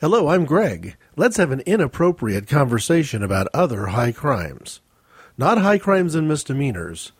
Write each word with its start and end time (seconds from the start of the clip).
Hello, 0.00 0.28
I'm 0.28 0.46
Greg. 0.46 0.96
Let's 1.14 1.36
have 1.36 1.50
an 1.50 1.60
inappropriate 1.66 2.48
conversation 2.48 3.22
about 3.22 3.48
other 3.52 3.88
high 3.88 4.12
crimes. 4.12 4.80
Not 5.36 5.58
high 5.58 5.76
crimes 5.76 6.14
and 6.14 6.26
misdemeanors, 6.26 7.12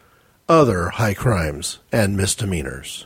other 0.48 0.88
high 0.88 1.12
crimes 1.12 1.80
and 1.92 2.16
misdemeanors. 2.16 3.04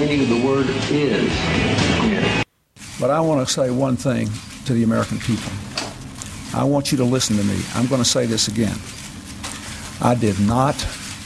Meaning 0.00 0.22
of 0.22 0.28
the 0.30 0.46
word 0.46 0.66
is. 0.90 1.30
But 2.98 3.10
I 3.10 3.20
want 3.20 3.46
to 3.46 3.52
say 3.52 3.70
one 3.70 3.96
thing 3.96 4.30
to 4.64 4.72
the 4.72 4.82
American 4.82 5.18
people. 5.18 5.52
I 6.54 6.64
want 6.64 6.90
you 6.90 6.96
to 6.98 7.04
listen 7.04 7.36
to 7.36 7.44
me. 7.44 7.60
I'm 7.74 7.86
going 7.86 8.02
to 8.02 8.08
say 8.08 8.24
this 8.24 8.48
again. 8.48 8.76
I 10.00 10.14
did 10.14 10.40
not 10.40 10.74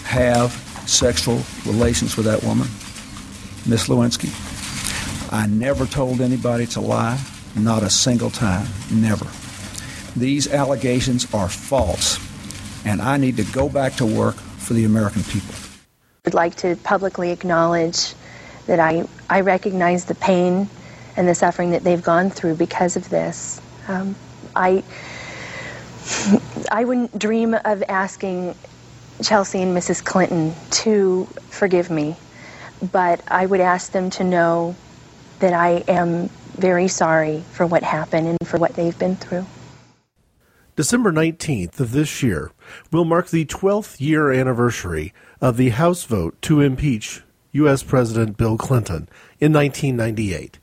have 0.04 0.50
sexual 0.86 1.40
relations 1.64 2.16
with 2.16 2.26
that 2.26 2.42
woman, 2.42 2.66
Miss 3.64 3.88
Lewinsky. 3.88 4.32
I 5.32 5.46
never 5.46 5.86
told 5.86 6.20
anybody 6.20 6.66
to 6.66 6.80
lie, 6.80 7.20
not 7.54 7.84
a 7.84 7.90
single 7.90 8.30
time, 8.30 8.66
never. 8.90 9.26
These 10.16 10.52
allegations 10.52 11.32
are 11.32 11.48
false, 11.48 12.18
and 12.84 13.00
I 13.00 13.18
need 13.18 13.36
to 13.36 13.44
go 13.44 13.68
back 13.68 13.94
to 13.94 14.06
work 14.06 14.34
for 14.34 14.74
the 14.74 14.84
American 14.84 15.22
people. 15.22 15.54
I'd 16.26 16.34
like 16.34 16.56
to 16.56 16.74
publicly 16.76 17.30
acknowledge 17.30 18.14
that 18.66 18.80
I, 18.80 19.06
I 19.28 19.40
recognize 19.40 20.04
the 20.06 20.14
pain 20.14 20.68
and 21.16 21.28
the 21.28 21.34
suffering 21.34 21.70
that 21.70 21.84
they've 21.84 22.02
gone 22.02 22.30
through 22.30 22.56
because 22.56 22.96
of 22.96 23.08
this. 23.08 23.60
Um, 23.88 24.16
I, 24.56 24.82
I 26.70 26.84
wouldn't 26.84 27.18
dream 27.18 27.54
of 27.54 27.82
asking 27.88 28.54
Chelsea 29.22 29.62
and 29.62 29.76
Mrs. 29.76 30.04
Clinton 30.04 30.54
to 30.70 31.26
forgive 31.50 31.90
me, 31.90 32.16
but 32.92 33.22
I 33.28 33.46
would 33.46 33.60
ask 33.60 33.92
them 33.92 34.10
to 34.10 34.24
know 34.24 34.74
that 35.38 35.52
I 35.52 35.84
am 35.88 36.28
very 36.56 36.88
sorry 36.88 37.44
for 37.52 37.66
what 37.66 37.82
happened 37.82 38.28
and 38.28 38.48
for 38.48 38.58
what 38.58 38.74
they've 38.74 38.98
been 38.98 39.16
through. 39.16 39.46
December 40.76 41.12
19th 41.12 41.78
of 41.78 41.92
this 41.92 42.22
year 42.22 42.50
will 42.90 43.04
mark 43.04 43.28
the 43.28 43.44
12th 43.44 44.00
year 44.00 44.32
anniversary 44.32 45.12
of 45.40 45.56
the 45.56 45.70
House 45.70 46.04
vote 46.04 46.40
to 46.42 46.60
impeach 46.60 47.22
U.S. 47.54 47.82
President 47.82 48.36
Bill 48.36 48.56
Clinton 48.56 49.08
in 49.40 49.52
1998. 49.52 50.58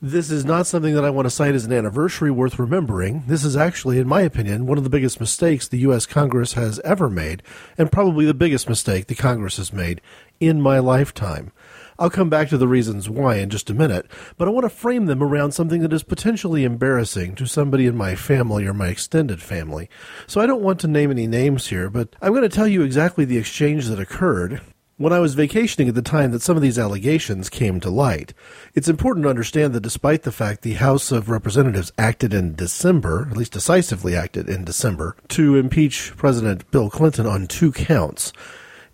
This 0.00 0.30
is 0.30 0.44
not 0.44 0.66
something 0.66 0.94
that 0.94 1.04
I 1.04 1.10
want 1.10 1.26
to 1.26 1.30
cite 1.30 1.54
as 1.54 1.64
an 1.64 1.72
anniversary 1.72 2.30
worth 2.30 2.58
remembering. 2.58 3.24
This 3.26 3.42
is 3.42 3.56
actually, 3.56 3.98
in 3.98 4.06
my 4.06 4.20
opinion, 4.20 4.66
one 4.66 4.78
of 4.78 4.84
the 4.84 4.90
biggest 4.90 5.18
mistakes 5.18 5.66
the 5.66 5.78
U.S. 5.78 6.04
Congress 6.04 6.52
has 6.52 6.78
ever 6.80 7.08
made, 7.08 7.42
and 7.78 7.90
probably 7.90 8.24
the 8.26 8.34
biggest 8.34 8.68
mistake 8.68 9.06
the 9.06 9.14
Congress 9.14 9.56
has 9.56 9.72
made 9.72 10.00
in 10.38 10.60
my 10.60 10.78
lifetime. 10.78 11.50
I'll 11.98 12.10
come 12.10 12.28
back 12.28 12.50
to 12.50 12.58
the 12.58 12.68
reasons 12.68 13.08
why 13.08 13.36
in 13.36 13.48
just 13.48 13.70
a 13.70 13.74
minute, 13.74 14.06
but 14.36 14.46
I 14.46 14.50
want 14.50 14.64
to 14.64 14.70
frame 14.70 15.06
them 15.06 15.22
around 15.22 15.52
something 15.52 15.80
that 15.80 15.94
is 15.94 16.02
potentially 16.02 16.62
embarrassing 16.62 17.34
to 17.36 17.46
somebody 17.46 17.86
in 17.86 17.96
my 17.96 18.14
family 18.14 18.66
or 18.66 18.74
my 18.74 18.88
extended 18.88 19.40
family. 19.40 19.88
So 20.26 20.42
I 20.42 20.46
don't 20.46 20.62
want 20.62 20.78
to 20.80 20.88
name 20.88 21.10
any 21.10 21.26
names 21.26 21.68
here, 21.68 21.88
but 21.88 22.14
I'm 22.20 22.32
going 22.32 22.42
to 22.42 22.48
tell 22.48 22.68
you 22.68 22.82
exactly 22.82 23.24
the 23.24 23.38
exchange 23.38 23.86
that 23.86 23.98
occurred 23.98 24.60
when 24.98 25.12
I 25.12 25.20
was 25.20 25.34
vacationing 25.34 25.88
at 25.88 25.94
the 25.94 26.02
time 26.02 26.30
that 26.30 26.40
some 26.40 26.56
of 26.56 26.62
these 26.62 26.78
allegations 26.78 27.50
came 27.50 27.80
to 27.80 27.90
light. 27.90 28.32
It's 28.74 28.88
important 28.88 29.24
to 29.24 29.30
understand 29.30 29.74
that 29.74 29.82
despite 29.82 30.22
the 30.22 30.32
fact 30.32 30.62
the 30.62 30.74
House 30.74 31.12
of 31.12 31.28
Representatives 31.28 31.92
acted 31.98 32.32
in 32.32 32.54
December, 32.54 33.28
at 33.30 33.36
least 33.36 33.52
decisively 33.52 34.16
acted 34.16 34.48
in 34.48 34.64
December, 34.64 35.14
to 35.28 35.56
impeach 35.56 36.16
President 36.16 36.70
Bill 36.70 36.88
Clinton 36.88 37.26
on 37.26 37.46
two 37.46 37.72
counts, 37.72 38.32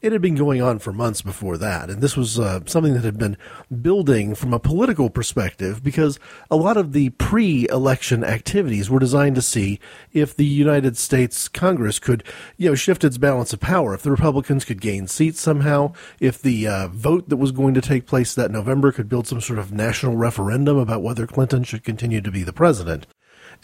it 0.03 0.11
had 0.11 0.21
been 0.21 0.35
going 0.35 0.61
on 0.61 0.81
for 0.81 0.93
months 0.93 1.23
before 1.23 1.57
that, 1.57 1.89
and 1.89 2.03
this 2.03 2.17
was 2.17 2.39
uh, 2.39 2.61
something 2.67 2.93
that 2.95 3.05
had 3.05 3.19
been 3.19 3.37
building 3.81 4.35
from 4.35 4.53
a 4.53 4.59
political 4.59 5.09
perspective 5.09 5.83
because 5.83 6.19
a 6.51 6.57
lot 6.57 6.77
of 6.77 6.93
the 6.93 7.11
pre 7.11 7.69
election 7.71 8.25
activities 8.25 8.91
were 8.91 8.99
designed 8.99 9.37
to 9.37 9.43
see 9.43 9.79
if 10.13 10.35
the 10.35 10.45
United 10.45 10.97
States 10.97 11.49
Congress 11.49 12.01
could, 12.01 12.25
you 12.57 12.69
know, 12.69 12.75
shift 12.75 13.05
its 13.05 13.17
balance 13.17 13.53
of 13.53 13.61
power, 13.61 13.95
if 13.95 14.03
the 14.03 14.11
Republicans 14.11 14.65
could 14.65 14.81
gain 14.81 15.07
seats 15.07 15.41
somehow, 15.41 15.93
if 16.19 16.43
the 16.43 16.67
uh, 16.67 16.89
vote 16.89 17.29
that 17.29 17.37
was 17.37 17.53
going 17.53 17.75
to 17.75 17.81
take 17.81 18.05
place 18.05 18.35
that 18.35 18.51
November 18.51 18.91
could 18.91 19.09
build 19.09 19.29
some 19.29 19.41
sort 19.41 19.61
of 19.61 19.73
national 19.73 20.17
referendum 20.17 20.77
about 20.77 21.03
whether 21.03 21.29
Clinton 21.29 21.63
should 21.63 21.85
continue 21.85 22.21
to 22.21 22.33
be 22.33 22.43
the 22.43 22.53
president. 22.53 23.07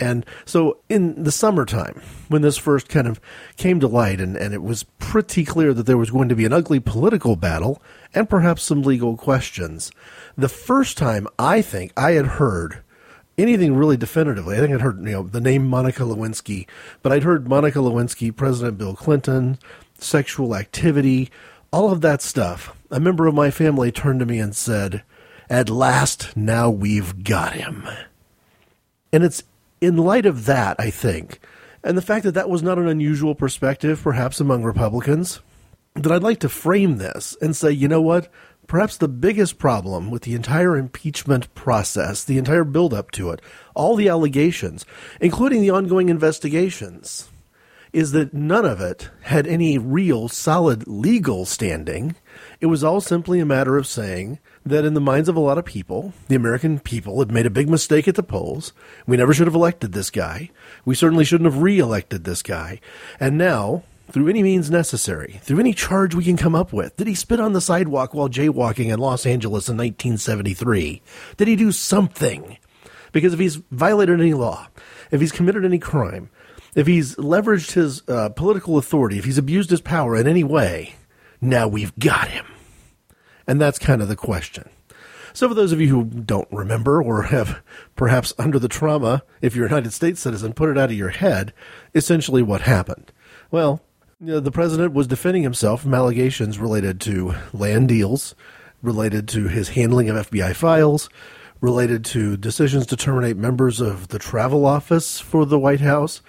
And 0.01 0.25
so 0.45 0.79
in 0.89 1.23
the 1.23 1.33
summertime, 1.33 2.01
when 2.29 2.43
this 2.43 2.57
first 2.57 2.89
kind 2.89 3.07
of 3.07 3.21
came 3.57 3.81
to 3.81 3.89
light 3.89 4.21
and, 4.21 4.37
and 4.37 4.55
it 4.55 4.63
was 4.63 4.85
pretty 4.99 5.45
clear 5.45 5.75
that 5.75 5.87
there 5.87 5.99
was 5.99 6.11
going 6.11 6.29
to 6.29 6.37
be 6.37 6.45
an 6.45 6.53
ugly 6.53 6.81
political 6.81 7.37
battle 7.37 7.83
and 8.15 8.29
perhaps 8.29 8.63
some 8.63 8.83
legal 8.83 9.17
questions, 9.17 9.91
the 10.37 10.49
first 10.49 10.97
time 10.97 11.27
I 11.39 11.63
think 11.63 11.93
I 11.97 12.13
had 12.13 12.27
heard 12.27 12.83
anything 13.37 13.75
really 13.75 13.97
definitively, 13.97 14.57
I 14.57 14.61
think 14.61 14.75
I'd 14.75 14.81
heard, 14.81 14.99
you 14.99 15.13
know, 15.13 15.23
the 15.23 15.41
name 15.41 15.67
Monica 15.67 16.03
Lewinsky, 16.03 16.67
but 17.03 17.13
I'd 17.13 17.23
heard 17.23 17.49
Monica 17.49 17.79
Lewinsky, 17.79 18.35
President 18.35 18.79
Bill 18.79 18.95
Clinton, 18.95 19.59
sexual 19.99 20.55
activity, 20.55 21.31
all 21.73 21.91
of 21.91 22.01
that 22.01 22.23
stuff. 22.23 22.77
A 22.91 23.01
member 23.01 23.27
of 23.27 23.35
my 23.35 23.51
family 23.51 23.93
turned 23.93 24.21
to 24.21 24.27
me 24.27 24.39
and 24.39 24.57
said, 24.57 25.03
At 25.49 25.71
last, 25.71 26.37
now 26.37 26.71
we've 26.71 27.23
got 27.25 27.53
him. 27.55 27.87
And 29.13 29.25
it's 29.25 29.43
in 29.81 29.97
light 29.97 30.27
of 30.27 30.47
that, 30.47 30.77
I 30.79 30.91
think, 30.91 31.41
and 31.83 31.97
the 31.97 32.03
fact 32.03 32.25
that 32.25 32.35
that 32.35 32.51
was 32.51 32.63
not 32.63 32.79
an 32.79 32.89
unusual 32.89 33.35
perspective, 33.35 34.03
perhaps 34.03 34.41
among 34.41 34.63
Republicans, 34.65 35.41
that 35.95 36.13
I'd 36.13 36.23
like 36.23 36.41
to 36.41 36.49
frame 36.49 36.97
this 36.99 37.37
and 37.41 37.57
say, 37.57 37.71
you 37.71 37.89
know 37.89 38.03
what? 38.03 38.29
Perhaps 38.67 38.99
the 38.99 39.09
biggest 39.09 39.59
problem 39.59 40.11
with 40.11 40.23
the 40.23 40.35
entire 40.35 40.77
impeachment 40.77 41.53
process, 41.55 42.23
the 42.23 42.37
entire 42.37 42.65
buildup 42.65 43.11
to 43.13 43.31
it, 43.31 43.41
all 43.75 43.97
the 43.97 44.09
allegations, 44.09 44.85
including 45.21 45.63
the 45.63 45.71
ongoing 45.71 46.09
investigations, 46.09 47.31
is 47.93 48.13
that 48.13 48.35
none 48.35 48.65
of 48.65 48.81
it 48.81 49.11
had 49.23 49.47
any 49.47 49.79
real 49.79 50.29
solid 50.29 50.87
legal 50.87 51.45
standing. 51.45 52.15
It 52.61 52.67
was 52.67 52.85
all 52.85 53.01
simply 53.01 53.41
a 53.41 53.47
matter 53.47 53.77
of 53.77 53.87
saying 53.87 54.39
that 54.65 54.85
in 54.85 54.95
the 54.95 55.01
minds 55.01 55.29
of 55.29 55.37
a 55.37 55.41
lot 55.41 55.59
of 55.59 55.65
people, 55.65 56.13
the 56.29 56.35
American 56.35 56.79
people 56.79 57.19
had 57.19 57.33
made 57.33 57.47
a 57.47 57.51
big 57.51 57.69
mistake 57.69 58.07
at 58.07 58.15
the 58.15 58.23
polls. 58.23 58.73
We 59.07 59.17
never 59.17 59.33
should 59.33 59.47
have 59.47 59.55
elected 59.55 59.93
this 59.93 60.11
guy. 60.11 60.51
We 60.85 60.95
certainly 60.95 61.25
shouldn't 61.25 61.51
have 61.51 61.63
re-elected 61.63 62.25
this 62.25 62.43
guy. 62.43 62.81
And 63.19 63.39
now, 63.39 63.85
through 64.11 64.29
any 64.29 64.43
means 64.43 64.71
necessary, 64.71 65.41
through 65.43 65.61
any 65.61 65.75
charge 65.75 66.15
we 66.15 66.25
can 66.25 66.37
come 66.37 66.55
up 66.55 66.73
with, 66.73 66.97
did 66.97 67.07
he 67.07 67.15
spit 67.15 67.41
on 67.41 67.53
the 67.53 67.61
sidewalk 67.61 68.15
while 68.15 68.29
jaywalking 68.29 68.93
in 68.93 68.99
Los 68.99 69.27
Angeles 69.27 69.69
in 69.69 69.77
1973? 69.77 71.03
Did 71.37 71.49
he 71.49 71.57
do 71.57 71.73
something? 71.73 72.59
Because 73.13 73.33
if 73.33 73.41
he's 73.41 73.57
violated 73.71 74.21
any 74.21 74.35
law, 74.35 74.69
if 75.11 75.21
he's 75.21 75.33
committed 75.33 75.65
any 75.65 75.79
crime, 75.79 76.31
if 76.79 76.87
he's 76.87 77.17
leveraged 77.17 77.73
his 77.73 78.09
uh, 78.09 78.29
political 78.29 78.79
authority, 78.79 79.19
if 79.19 79.25
he's 79.25 79.37
abused 79.37 79.71
his 79.71 79.81
power 79.81 80.17
in 80.17 80.29
any 80.29 80.45
way, 80.45 80.95
now 81.41 81.67
we've 81.67 81.99
got 81.99 82.29
him. 82.29 82.47
And 83.49 83.61
that's 83.61 83.81
kind 83.81 84.01
of 84.01 84.07
the 84.07 84.15
question. 84.15 84.69
So, 85.33 85.49
for 85.49 85.55
those 85.55 85.73
of 85.73 85.81
you 85.81 85.89
who 85.89 86.05
don't 86.05 86.47
remember 86.53 87.03
or 87.03 87.25
have 87.25 87.63
perhaps 87.97 88.33
under 88.39 88.61
the 88.61 88.69
trauma, 88.69 89.25
if 89.43 89.57
you're 89.57 89.67
a 89.67 89.69
United 89.69 89.93
States 89.93 90.21
citizen, 90.21 90.53
put 90.53 90.69
it 90.71 90.79
out 90.79 90.91
of 90.91 90.97
your 90.97 91.09
head, 91.09 91.53
essentially 91.97 92.43
what 92.43 92.61
happened. 92.61 93.11
Well, 93.51 93.83
you 94.21 94.35
know, 94.35 94.41
the 94.41 94.53
president 94.53 94.95
was 94.95 95.09
defending 95.09 95.43
himself 95.43 95.83
from 95.83 95.95
allegations 95.95 96.61
related 96.61 97.01
to 97.03 97.35
land 97.53 97.89
deals, 97.89 98.37
related 98.83 99.27
to 99.31 99.49
his 99.49 99.71
handling 99.71 100.09
of 100.09 100.31
FBI 100.31 100.55
files, 100.55 101.11
related 101.61 102.05
to 102.05 102.37
decisions 102.37 102.87
to 102.87 102.97
terminate 102.97 103.37
members 103.37 103.81
of 103.81 104.09
the 104.09 104.19
travel 104.21 104.65
office 104.65 105.19
for 105.19 105.45
the 105.45 105.59
White 105.59 105.81
House, 105.81 106.23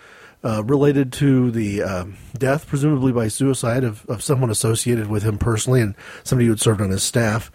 uh, 0.43 0.63
related 0.63 1.11
to 1.13 1.51
the 1.51 1.83
uh, 1.83 2.05
death, 2.37 2.67
presumably 2.67 3.11
by 3.11 3.27
suicide, 3.27 3.83
of, 3.83 4.05
of 4.07 4.23
someone 4.23 4.49
associated 4.49 5.07
with 5.07 5.23
him 5.23 5.37
personally 5.37 5.81
and 5.81 5.95
somebody 6.23 6.45
who 6.45 6.51
had 6.51 6.59
served 6.59 6.81
on 6.81 6.89
his 6.89 7.03
staff, 7.03 7.51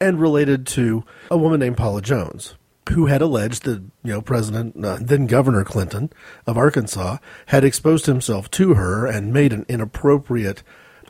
and 0.00 0.20
related 0.20 0.66
to 0.66 1.04
a 1.30 1.38
woman 1.38 1.60
named 1.60 1.76
Paula 1.76 2.02
Jones, 2.02 2.54
who 2.90 3.06
had 3.06 3.22
alleged 3.22 3.64
that 3.64 3.82
you 4.02 4.12
know 4.12 4.22
President 4.22 4.84
uh, 4.84 4.98
then 5.00 5.26
Governor 5.26 5.64
Clinton 5.64 6.10
of 6.46 6.56
Arkansas 6.56 7.18
had 7.46 7.64
exposed 7.64 8.06
himself 8.06 8.50
to 8.52 8.74
her 8.74 9.06
and 9.06 9.32
made 9.32 9.52
an 9.52 9.66
inappropriate 9.68 10.62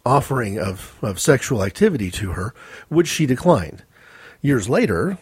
offering 0.05 0.59
of, 0.59 0.97
of 1.03 1.21
sexual 1.21 1.62
activity 1.62 2.11
to 2.11 2.33
her, 2.33 2.55
which 2.89 3.09
she 3.09 3.27
declined. 3.27 3.85
Years 4.41 4.69
later, 4.69 5.19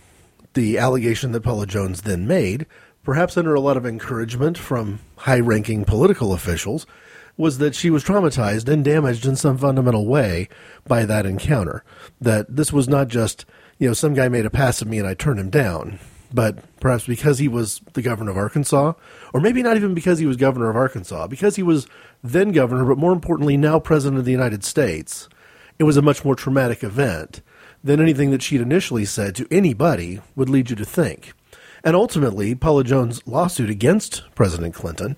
the 0.55 0.79
allegation 0.79 1.33
that 1.33 1.43
Paula 1.43 1.67
Jones 1.67 2.03
then 2.03 2.27
made 2.27 2.67
perhaps 3.07 3.37
under 3.37 3.55
a 3.55 3.61
lot 3.61 3.77
of 3.77 3.87
encouragement 3.87 4.59
from 4.59 4.99
high 5.19 5.39
ranking 5.39 5.85
political 5.85 6.33
officials, 6.33 6.87
was 7.37 7.59
that 7.59 7.73
she 7.73 7.89
was 7.89 8.03
traumatized 8.03 8.69
and 8.69 8.85
damaged 8.85 9.25
in 9.25 9.37
some 9.37 9.57
fundamental 9.57 10.07
way 10.07 10.49
by 10.89 11.05
that 11.05 11.25
encounter. 11.25 11.85
That 12.21 12.57
this 12.57 12.73
was 12.73 12.89
not 12.89 13.07
just, 13.07 13.45
you 13.79 13.87
know, 13.87 13.95
some 13.95 14.15
guy 14.15 14.29
made 14.29 14.45
a 14.45 14.51
pass 14.51 14.83
at 14.83 14.89
me 14.89 14.99
and 14.99 15.07
I 15.07 15.15
turned 15.15 15.39
him 15.39 15.51
down, 15.51 16.01
but 16.35 16.59
perhaps 16.81 17.07
because 17.07 17.39
he 17.39 17.47
was 17.47 17.81
the 17.93 18.03
governor 18.03 18.33
of 18.33 18.37
Arkansas, 18.37 18.95
or 19.33 19.41
maybe 19.41 19.63
not 19.63 19.77
even 19.77 19.95
because 19.95 20.19
he 20.19 20.27
was 20.27 20.37
governor 20.37 20.69
of 20.69 20.75
Arkansas, 20.75 21.29
because 21.29 21.55
he 21.55 21.63
was 21.63 21.87
then 22.25 22.51
governor, 22.51 22.85
but 22.85 22.99
more 22.99 23.13
importantly, 23.13 23.57
now 23.57 23.79
president 23.79 24.19
of 24.19 24.25
the 24.25 24.33
United 24.33 24.65
States, 24.65 25.29
it 25.79 25.85
was 25.85 25.97
a 25.97 26.03
much 26.03 26.25
more 26.25 26.35
traumatic 26.35 26.83
event 26.83 27.41
than 27.85 28.01
anything 28.01 28.33
that 28.33 28.43
she'd 28.43 28.61
initially 28.61 29.05
said 29.05 29.37
to 29.37 29.47
anybody 29.49 30.21
would 30.35 30.49
lead 30.49 30.71
you 30.71 30.75
to 30.75 30.85
think. 30.85 31.35
And 31.87 31.95
ultimately, 31.95 32.57
Paula 32.57 32.83
Jones' 32.83 33.25
lawsuit 33.29 33.71
against 33.71 34.25
President 34.35 34.75
Clinton 34.75 35.17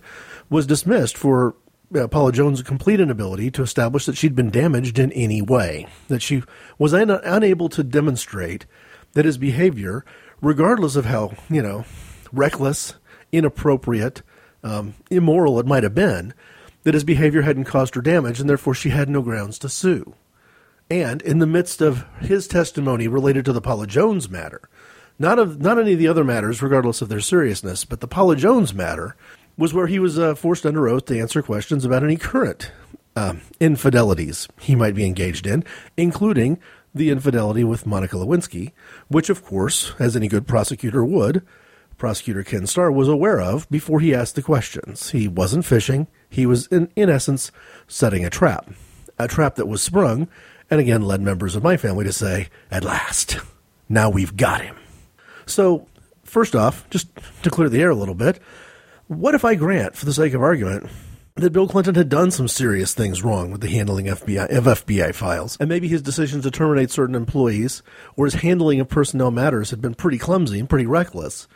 was 0.50 0.66
dismissed 0.66 1.16
for 1.16 1.56
uh, 1.98 2.06
Paula 2.08 2.30
Jones' 2.30 2.60
complete 2.60 3.00
inability 3.00 3.50
to 3.52 3.62
establish 3.62 4.04
that 4.04 4.18
she'd 4.18 4.34
been 4.34 4.50
damaged 4.50 4.98
in 4.98 5.10
any 5.12 5.40
way, 5.40 5.86
that 6.08 6.20
she 6.20 6.42
was 6.78 6.92
un- 6.92 7.08
unable 7.08 7.70
to 7.70 7.82
demonstrate 7.82 8.66
that 9.12 9.24
his 9.24 9.38
behavior, 9.38 10.04
regardless 10.42 10.94
of 10.94 11.06
how, 11.06 11.32
you 11.48 11.62
know, 11.62 11.86
reckless, 12.32 12.96
inappropriate, 13.32 14.20
um, 14.62 14.92
immoral 15.10 15.58
it 15.58 15.64
might 15.64 15.84
have 15.84 15.94
been, 15.94 16.34
that 16.82 16.92
his 16.92 17.02
behavior 17.02 17.40
hadn't 17.40 17.64
caused 17.64 17.94
her 17.94 18.02
damage, 18.02 18.40
and 18.40 18.50
therefore 18.50 18.74
she 18.74 18.90
had 18.90 19.08
no 19.08 19.22
grounds 19.22 19.58
to 19.58 19.70
sue. 19.70 20.12
And 20.90 21.22
in 21.22 21.38
the 21.38 21.46
midst 21.46 21.80
of 21.80 22.04
his 22.20 22.46
testimony 22.46 23.08
related 23.08 23.46
to 23.46 23.54
the 23.54 23.62
Paula 23.62 23.86
Jones 23.86 24.28
matter, 24.28 24.68
not 25.18 25.38
of 25.38 25.60
not 25.60 25.78
any 25.78 25.94
of 25.94 25.98
the 25.98 26.08
other 26.08 26.24
matters, 26.24 26.62
regardless 26.62 27.02
of 27.02 27.08
their 27.08 27.20
seriousness, 27.20 27.84
but 27.84 28.00
the 28.00 28.08
Paula 28.08 28.36
Jones 28.36 28.72
matter 28.72 29.16
was 29.56 29.74
where 29.74 29.88
he 29.88 29.98
was 29.98 30.18
uh, 30.18 30.34
forced 30.34 30.64
under 30.64 30.88
oath 30.88 31.06
to 31.06 31.18
answer 31.18 31.42
questions 31.42 31.84
about 31.84 32.04
any 32.04 32.16
current 32.16 32.70
uh, 33.16 33.34
infidelities 33.58 34.46
he 34.60 34.76
might 34.76 34.94
be 34.94 35.04
engaged 35.04 35.46
in, 35.46 35.64
including 35.96 36.58
the 36.94 37.10
infidelity 37.10 37.64
with 37.64 37.86
Monica 37.86 38.16
Lewinsky, 38.16 38.72
which, 39.08 39.28
of 39.28 39.44
course, 39.44 39.92
as 39.98 40.14
any 40.14 40.28
good 40.28 40.46
prosecutor 40.46 41.04
would, 41.04 41.44
prosecutor 41.96 42.44
Ken 42.44 42.66
Starr 42.66 42.92
was 42.92 43.08
aware 43.08 43.40
of 43.40 43.68
before 43.68 43.98
he 43.98 44.14
asked 44.14 44.36
the 44.36 44.42
questions. 44.42 45.10
He 45.10 45.26
wasn't 45.26 45.64
fishing; 45.64 46.06
he 46.30 46.46
was, 46.46 46.68
in, 46.68 46.90
in 46.94 47.10
essence, 47.10 47.50
setting 47.88 48.24
a 48.24 48.30
trap, 48.30 48.70
a 49.18 49.26
trap 49.26 49.56
that 49.56 49.66
was 49.66 49.82
sprung, 49.82 50.28
and 50.70 50.78
again 50.78 51.02
led 51.02 51.20
members 51.20 51.56
of 51.56 51.64
my 51.64 51.76
family 51.76 52.04
to 52.04 52.12
say, 52.12 52.48
"At 52.70 52.84
last, 52.84 53.38
now 53.88 54.08
we've 54.08 54.36
got 54.36 54.60
him." 54.60 54.77
So, 55.48 55.86
first 56.24 56.54
off, 56.54 56.88
just 56.90 57.08
to 57.42 57.50
clear 57.50 57.68
the 57.68 57.80
air 57.80 57.90
a 57.90 57.94
little 57.94 58.14
bit, 58.14 58.40
what 59.06 59.34
if 59.34 59.44
I 59.44 59.54
grant, 59.54 59.96
for 59.96 60.04
the 60.04 60.12
sake 60.12 60.34
of 60.34 60.42
argument, 60.42 60.88
that 61.34 61.52
Bill 61.52 61.68
Clinton 61.68 61.94
had 61.94 62.08
done 62.08 62.30
some 62.30 62.48
serious 62.48 62.94
things 62.94 63.22
wrong 63.22 63.50
with 63.50 63.60
the 63.60 63.68
handling 63.68 64.06
FBI, 64.06 64.48
of 64.48 64.64
FBI 64.64 65.14
files, 65.14 65.56
and 65.60 65.68
maybe 65.68 65.88
his 65.88 66.02
decision 66.02 66.42
to 66.42 66.50
terminate 66.50 66.90
certain 66.90 67.14
employees 67.14 67.82
or 68.16 68.24
his 68.24 68.34
handling 68.34 68.80
of 68.80 68.88
personnel 68.88 69.30
matters 69.30 69.70
had 69.70 69.80
been 69.80 69.94
pretty 69.94 70.18
clumsy 70.18 70.58
and 70.58 70.68
pretty 70.68 70.86
reckless, 70.86 71.46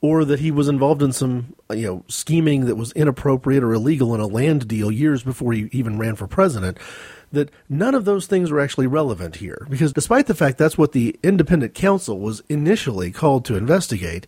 or 0.00 0.24
that 0.24 0.40
he 0.40 0.50
was 0.50 0.68
involved 0.68 1.02
in 1.02 1.12
some 1.12 1.54
you 1.70 1.86
know 1.86 2.04
scheming 2.08 2.66
that 2.66 2.76
was 2.76 2.92
inappropriate 2.92 3.64
or 3.64 3.72
illegal 3.72 4.14
in 4.14 4.20
a 4.20 4.26
land 4.26 4.68
deal 4.68 4.90
years 4.90 5.22
before 5.22 5.52
he 5.52 5.68
even 5.72 5.98
ran 5.98 6.14
for 6.14 6.26
president. 6.26 6.78
That 7.34 7.50
none 7.68 7.94
of 7.94 8.04
those 8.04 8.26
things 8.26 8.50
are 8.50 8.60
actually 8.60 8.86
relevant 8.86 9.36
here, 9.36 9.66
because 9.68 9.92
despite 9.92 10.26
the 10.26 10.34
fact 10.34 10.56
that's 10.56 10.78
what 10.78 10.92
the 10.92 11.18
independent 11.22 11.74
counsel 11.74 12.18
was 12.18 12.42
initially 12.48 13.10
called 13.10 13.44
to 13.44 13.56
investigate, 13.56 14.26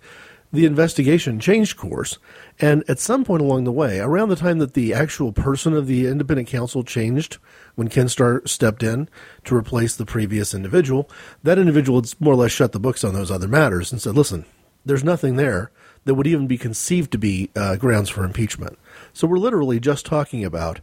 the 0.53 0.67
investigation 0.67 1.39
changed 1.39 1.77
course. 1.77 2.19
And 2.61 2.83
at 2.89 2.99
some 2.99 3.25
point 3.25 3.43
along 3.43 3.65
the 3.65 3.73
way, 3.73 4.01
around 4.01 4.31
the 4.31 4.37
time 4.37 4.59
that 4.59 4.75
the 4.75 4.93
actual 4.93 5.33
person 5.33 5.73
of 5.73 5.87
the 5.87 6.07
independent 6.07 6.49
counsel 6.49 6.83
changed, 6.83 7.39
when 7.75 7.89
Ken 7.89 8.09
Starr 8.09 8.43
stepped 8.45 8.83
in 8.83 9.09
to 9.45 9.57
replace 9.57 9.95
the 9.95 10.07
previous 10.07 10.53
individual, 10.55 11.09
that 11.43 11.59
individual 11.59 12.01
had 12.01 12.13
more 12.21 12.33
or 12.35 12.37
less 12.37 12.53
shut 12.53 12.73
the 12.73 12.81
books 12.81 13.05
on 13.05 13.15
those 13.15 13.31
other 13.31 13.49
matters 13.49 13.93
and 13.93 14.01
said, 14.01 14.17
listen, 14.17 14.45
there's 14.85 15.05
nothing 15.05 15.37
there 15.37 15.71
that 16.07 16.15
would 16.15 16.27
even 16.27 16.47
be 16.47 16.59
conceived 16.59 17.13
to 17.13 17.19
be 17.19 17.51
uh, 17.55 17.77
grounds 17.77 18.09
for 18.09 18.25
impeachment. 18.25 18.79
So 19.13 19.27
we're 19.27 19.39
literally 19.39 19.79
just 19.79 20.07
talking 20.07 20.45
about 20.45 20.81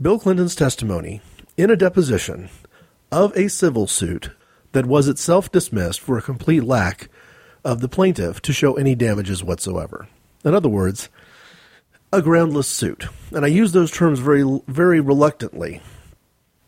Bill 0.00 0.18
Clinton's 0.18 0.54
testimony 0.54 1.20
in 1.56 1.70
a 1.70 1.76
deposition 1.76 2.48
of 3.12 3.36
a 3.36 3.48
civil 3.48 3.86
suit 3.86 4.30
that 4.72 4.86
was 4.86 5.08
itself 5.08 5.50
dismissed 5.52 6.00
for 6.00 6.18
a 6.18 6.22
complete 6.22 6.64
lack 6.64 7.08
of 7.64 7.80
the 7.80 7.88
plaintiff 7.88 8.42
to 8.42 8.52
show 8.52 8.74
any 8.74 8.94
damages 8.94 9.42
whatsoever. 9.42 10.08
In 10.44 10.54
other 10.54 10.68
words, 10.68 11.08
a 12.12 12.20
groundless 12.20 12.68
suit. 12.68 13.06
And 13.32 13.44
I 13.44 13.48
use 13.48 13.72
those 13.72 13.90
terms 13.90 14.18
very, 14.18 14.60
very 14.68 15.00
reluctantly 15.00 15.80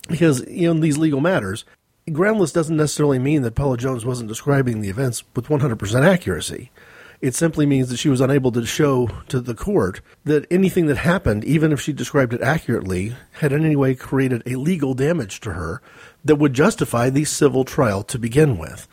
because, 0.08 0.40
in 0.40 0.80
these 0.80 0.98
legal 0.98 1.20
matters, 1.20 1.64
groundless 2.12 2.52
doesn't 2.52 2.76
necessarily 2.76 3.18
mean 3.18 3.42
that 3.42 3.54
Paula 3.54 3.76
Jones 3.76 4.04
wasn't 4.04 4.28
describing 4.28 4.80
the 4.80 4.88
events 4.88 5.24
with 5.34 5.48
100% 5.48 6.04
accuracy. 6.04 6.70
It 7.20 7.34
simply 7.34 7.64
means 7.64 7.88
that 7.88 7.96
she 7.96 8.08
was 8.08 8.20
unable 8.20 8.52
to 8.52 8.66
show 8.66 9.08
to 9.28 9.40
the 9.40 9.54
court 9.54 10.00
that 10.24 10.46
anything 10.50 10.86
that 10.86 10.98
happened, 10.98 11.44
even 11.44 11.72
if 11.72 11.80
she 11.80 11.92
described 11.92 12.34
it 12.34 12.42
accurately, 12.42 13.16
had 13.32 13.52
in 13.52 13.64
any 13.64 13.76
way 13.76 13.94
created 13.94 14.42
a 14.44 14.56
legal 14.56 14.94
damage 14.94 15.40
to 15.40 15.52
her 15.52 15.80
that 16.24 16.36
would 16.36 16.52
justify 16.52 17.08
the 17.08 17.24
civil 17.24 17.64
trial 17.64 18.02
to 18.02 18.18
begin 18.18 18.58
with. 18.58 18.86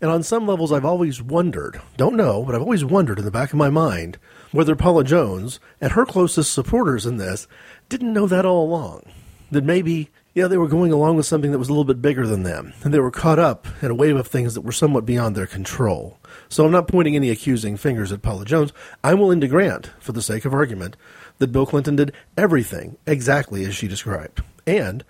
And 0.00 0.10
on 0.10 0.22
some 0.22 0.46
levels, 0.46 0.72
I've 0.72 0.84
always 0.84 1.20
wondered, 1.20 1.80
don't 1.96 2.16
know, 2.16 2.44
but 2.44 2.54
I've 2.54 2.62
always 2.62 2.84
wondered 2.84 3.18
in 3.18 3.24
the 3.24 3.30
back 3.30 3.50
of 3.50 3.58
my 3.58 3.70
mind 3.70 4.18
whether 4.52 4.76
Paula 4.76 5.04
Jones 5.04 5.60
and 5.80 5.92
her 5.92 6.06
closest 6.06 6.52
supporters 6.52 7.04
in 7.04 7.16
this 7.16 7.46
didn't 7.88 8.12
know 8.12 8.26
that 8.26 8.46
all 8.46 8.64
along. 8.64 9.02
That 9.50 9.64
maybe, 9.64 10.10
yeah, 10.38 10.46
they 10.46 10.56
were 10.56 10.68
going 10.68 10.92
along 10.92 11.16
with 11.16 11.26
something 11.26 11.50
that 11.50 11.58
was 11.58 11.68
a 11.68 11.72
little 11.72 11.84
bit 11.84 12.00
bigger 12.00 12.24
than 12.24 12.44
them, 12.44 12.72
and 12.84 12.94
they 12.94 13.00
were 13.00 13.10
caught 13.10 13.40
up 13.40 13.66
in 13.82 13.90
a 13.90 13.94
wave 13.94 14.14
of 14.14 14.28
things 14.28 14.54
that 14.54 14.60
were 14.60 14.70
somewhat 14.70 15.04
beyond 15.04 15.34
their 15.34 15.48
control. 15.48 16.16
So 16.48 16.64
I'm 16.64 16.70
not 16.70 16.86
pointing 16.86 17.16
any 17.16 17.28
accusing 17.30 17.76
fingers 17.76 18.12
at 18.12 18.22
Paula 18.22 18.44
Jones. 18.44 18.72
I'm 19.02 19.18
willing 19.18 19.40
to 19.40 19.48
grant, 19.48 19.90
for 19.98 20.12
the 20.12 20.22
sake 20.22 20.44
of 20.44 20.54
argument, 20.54 20.96
that 21.38 21.50
Bill 21.50 21.66
Clinton 21.66 21.96
did 21.96 22.12
everything 22.36 22.98
exactly 23.04 23.64
as 23.64 23.74
she 23.74 23.88
described. 23.88 24.42
And 24.64 25.04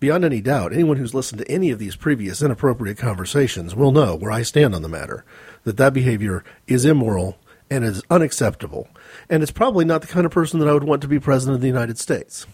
Beyond 0.00 0.24
any 0.24 0.40
doubt, 0.40 0.72
anyone 0.72 0.96
who's 0.96 1.12
listened 1.12 1.40
to 1.40 1.50
any 1.50 1.72
of 1.72 1.80
these 1.80 1.96
previous 1.96 2.40
inappropriate 2.40 2.98
conversations 2.98 3.74
will 3.74 3.90
know 3.90 4.14
where 4.14 4.30
I 4.30 4.42
stand 4.42 4.72
on 4.72 4.82
the 4.82 4.88
matter 4.88 5.24
that 5.64 5.76
that 5.76 5.92
behavior 5.92 6.44
is 6.68 6.84
immoral 6.84 7.36
and 7.68 7.84
is 7.84 8.04
unacceptable. 8.08 8.86
And 9.28 9.42
it's 9.42 9.50
probably 9.50 9.84
not 9.84 10.02
the 10.02 10.06
kind 10.06 10.24
of 10.24 10.30
person 10.30 10.60
that 10.60 10.68
I 10.68 10.72
would 10.72 10.84
want 10.84 11.02
to 11.02 11.08
be 11.08 11.18
president 11.18 11.56
of 11.56 11.62
the 11.62 11.66
United 11.66 11.98
States. 11.98 12.46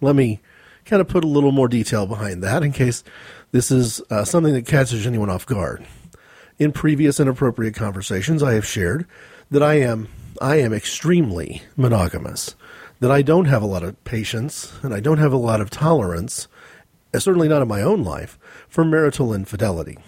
Let 0.00 0.16
me 0.16 0.40
kind 0.88 1.00
of 1.00 1.08
put 1.08 1.24
a 1.24 1.28
little 1.28 1.52
more 1.52 1.68
detail 1.68 2.06
behind 2.06 2.42
that 2.42 2.62
in 2.62 2.72
case 2.72 3.04
this 3.52 3.70
is 3.70 4.00
uh, 4.10 4.24
something 4.24 4.54
that 4.54 4.66
catches 4.66 5.06
anyone 5.06 5.30
off 5.30 5.46
guard. 5.46 5.86
In 6.58 6.72
previous 6.72 7.20
inappropriate 7.20 7.74
conversations, 7.74 8.42
I 8.42 8.54
have 8.54 8.66
shared 8.66 9.06
that 9.50 9.62
I 9.62 9.74
am 9.74 10.08
I 10.40 10.56
am 10.56 10.72
extremely 10.72 11.62
monogamous 11.76 12.54
that 13.00 13.10
I 13.10 13.22
don't 13.22 13.46
have 13.46 13.62
a 13.62 13.66
lot 13.66 13.82
of 13.82 14.02
patience 14.04 14.72
and 14.82 14.94
I 14.94 15.00
don't 15.00 15.18
have 15.18 15.32
a 15.32 15.36
lot 15.36 15.60
of 15.60 15.70
tolerance, 15.70 16.48
uh, 17.14 17.18
certainly 17.18 17.48
not 17.48 17.62
in 17.62 17.68
my 17.68 17.82
own 17.82 18.02
life, 18.02 18.38
for 18.68 18.84
marital 18.84 19.32
infidelity. 19.32 19.98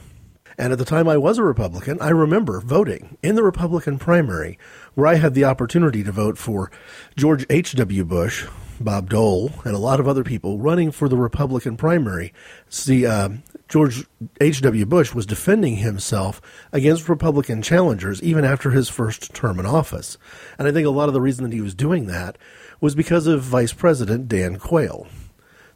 And 0.58 0.72
at 0.72 0.78
the 0.78 0.84
time 0.84 1.08
I 1.08 1.16
was 1.16 1.38
a 1.38 1.42
Republican, 1.42 1.98
I 2.00 2.10
remember 2.10 2.60
voting 2.60 3.16
in 3.22 3.34
the 3.34 3.42
Republican 3.42 3.98
primary 3.98 4.58
where 4.94 5.06
I 5.06 5.14
had 5.14 5.34
the 5.34 5.44
opportunity 5.44 6.04
to 6.04 6.12
vote 6.12 6.36
for 6.36 6.70
George 7.16 7.46
H.W. 7.48 8.04
Bush, 8.04 8.46
Bob 8.80 9.10
Dole, 9.10 9.52
and 9.64 9.74
a 9.74 9.78
lot 9.78 10.00
of 10.00 10.08
other 10.08 10.24
people 10.24 10.58
running 10.58 10.90
for 10.90 11.08
the 11.08 11.16
Republican 11.16 11.76
primary. 11.76 12.32
See, 12.68 13.06
uh, 13.06 13.28
George 13.68 14.06
H.W. 14.40 14.86
Bush 14.86 15.14
was 15.14 15.26
defending 15.26 15.76
himself 15.76 16.40
against 16.72 17.08
Republican 17.08 17.62
challengers 17.62 18.22
even 18.22 18.44
after 18.44 18.70
his 18.70 18.88
first 18.88 19.34
term 19.34 19.60
in 19.60 19.66
office. 19.66 20.18
And 20.58 20.66
I 20.66 20.72
think 20.72 20.86
a 20.86 20.90
lot 20.90 21.08
of 21.08 21.14
the 21.14 21.20
reason 21.20 21.44
that 21.44 21.52
he 21.52 21.60
was 21.60 21.74
doing 21.74 22.06
that 22.06 22.36
was 22.80 22.94
because 22.94 23.26
of 23.26 23.42
Vice 23.42 23.72
President 23.72 24.28
Dan 24.28 24.56
Quayle. 24.56 25.06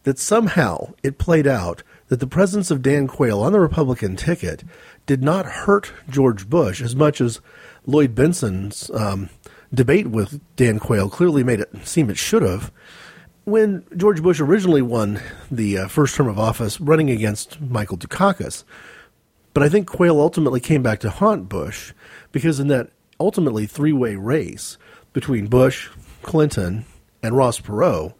That 0.04 0.18
somehow 0.18 0.92
it 1.02 1.18
played 1.18 1.46
out 1.46 1.82
that 2.08 2.20
the 2.20 2.26
presence 2.26 2.70
of 2.70 2.82
Dan 2.82 3.06
Quayle 3.06 3.40
on 3.40 3.52
the 3.52 3.60
Republican 3.60 4.16
ticket 4.16 4.62
did 5.06 5.22
not 5.22 5.46
hurt 5.46 5.92
George 6.08 6.48
Bush 6.48 6.82
as 6.82 6.94
much 6.94 7.20
as 7.20 7.40
Lloyd 7.86 8.14
Bentsen's 8.14 8.90
um, 8.90 9.30
debate 9.74 10.08
with 10.08 10.40
Dan 10.56 10.78
Quayle 10.78 11.08
clearly 11.08 11.44
made 11.44 11.60
it 11.60 11.70
seem 11.86 12.10
it 12.10 12.18
should 12.18 12.42
have. 12.42 12.72
When 13.44 13.84
George 13.96 14.22
Bush 14.22 14.40
originally 14.40 14.80
won 14.82 15.20
the 15.50 15.78
uh, 15.78 15.88
first 15.88 16.14
term 16.16 16.28
of 16.28 16.38
office 16.38 16.80
running 16.80 17.10
against 17.10 17.60
Michael 17.60 17.98
Dukakis, 17.98 18.64
but 19.52 19.62
I 19.62 19.68
think 19.68 19.86
Quayle 19.86 20.20
ultimately 20.20 20.60
came 20.60 20.82
back 20.82 21.00
to 21.00 21.10
haunt 21.10 21.48
Bush 21.48 21.92
because 22.32 22.58
in 22.58 22.68
that 22.68 22.90
ultimately 23.20 23.66
three 23.66 23.92
way 23.92 24.16
race 24.16 24.78
between 25.12 25.46
Bush, 25.46 25.90
Clinton, 26.22 26.86
and 27.22 27.36
Ross 27.36 27.60
Perot, 27.60 28.14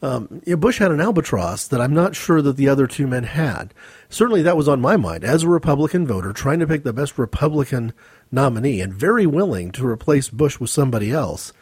Um, 0.00 0.40
know, 0.46 0.56
Bush 0.56 0.78
had 0.78 0.92
an 0.92 1.00
albatross 1.00 1.66
that 1.66 1.80
I'm 1.80 1.92
not 1.92 2.14
sure 2.14 2.40
that 2.40 2.56
the 2.56 2.68
other 2.68 2.86
two 2.86 3.08
men 3.08 3.24
had. 3.24 3.74
Certainly, 4.08 4.42
that 4.42 4.56
was 4.56 4.68
on 4.68 4.80
my 4.80 4.96
mind 4.96 5.24
as 5.24 5.42
a 5.42 5.48
Republican 5.48 6.06
voter, 6.06 6.32
trying 6.32 6.60
to 6.60 6.66
pick 6.68 6.84
the 6.84 6.92
best 6.92 7.18
Republican 7.18 7.92
nominee 8.30 8.80
and 8.80 8.92
very 8.92 9.26
willing 9.26 9.70
to 9.72 9.86
replace 9.86 10.28
Bush 10.28 10.60
with 10.60 10.70
somebody 10.70 11.10
else. 11.10 11.52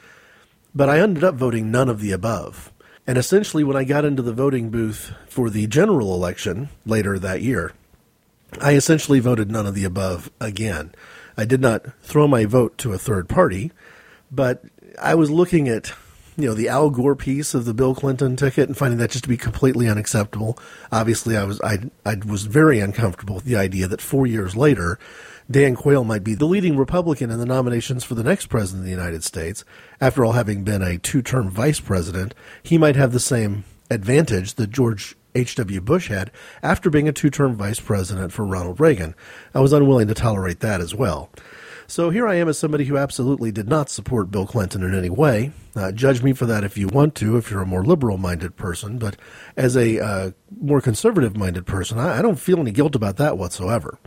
But 0.75 0.89
I 0.89 1.01
ended 1.01 1.25
up 1.25 1.35
voting 1.35 1.71
none 1.71 1.89
of 1.89 2.01
the 2.01 2.13
above. 2.13 2.73
And 3.07 3.17
essentially, 3.17 3.63
when 3.63 3.77
I 3.77 3.85
got 3.85 4.05
into 4.05 4.23
the 4.23 4.33
voting 4.33 4.71
booth 4.71 5.13
for 5.29 5.49
the 5.49 5.67
general 5.67 6.15
election 6.15 6.71
later 6.85 7.19
that 7.19 7.41
year, 7.41 7.73
I 8.61 8.75
essentially 8.75 9.21
voted 9.21 9.51
none 9.51 9.67
of 9.67 9.75
the 9.75 9.85
above 9.85 10.31
again. 10.41 10.93
I 11.37 11.45
did 11.45 11.61
not 11.61 11.87
throw 12.03 12.27
my 12.27 12.47
vote 12.47 12.79
to 12.79 12.93
a 12.93 12.99
third 12.99 13.29
party, 13.29 13.71
but 14.31 14.65
I 15.01 15.15
was 15.15 15.31
looking 15.31 15.69
at 15.69 15.93
you 16.37 16.47
know 16.47 16.55
the 16.55 16.69
Al 16.69 16.91
Gore 16.91 17.17
piece 17.17 17.55
of 17.55 17.65
the 17.65 17.75
Bill 17.75 17.95
Clinton 17.95 18.37
ticket 18.37 18.69
and 18.69 18.77
finding 18.77 18.99
that 18.99 19.11
just 19.11 19.25
to 19.25 19.29
be 19.29 19.37
completely 19.37 19.89
unacceptable. 19.89 20.59
Obviously, 20.93 21.37
I 21.37 21.45
was 21.45 21.61
I 21.63 21.79
I 22.05 22.17
was 22.27 22.45
very 22.45 22.81
uncomfortable 22.81 23.37
with 23.37 23.45
the 23.45 23.57
idea 23.57 23.87
that 23.89 24.01
four 24.01 24.27
years 24.27 24.55
later, 24.55 24.99
Dan 25.51 25.77
Quayle 25.77 26.05
might 26.05 26.25
be 26.25 26.35
the 26.35 26.47
leading 26.47 26.77
Republican 26.77 27.31
in 27.31 27.39
the 27.39 27.47
nominations 27.47 28.05
for 28.05 28.15
the 28.15 28.25
next 28.25 28.47
president 28.47 28.83
of 28.83 28.85
the 28.87 28.91
United 28.91 29.25
States. 29.25 29.65
After 30.01 30.25
all, 30.25 30.33
having 30.33 30.65
been 30.65 30.83
a 30.83 30.99
two-term 30.99 31.51
vice 31.51 31.81
president, 31.81 32.35
he 32.63 32.79
might 32.79 32.97
have 32.97 33.13
the 33.13 33.21
same 33.21 33.65
advantage 33.91 34.55
that 34.55 34.71
George 34.71 35.17
H.W. 35.35 35.81
Bush 35.83 36.09
had 36.09 36.31
after 36.63 36.91
being 36.91 37.09
a 37.09 37.13
two 37.13 37.31
term 37.31 37.55
vice 37.57 37.81
president 37.81 38.33
for 38.33 38.45
Ronald 38.45 38.81
Reagan. 38.81 39.15
I 39.55 39.61
was 39.61 39.73
unwilling 39.73 40.09
to 40.09 40.15
tolerate 40.15 40.61
that 40.61 40.81
as 40.81 40.95
well. 40.95 41.31
So 41.89 42.11
here 42.11 42.27
I 42.27 42.35
am 42.35 42.49
as 42.49 42.59
somebody 42.59 42.85
who 42.85 42.97
absolutely 42.97 43.53
did 43.53 43.69
not 43.69 43.89
support 43.89 44.31
Bill 44.31 44.47
Clinton 44.47 44.83
in 44.83 44.93
any 44.93 45.11
way. 45.11 45.53
Uh, 45.77 45.93
judge 45.93 46.21
me 46.21 46.33
for 46.33 46.45
that 46.47 46.65
if 46.65 46.77
you 46.77 46.89
want 46.89 47.15
to, 47.17 47.37
if 47.37 47.51
you're 47.51 47.63
a 47.63 47.67
more 47.67 47.85
liberal 47.85 48.19
minded 48.19 48.57
person. 48.57 48.99
But 48.99 49.17
as 49.57 49.77
a 49.77 50.01
uh, 50.01 50.31
more 50.61 50.81
conservative 50.81 51.37
minded 51.37 51.65
person, 51.65 51.99
I, 51.99 52.19
I 52.19 52.23
don't 52.23 52.41
feel 52.41 52.59
any 52.59 52.73
guilt 52.73 52.97
about 52.97 53.19
that 53.19 53.39
whatsoever. 53.39 53.99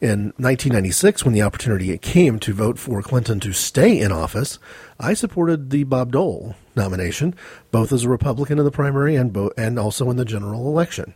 In 0.00 0.26
1996, 0.36 1.24
when 1.24 1.34
the 1.34 1.42
opportunity 1.42 1.96
came 1.98 2.38
to 2.38 2.54
vote 2.54 2.78
for 2.78 3.02
Clinton 3.02 3.40
to 3.40 3.52
stay 3.52 3.98
in 3.98 4.12
office, 4.12 4.58
I 4.98 5.12
supported 5.12 5.70
the 5.70 5.84
Bob 5.84 6.12
Dole 6.12 6.54
nomination, 6.76 7.34
both 7.72 7.92
as 7.92 8.04
a 8.04 8.08
Republican 8.08 8.58
in 8.58 8.64
the 8.64 8.70
primary 8.70 9.16
and, 9.16 9.32
bo- 9.32 9.52
and 9.56 9.78
also 9.78 10.08
in 10.08 10.16
the 10.16 10.24
general 10.24 10.68
election. 10.68 11.14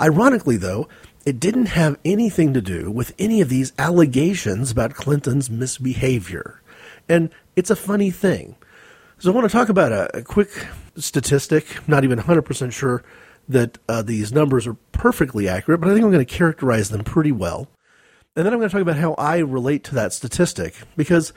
Ironically, 0.00 0.56
though, 0.56 0.88
it 1.26 1.38
didn't 1.40 1.66
have 1.66 1.98
anything 2.04 2.54
to 2.54 2.60
do 2.60 2.90
with 2.90 3.14
any 3.18 3.40
of 3.40 3.48
these 3.48 3.72
allegations 3.78 4.70
about 4.70 4.94
Clinton's 4.94 5.50
misbehavior. 5.50 6.60
And 7.08 7.30
it's 7.56 7.70
a 7.70 7.76
funny 7.76 8.10
thing. 8.10 8.56
So 9.18 9.30
I 9.30 9.34
want 9.34 9.50
to 9.50 9.52
talk 9.52 9.68
about 9.68 9.92
a, 9.92 10.18
a 10.18 10.22
quick 10.22 10.66
statistic, 10.96 11.86
not 11.86 12.04
even 12.04 12.18
100% 12.18 12.72
sure 12.72 13.02
that 13.48 13.78
uh, 13.88 14.02
these 14.02 14.32
numbers 14.32 14.66
are 14.66 14.74
perfectly 14.92 15.48
accurate, 15.48 15.80
but 15.80 15.90
I 15.90 15.92
think 15.92 16.04
I'm 16.04 16.12
going 16.12 16.24
to 16.24 16.34
characterize 16.34 16.88
them 16.88 17.04
pretty 17.04 17.32
well. 17.32 17.68
And 18.36 18.46
then 18.46 18.52
I'm 18.52 18.60
going 18.60 18.68
to 18.70 18.72
talk 18.72 18.82
about 18.82 18.96
how 18.96 19.14
I 19.14 19.38
relate 19.38 19.84
to 19.84 19.94
that 19.96 20.12
statistic 20.12 20.76
because 20.96 21.32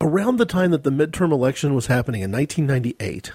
around 0.00 0.36
the 0.38 0.46
time 0.46 0.70
that 0.70 0.84
the 0.84 0.90
midterm 0.90 1.32
election 1.32 1.74
was 1.74 1.86
happening 1.86 2.22
in 2.22 2.32
1998, 2.32 3.32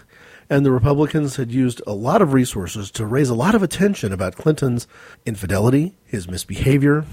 and 0.49 0.65
the 0.65 0.71
Republicans 0.71 1.35
had 1.37 1.51
used 1.51 1.81
a 1.87 1.93
lot 1.93 2.21
of 2.21 2.33
resources 2.33 2.91
to 2.91 3.05
raise 3.05 3.29
a 3.29 3.35
lot 3.35 3.55
of 3.55 3.63
attention 3.63 4.13
about 4.13 4.35
Clinton's 4.35 4.87
infidelity, 5.25 5.93
his 6.05 6.27
misbehavior, 6.27 7.05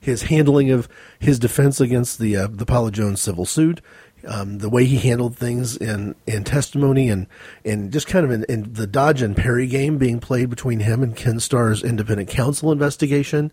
his 0.00 0.24
handling 0.24 0.70
of 0.70 0.88
his 1.18 1.38
defense 1.38 1.80
against 1.80 2.18
the 2.18 2.36
uh, 2.36 2.48
the 2.50 2.66
Paula 2.66 2.90
Jones 2.90 3.20
civil 3.20 3.44
suit, 3.44 3.80
um, 4.26 4.58
the 4.58 4.70
way 4.70 4.84
he 4.84 4.98
handled 4.98 5.36
things 5.36 5.76
in, 5.76 6.14
in 6.26 6.44
testimony, 6.44 7.08
and 7.08 7.26
and 7.64 7.92
just 7.92 8.06
kind 8.06 8.24
of 8.24 8.30
in, 8.30 8.44
in 8.44 8.72
the 8.72 8.86
dodge 8.86 9.22
and 9.22 9.36
parry 9.36 9.66
game 9.66 9.98
being 9.98 10.20
played 10.20 10.50
between 10.50 10.80
him 10.80 11.02
and 11.02 11.16
Ken 11.16 11.40
Starr's 11.40 11.82
independent 11.82 12.28
counsel 12.28 12.70
investigation 12.70 13.50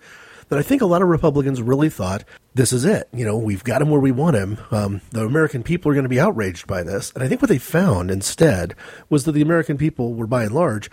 that 0.50 0.60
I 0.60 0.62
think 0.62 0.82
a 0.82 0.86
lot 0.86 1.02
of 1.02 1.08
Republicans 1.08 1.62
really 1.62 1.90
thought 1.90 2.24
this 2.54 2.72
is 2.72 2.86
it. 2.86 3.08
You 3.14 3.26
know, 3.26 3.38
we've 3.38 3.64
got 3.64 3.82
him 3.82 3.90
where 3.90 4.00
we 4.00 4.12
want 4.12 4.36
him. 4.36 4.58
Um, 4.72 5.02
the 5.12 5.26
American 5.26 5.64
people 5.64 5.92
are 5.92 5.96
going 5.96 6.04
to 6.04 6.10
be 6.10 6.20
outraged 6.20 6.68
by 6.68 6.84
this. 6.84 7.12
And 7.12 7.24
I 7.24 7.28
think 7.28 7.42
what 7.42 7.50
they 7.50 7.58
found 7.58 8.12
instead 8.12 8.76
was 9.10 9.26
that 9.26 9.34
the 9.34 9.42
American 9.42 9.78
people 9.78 10.14
were 10.14 10.28
by 10.28 10.44
and 10.44 10.54
large 10.54 10.90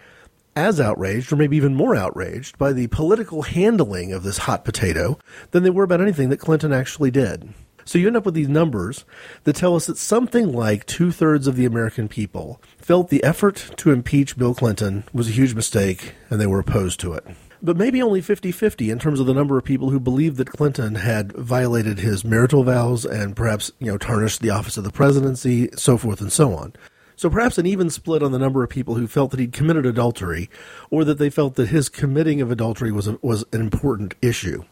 as 0.55 0.81
outraged, 0.81 1.33
or 1.33 1.37
maybe 1.37 1.57
even 1.57 1.75
more 1.75 1.97
outraged, 1.97 2.59
by 2.59 2.73
the 2.73 2.87
political 2.89 3.43
handling 3.43 4.13
of 4.13 4.23
this 4.23 4.39
hot 4.39 4.65
potato 4.65 5.19
than 5.51 5.63
they 5.63 5.71
were 5.71 5.85
about 5.85 6.01
anything 6.01 6.29
that 6.29 6.41
Clinton 6.41 6.73
actually 6.73 7.11
did. 7.11 7.55
So 7.85 7.99
you 7.99 8.07
end 8.07 8.17
up 8.17 8.27
with 8.27 8.35
these 8.35 8.49
numbers 8.49 9.05
that 9.45 9.57
tell 9.57 9.75
us 9.75 9.87
that 9.87 9.97
something 9.97 10.53
like 10.53 10.87
two 10.87 11.11
thirds 11.11 11.47
of 11.47 11.57
the 11.57 11.65
American 11.65 12.09
people 12.09 12.61
felt 12.77 13.09
the 13.09 13.25
effort 13.25 13.73
to 13.79 13.91
impeach 13.91 14.37
Bill 14.37 14.55
Clinton 14.55 15.05
was 15.13 15.29
a 15.29 15.33
huge 15.33 15.55
mistake 15.55 16.15
and 16.31 16.41
they 16.41 16.47
were 16.47 16.61
opposed 16.61 17.01
to 17.01 17.15
it 17.15 17.27
but 17.63 17.77
maybe 17.77 18.03
only 18.03 18.21
50-50 18.21 18.91
in 18.91 18.99
terms 18.99 19.21
of 19.21 19.27
the 19.27 19.35
number 19.35 19.57
of 19.57 19.65
people 19.65 19.91
who 19.91 20.01
believed 20.01 20.37
that 20.37 20.51
Clinton 20.51 20.97
had 20.97 21.33
violated 21.33 22.01
his 22.01 22.25
marital 22.25 22.65
vows 22.65 23.05
and 23.05 23.37
perhaps, 23.37 23.71
you 23.79 23.87
know, 23.87 23.97
tarnished 23.97 24.41
the 24.41 24.51
office 24.51 24.77
of 24.77 24.85
the 24.85 24.91
presidency, 24.91 25.71
so 25.77 25.97
forth 25.97 26.21
and 26.21 26.33
so 26.33 26.55
on. 26.55 26.73
So 27.15 27.31
perhaps 27.31 27.59
an 27.59 27.67
even 27.67 27.89
split 27.89 28.23
on 28.23 28.33
the 28.33 28.39
number 28.39 28.65
of 28.65 28.71
people 28.71 28.97
who 28.97 29.07
felt 29.07 29.31
that 29.31 29.39
he'd 29.39 29.53
committed 29.53 29.87
adultery 29.87 30.51
or 30.91 31.05
that 31.05 31.19
they 31.19 31.31
felt 31.31 31.55
that 31.55 31.69
his 31.69 31.89
committing 31.89 32.41
of 32.41 32.51
adultery 32.51 32.91
was 32.91 33.07
a, 33.07 33.17
was 33.23 33.45
an 33.53 33.61
important 33.61 34.17
issue. 34.21 34.65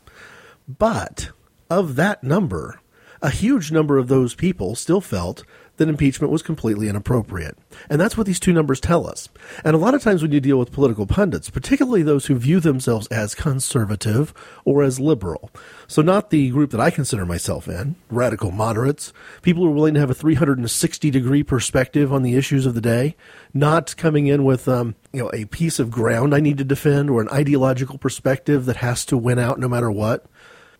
But 0.67 1.31
of 1.71 1.95
that 1.95 2.25
number, 2.25 2.81
a 3.23 3.31
huge 3.31 3.71
number 3.71 3.99
of 3.99 4.09
those 4.09 4.35
people 4.35 4.75
still 4.75 5.01
felt 5.01 5.45
that 5.81 5.89
impeachment 5.89 6.31
was 6.31 6.43
completely 6.43 6.91
inappropriate. 6.91 7.57
And 7.89 7.99
that's 7.99 8.15
what 8.15 8.27
these 8.27 8.39
two 8.39 8.53
numbers 8.53 8.81
tell 8.81 9.07
us. 9.07 9.31
And 9.65 9.75
a 9.75 9.79
lot 9.79 9.95
of 9.95 10.03
times 10.03 10.21
when 10.21 10.31
you 10.31 10.39
deal 10.39 10.59
with 10.59 10.73
political 10.73 11.07
pundits, 11.07 11.49
particularly 11.49 12.03
those 12.03 12.27
who 12.27 12.35
view 12.35 12.61
themselves 12.61 13.07
as 13.07 13.35
conservative 13.35 14.35
or 14.67 14.83
as 14.83 15.01
liberal, 15.01 15.51
so 15.89 16.03
not 16.03 16.29
the 16.29 16.51
group 16.51 16.71
that 16.73 16.81
I 16.81 16.91
consider 16.91 17.25
myself 17.25 17.67
in, 17.67 17.97
radical 18.11 18.51
moderates, 18.51 19.15
people 19.41 19.63
who 19.63 19.71
are 19.71 19.75
willing 19.75 19.95
to 19.95 20.01
have 20.01 20.11
a 20.11 20.15
360 20.15 21.11
degree 21.11 21.43
perspective 21.43 22.13
on 22.13 22.23
the 22.23 22.37
issues 22.37 22.67
of 22.67 22.75
the 22.75 22.83
day, 22.83 23.17
not 23.55 23.97
coming 23.97 24.27
in 24.27 24.45
with 24.45 24.69
um, 24.69 24.95
you 25.15 25.23
know 25.23 25.31
a 25.33 25.47
piece 25.47 25.79
of 25.79 25.91
ground 25.91 26.35
I 26.35 26.41
need 26.41 26.59
to 26.59 26.65
defend 26.65 27.09
or 27.09 27.23
an 27.23 27.31
ideological 27.31 27.97
perspective 27.97 28.67
that 28.67 28.77
has 28.77 29.07
to 29.07 29.17
win 29.17 29.39
out 29.39 29.59
no 29.59 29.69
matter 29.69 29.91
what. 29.91 30.27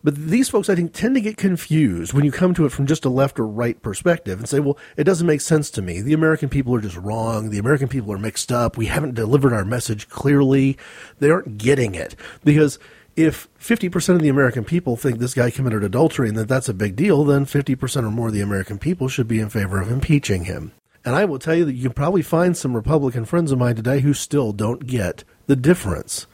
But 0.03 0.15
these 0.15 0.49
folks, 0.49 0.69
I 0.69 0.75
think, 0.75 0.93
tend 0.93 1.15
to 1.15 1.21
get 1.21 1.37
confused 1.37 2.13
when 2.13 2.25
you 2.25 2.31
come 2.31 2.53
to 2.55 2.65
it 2.65 2.71
from 2.71 2.87
just 2.87 3.05
a 3.05 3.09
left 3.09 3.39
or 3.39 3.47
right 3.47 3.79
perspective 3.81 4.39
and 4.39 4.49
say, 4.49 4.59
well, 4.59 4.77
it 4.97 5.03
doesn't 5.03 5.27
make 5.27 5.41
sense 5.41 5.69
to 5.71 5.81
me. 5.81 6.01
The 6.01 6.13
American 6.13 6.49
people 6.49 6.73
are 6.75 6.81
just 6.81 6.97
wrong. 6.97 7.49
The 7.49 7.59
American 7.59 7.87
people 7.87 8.11
are 8.11 8.17
mixed 8.17 8.51
up. 8.51 8.77
We 8.77 8.87
haven't 8.87 9.13
delivered 9.13 9.53
our 9.53 9.65
message 9.65 10.09
clearly. 10.09 10.77
They 11.19 11.29
aren't 11.29 11.57
getting 11.57 11.93
it. 11.93 12.15
Because 12.43 12.79
if 13.15 13.47
50% 13.59 14.15
of 14.15 14.21
the 14.21 14.29
American 14.29 14.63
people 14.63 14.95
think 14.95 15.19
this 15.19 15.33
guy 15.33 15.51
committed 15.51 15.83
adultery 15.83 16.29
and 16.29 16.37
that 16.37 16.47
that's 16.47 16.69
a 16.69 16.73
big 16.73 16.95
deal, 16.95 17.23
then 17.23 17.45
50% 17.45 18.03
or 18.03 18.11
more 18.11 18.27
of 18.27 18.33
the 18.33 18.41
American 18.41 18.79
people 18.79 19.07
should 19.07 19.27
be 19.27 19.39
in 19.39 19.49
favor 19.49 19.79
of 19.79 19.91
impeaching 19.91 20.45
him. 20.45 20.71
And 21.03 21.15
I 21.15 21.25
will 21.25 21.39
tell 21.39 21.55
you 21.55 21.65
that 21.65 21.73
you 21.73 21.83
can 21.83 21.93
probably 21.93 22.21
find 22.21 22.55
some 22.55 22.75
Republican 22.75 23.25
friends 23.25 23.51
of 23.51 23.59
mine 23.59 23.75
today 23.75 23.99
who 23.99 24.13
still 24.13 24.51
don't 24.51 24.85
get 24.85 25.23
the 25.47 25.55
difference 25.55 26.27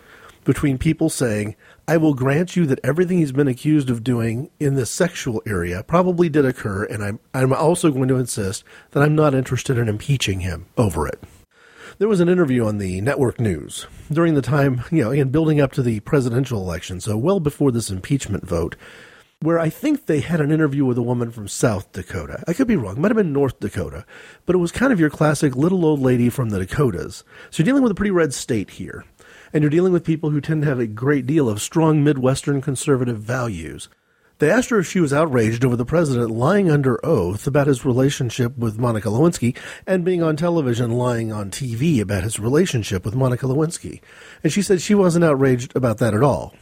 between 0.44 0.78
people 0.78 1.10
saying, 1.10 1.56
I 1.90 1.96
will 1.96 2.14
grant 2.14 2.58
you 2.58 2.66
that 2.66 2.82
everything 2.84 3.20
he's 3.20 3.32
been 3.32 3.48
accused 3.48 3.90
of 3.90 4.04
doing 4.04 4.50
in 4.60 4.76
the 4.76 4.86
sexual 4.86 5.42
area 5.48 5.84
probably 5.84 6.28
did 6.28 6.44
occur, 6.44 6.84
and 6.84 7.02
I'm, 7.02 7.20
I'm 7.34 7.54
also 7.54 7.92
going 7.92 8.10
to 8.10 8.18
insist 8.18 8.66
that 8.92 9.02
I'm 9.02 9.16
not 9.16 9.34
interested 9.34 9.78
in 9.78 9.88
impeaching 9.88 10.42
him 10.42 10.66
over 10.78 11.08
it. 11.08 11.24
There 11.98 12.10
was 12.10 12.20
an 12.20 12.28
interview 12.28 12.66
on 12.66 12.78
the 12.78 13.00
network 13.00 13.40
news 13.40 13.88
during 14.12 14.34
the 14.34 14.42
time, 14.42 14.84
you 14.92 15.02
know, 15.02 15.12
in 15.12 15.30
building 15.30 15.62
up 15.62 15.72
to 15.74 15.82
the 15.82 16.02
presidential 16.02 16.62
election, 16.62 17.00
so 17.00 17.16
well 17.16 17.40
before 17.40 17.72
this 17.72 17.90
impeachment 17.90 18.46
vote, 18.46 18.76
where 19.40 19.58
I 19.58 19.70
think 19.70 20.08
they 20.08 20.20
had 20.20 20.42
an 20.42 20.52
interview 20.52 20.84
with 20.84 20.98
a 20.98 21.02
woman 21.02 21.32
from 21.32 21.48
South 21.48 21.94
Dakota. 21.94 22.44
I 22.50 22.54
could 22.54 22.68
be 22.68 22.76
wrong, 22.76 22.98
it 22.98 23.00
might 23.00 23.12
have 23.12 23.18
been 23.18 23.32
North 23.32 23.62
Dakota, 23.62 24.06
but 24.46 24.58
it 24.58 24.60
was 24.60 24.74
kind 24.74 24.92
of 24.92 25.00
your 25.00 25.10
classic 25.10 25.56
little 25.56 25.86
old 25.86 26.02
lady 26.02 26.30
from 26.30 26.50
the 26.50 26.60
Dakotas. 26.60 27.24
So 27.50 27.64
you're 27.64 27.66
dealing 27.66 27.84
with 27.84 27.94
a 27.94 27.96
pretty 27.96 28.12
red 28.12 28.34
state 28.34 28.72
here 28.72 29.06
and 29.54 29.62
you're 29.62 29.70
dealing 29.70 29.94
with 29.94 30.04
people 30.04 30.30
who 30.30 30.42
tend 30.42 30.64
to 30.64 30.68
have 30.68 30.80
a 30.80 30.88
great 30.88 31.26
deal 31.26 31.50
of 31.50 31.62
strong 31.62 32.04
Midwestern 32.04 32.62
conservative 32.62 33.20
values. 33.20 33.90
They 34.40 34.52
asked 34.52 34.70
her 34.70 34.80
if 34.80 34.88
she 34.88 35.00
was 35.00 35.14
outraged 35.14 35.66
over 35.66 35.76
the 35.76 35.86
president 35.86 36.30
lying 36.30 36.70
under 36.70 37.04
oath 37.04 37.48
about 37.48 37.66
his 37.66 37.84
relationship 37.84 38.56
with 38.56 38.78
Monica 38.78 39.10
Lewinsky 39.10 39.58
and 39.88 40.06
being 40.06 40.22
on 40.22 40.36
television 40.36 40.92
lying 40.92 41.32
on 41.32 41.50
TV 41.50 42.00
about 42.00 42.24
his 42.24 42.40
relationship 42.40 43.04
with 43.04 43.16
Monica 43.16 43.48
Lewinsky. 43.48 44.00
And 44.44 44.54
she 44.54 44.62
said 44.62 44.80
she 44.80 44.94
wasn't 44.94 45.26
outraged 45.26 45.76
about 45.76 45.98
that 45.98 46.14
at 46.14 46.22
all. 46.22 46.54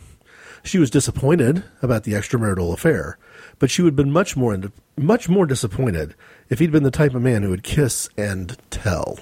She 0.63 0.79
was 0.79 0.89
disappointed 0.89 1.63
about 1.81 2.05
the 2.05 2.13
extramarital 2.13 2.73
affair, 2.73 3.17
but 3.59 3.69
she 3.69 3.81
would 3.81 3.91
have 3.91 3.97
been 3.97 4.11
much 4.11 4.35
more 4.35 4.57
much 4.97 5.29
more 5.29 5.45
disappointed 5.45 6.15
if 6.49 6.59
he'd 6.59 6.71
been 6.71 6.83
the 6.83 6.91
type 6.91 7.13
of 7.13 7.21
man 7.21 7.43
who 7.43 7.49
would 7.49 7.61
kiss 7.61 8.09
and 8.17 8.57
tell. 8.71 9.19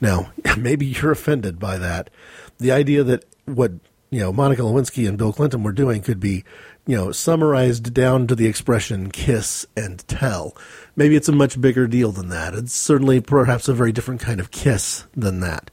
Now, 0.00 0.32
maybe 0.58 0.84
you're 0.84 1.12
offended 1.12 1.58
by 1.58 1.78
that, 1.78 2.10
the 2.58 2.72
idea 2.72 3.04
that 3.04 3.24
what 3.44 3.72
you 4.10 4.20
know 4.20 4.32
Monica 4.32 4.62
Lewinsky 4.62 5.08
and 5.08 5.18
Bill 5.18 5.32
Clinton 5.32 5.62
were 5.62 5.72
doing 5.72 6.02
could 6.02 6.20
be 6.20 6.44
you 6.86 6.96
know 6.96 7.12
summarized 7.12 7.92
down 7.92 8.26
to 8.26 8.34
the 8.34 8.46
expression 8.46 9.10
kiss 9.10 9.66
and 9.76 10.06
tell. 10.08 10.56
Maybe 10.94 11.16
it's 11.16 11.28
a 11.28 11.32
much 11.32 11.60
bigger 11.60 11.86
deal 11.86 12.12
than 12.12 12.28
that. 12.28 12.54
It's 12.54 12.72
certainly 12.72 13.20
perhaps 13.20 13.68
a 13.68 13.74
very 13.74 13.92
different 13.92 14.20
kind 14.20 14.40
of 14.40 14.50
kiss 14.50 15.04
than 15.14 15.40
that. 15.40 15.70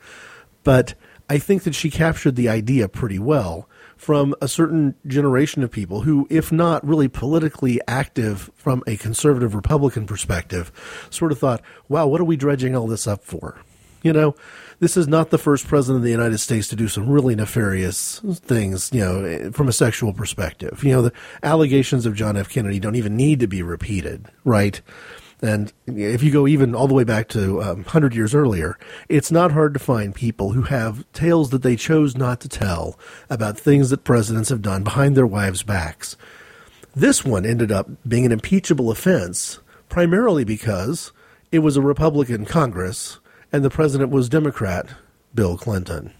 But 0.63 0.95
I 1.29 1.37
think 1.39 1.63
that 1.63 1.75
she 1.75 1.89
captured 1.89 2.35
the 2.35 2.49
idea 2.49 2.87
pretty 2.89 3.19
well 3.19 3.69
from 3.95 4.35
a 4.41 4.47
certain 4.47 4.95
generation 5.07 5.63
of 5.63 5.71
people 5.71 6.01
who, 6.01 6.27
if 6.29 6.51
not 6.51 6.85
really 6.85 7.07
politically 7.07 7.79
active 7.87 8.51
from 8.55 8.83
a 8.85 8.97
conservative 8.97 9.55
Republican 9.55 10.05
perspective, 10.05 10.71
sort 11.09 11.31
of 11.31 11.39
thought, 11.39 11.61
wow, 11.87 12.05
what 12.05 12.19
are 12.19 12.25
we 12.25 12.35
dredging 12.35 12.75
all 12.75 12.87
this 12.87 13.07
up 13.07 13.23
for? 13.23 13.61
You 14.03 14.13
know, 14.13 14.35
this 14.79 14.97
is 14.97 15.07
not 15.07 15.29
the 15.29 15.37
first 15.37 15.65
president 15.65 15.99
of 15.99 16.03
the 16.03 16.11
United 16.11 16.37
States 16.39 16.67
to 16.67 16.75
do 16.75 16.89
some 16.89 17.09
really 17.09 17.35
nefarious 17.35 18.19
things, 18.19 18.91
you 18.93 18.99
know, 18.99 19.51
from 19.51 19.69
a 19.69 19.73
sexual 19.73 20.13
perspective. 20.13 20.83
You 20.83 20.91
know, 20.91 21.01
the 21.03 21.13
allegations 21.41 22.05
of 22.05 22.13
John 22.13 22.37
F. 22.37 22.49
Kennedy 22.49 22.79
don't 22.79 22.95
even 22.95 23.15
need 23.15 23.39
to 23.39 23.47
be 23.47 23.63
repeated, 23.63 24.27
right? 24.43 24.81
And 25.41 25.73
if 25.87 26.21
you 26.23 26.31
go 26.31 26.47
even 26.47 26.75
all 26.75 26.87
the 26.87 26.93
way 26.93 27.03
back 27.03 27.27
to 27.29 27.61
um, 27.61 27.77
100 27.77 28.15
years 28.15 28.33
earlier, 28.35 28.77
it's 29.09 29.31
not 29.31 29.51
hard 29.51 29.73
to 29.73 29.79
find 29.79 30.13
people 30.15 30.51
who 30.51 30.63
have 30.63 31.09
tales 31.11 31.49
that 31.49 31.63
they 31.63 31.75
chose 31.75 32.15
not 32.15 32.39
to 32.41 32.49
tell 32.49 32.97
about 33.29 33.59
things 33.59 33.89
that 33.89 34.05
presidents 34.05 34.49
have 34.49 34.61
done 34.61 34.83
behind 34.83 35.17
their 35.17 35.27
wives' 35.27 35.63
backs. 35.63 36.15
This 36.95 37.25
one 37.25 37.45
ended 37.45 37.71
up 37.71 37.89
being 38.07 38.25
an 38.25 38.31
impeachable 38.31 38.91
offense 38.91 39.59
primarily 39.89 40.43
because 40.43 41.11
it 41.51 41.59
was 41.59 41.75
a 41.75 41.81
Republican 41.81 42.45
Congress 42.45 43.19
and 43.53 43.63
the 43.63 43.69
president 43.69 44.09
was 44.09 44.27
Democrat 44.27 44.87
Bill 45.33 45.57
Clinton. 45.57 46.11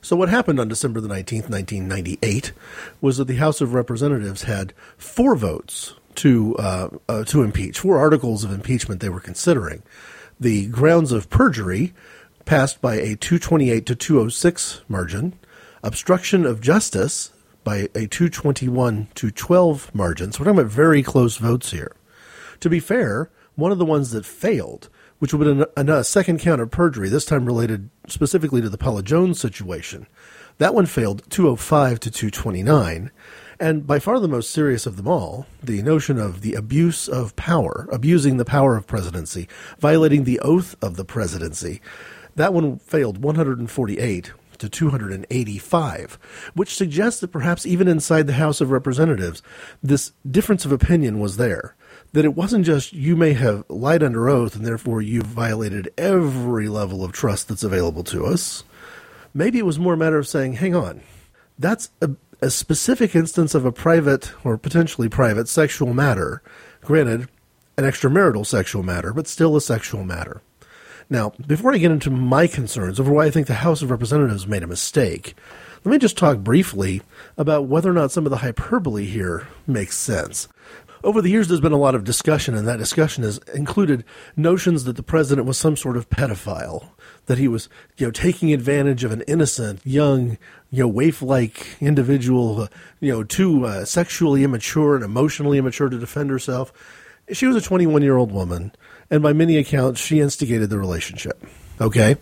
So, 0.00 0.16
what 0.16 0.30
happened 0.30 0.58
on 0.58 0.68
December 0.68 1.00
the 1.00 1.08
19th, 1.08 1.50
1998, 1.50 2.52
was 3.00 3.18
that 3.18 3.26
the 3.26 3.34
House 3.34 3.60
of 3.60 3.74
Representatives 3.74 4.44
had 4.44 4.72
four 4.96 5.36
votes 5.36 5.94
to 6.14 6.56
uh, 6.56 6.88
uh, 7.08 7.24
to 7.24 7.42
impeach. 7.42 7.80
Four 7.80 7.98
articles 7.98 8.44
of 8.44 8.52
impeachment 8.52 9.00
they 9.00 9.10
were 9.10 9.20
considering. 9.20 9.82
The 10.38 10.68
grounds 10.68 11.12
of 11.12 11.28
perjury 11.28 11.92
passed 12.46 12.80
by 12.80 12.94
a 12.94 13.16
228 13.16 13.84
to 13.86 13.94
206 13.94 14.80
margin. 14.88 15.38
Obstruction 15.82 16.46
of 16.46 16.60
justice 16.60 17.30
by 17.62 17.88
a 17.94 18.06
221 18.06 19.08
to 19.14 19.30
12 19.30 19.94
margin. 19.94 20.32
So 20.32 20.40
we're 20.40 20.46
talking 20.46 20.60
about 20.60 20.72
very 20.72 21.02
close 21.02 21.36
votes 21.36 21.72
here. 21.72 21.94
To 22.60 22.70
be 22.70 22.80
fair, 22.80 23.30
one 23.54 23.72
of 23.72 23.78
the 23.78 23.84
ones 23.84 24.12
that 24.12 24.24
failed, 24.24 24.88
which 25.20 25.32
would 25.32 25.68
a, 25.76 25.98
a 25.98 26.02
second 26.02 26.40
count 26.40 26.60
of 26.60 26.70
perjury, 26.70 27.08
this 27.08 27.24
time 27.24 27.46
related 27.46 27.88
specifically 28.08 28.60
to 28.60 28.68
the 28.68 28.78
Paula 28.78 29.02
Jones 29.02 29.38
situation, 29.38 30.06
that 30.58 30.74
one 30.74 30.86
failed 30.86 31.22
205 31.30 32.00
to 32.00 32.10
229. 32.10 33.10
And 33.60 33.86
by 33.86 33.98
far 33.98 34.18
the 34.18 34.26
most 34.26 34.50
serious 34.50 34.86
of 34.86 34.96
them 34.96 35.06
all, 35.06 35.46
the 35.62 35.82
notion 35.82 36.18
of 36.18 36.40
the 36.40 36.54
abuse 36.54 37.06
of 37.06 37.36
power, 37.36 37.86
abusing 37.92 38.38
the 38.38 38.44
power 38.44 38.76
of 38.76 38.86
presidency, 38.86 39.46
violating 39.78 40.24
the 40.24 40.40
oath 40.40 40.74
of 40.82 40.96
the 40.96 41.04
presidency, 41.04 41.82
that 42.36 42.54
one 42.54 42.78
failed 42.78 43.22
148 43.22 44.32
to 44.58 44.68
285, 44.68 46.18
which 46.54 46.74
suggests 46.74 47.20
that 47.20 47.28
perhaps 47.28 47.66
even 47.66 47.88
inside 47.88 48.26
the 48.26 48.34
House 48.34 48.60
of 48.62 48.70
Representatives, 48.70 49.42
this 49.82 50.12
difference 50.30 50.64
of 50.64 50.72
opinion 50.72 51.18
was 51.18 51.36
there. 51.36 51.74
That 52.12 52.24
it 52.24 52.34
wasn't 52.34 52.66
just 52.66 52.92
you 52.92 53.14
may 53.16 53.34
have 53.34 53.64
lied 53.68 54.02
under 54.02 54.28
oath 54.28 54.56
and 54.56 54.66
therefore 54.66 55.00
you've 55.00 55.26
violated 55.26 55.92
every 55.96 56.68
level 56.68 57.04
of 57.04 57.12
trust 57.12 57.48
that's 57.48 57.62
available 57.62 58.02
to 58.04 58.26
us. 58.26 58.64
Maybe 59.32 59.58
it 59.58 59.66
was 59.66 59.78
more 59.78 59.94
a 59.94 59.96
matter 59.96 60.18
of 60.18 60.26
saying, 60.26 60.54
hang 60.54 60.74
on, 60.74 61.02
that's 61.56 61.90
a 62.02 62.10
a 62.42 62.50
specific 62.50 63.14
instance 63.14 63.54
of 63.54 63.64
a 63.64 63.72
private 63.72 64.32
or 64.44 64.56
potentially 64.56 65.08
private 65.08 65.48
sexual 65.48 65.92
matter, 65.92 66.42
granted, 66.80 67.28
an 67.76 67.84
extramarital 67.84 68.46
sexual 68.46 68.82
matter, 68.82 69.12
but 69.12 69.26
still 69.26 69.56
a 69.56 69.60
sexual 69.60 70.04
matter. 70.04 70.40
Now, 71.08 71.32
before 71.46 71.74
I 71.74 71.78
get 71.78 71.90
into 71.90 72.10
my 72.10 72.46
concerns 72.46 73.00
over 73.00 73.12
why 73.12 73.26
I 73.26 73.30
think 73.30 73.46
the 73.46 73.54
House 73.54 73.82
of 73.82 73.90
Representatives 73.90 74.46
made 74.46 74.62
a 74.62 74.68
mistake, 74.68 75.34
let 75.84 75.92
me 75.92 75.98
just 75.98 76.16
talk 76.16 76.38
briefly 76.38 77.02
about 77.36 77.66
whether 77.66 77.90
or 77.90 77.94
not 77.94 78.12
some 78.12 78.26
of 78.26 78.30
the 78.30 78.38
hyperbole 78.38 79.06
here 79.06 79.48
makes 79.66 79.98
sense. 79.98 80.46
Over 81.02 81.22
the 81.22 81.30
years, 81.30 81.48
there's 81.48 81.60
been 81.60 81.72
a 81.72 81.78
lot 81.78 81.94
of 81.94 82.04
discussion, 82.04 82.54
and 82.54 82.68
that 82.68 82.78
discussion 82.78 83.24
has 83.24 83.38
included 83.54 84.04
notions 84.36 84.84
that 84.84 84.96
the 84.96 85.02
president 85.02 85.46
was 85.46 85.56
some 85.56 85.76
sort 85.76 85.96
of 85.96 86.10
pedophile, 86.10 86.90
that 87.26 87.38
he 87.38 87.48
was, 87.48 87.70
you 87.96 88.06
know, 88.06 88.10
taking 88.10 88.52
advantage 88.52 89.02
of 89.02 89.10
an 89.10 89.22
innocent, 89.22 89.80
young, 89.84 90.36
you 90.70 90.82
know, 90.82 90.88
waif-like 90.88 91.78
individual, 91.80 92.62
uh, 92.62 92.68
you 93.00 93.10
know, 93.10 93.24
too 93.24 93.64
uh, 93.64 93.84
sexually 93.86 94.44
immature 94.44 94.94
and 94.94 95.02
emotionally 95.02 95.56
immature 95.56 95.88
to 95.88 95.98
defend 95.98 96.28
herself. 96.28 96.70
She 97.32 97.46
was 97.46 97.56
a 97.56 97.66
21-year-old 97.66 98.30
woman, 98.30 98.72
and 99.10 99.22
by 99.22 99.32
many 99.32 99.56
accounts, 99.56 100.00
she 100.00 100.20
instigated 100.20 100.68
the 100.68 100.78
relationship. 100.78 101.42
Okay, 101.80 102.16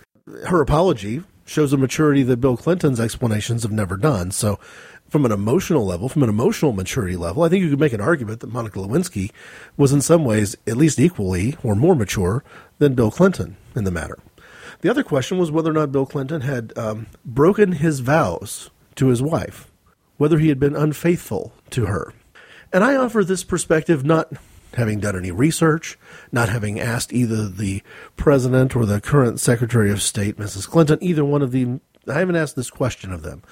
her 0.46 0.60
apology 0.60 1.24
shows 1.46 1.72
a 1.72 1.76
maturity 1.76 2.22
that 2.22 2.36
Bill 2.36 2.56
Clinton's 2.56 3.00
explanations 3.00 3.62
have 3.62 3.72
never 3.72 3.96
done. 3.96 4.30
So 4.30 4.60
from 5.08 5.24
an 5.24 5.32
emotional 5.32 5.86
level, 5.86 6.08
from 6.08 6.22
an 6.22 6.28
emotional 6.28 6.72
maturity 6.72 7.16
level, 7.16 7.42
I 7.42 7.48
think 7.48 7.62
you 7.62 7.70
could 7.70 7.80
make 7.80 7.92
an 7.92 8.00
argument 8.00 8.40
that 8.40 8.52
Monica 8.52 8.78
Lewinsky 8.78 9.30
was 9.76 9.92
in 9.92 10.00
some 10.00 10.24
ways 10.24 10.56
at 10.66 10.76
least 10.76 10.98
equally 10.98 11.56
or 11.62 11.74
more 11.74 11.94
mature 11.94 12.44
than 12.78 12.94
Bill 12.94 13.10
Clinton 13.10 13.56
in 13.74 13.84
the 13.84 13.90
matter. 13.90 14.18
The 14.80 14.90
other 14.90 15.02
question 15.02 15.38
was 15.38 15.50
whether 15.50 15.70
or 15.70 15.74
not 15.74 15.92
Bill 15.92 16.06
Clinton 16.06 16.42
had 16.42 16.76
um, 16.76 17.06
broken 17.24 17.72
his 17.72 18.00
vows 18.00 18.70
to 18.96 19.08
his 19.08 19.22
wife, 19.22 19.70
whether 20.18 20.38
he 20.38 20.48
had 20.48 20.60
been 20.60 20.76
unfaithful 20.76 21.52
to 21.70 21.86
her. 21.86 22.12
And 22.72 22.84
I 22.84 22.96
offer 22.96 23.24
this 23.24 23.44
perspective 23.44 24.04
not 24.04 24.30
having 24.74 25.00
done 25.00 25.16
any 25.16 25.30
research, 25.30 25.98
not 26.30 26.48
having 26.48 26.78
asked 26.78 27.12
either 27.12 27.48
the 27.48 27.82
president 28.16 28.76
or 28.76 28.84
the 28.84 29.00
current 29.00 29.40
Secretary 29.40 29.90
of 29.90 30.02
State, 30.02 30.36
Mrs. 30.36 30.68
Clinton, 30.68 30.98
either 31.00 31.24
one 31.24 31.42
of 31.42 31.50
the, 31.50 31.80
I 32.06 32.18
haven't 32.18 32.36
asked 32.36 32.54
this 32.54 32.70
question 32.70 33.12
of 33.12 33.22
them. 33.22 33.42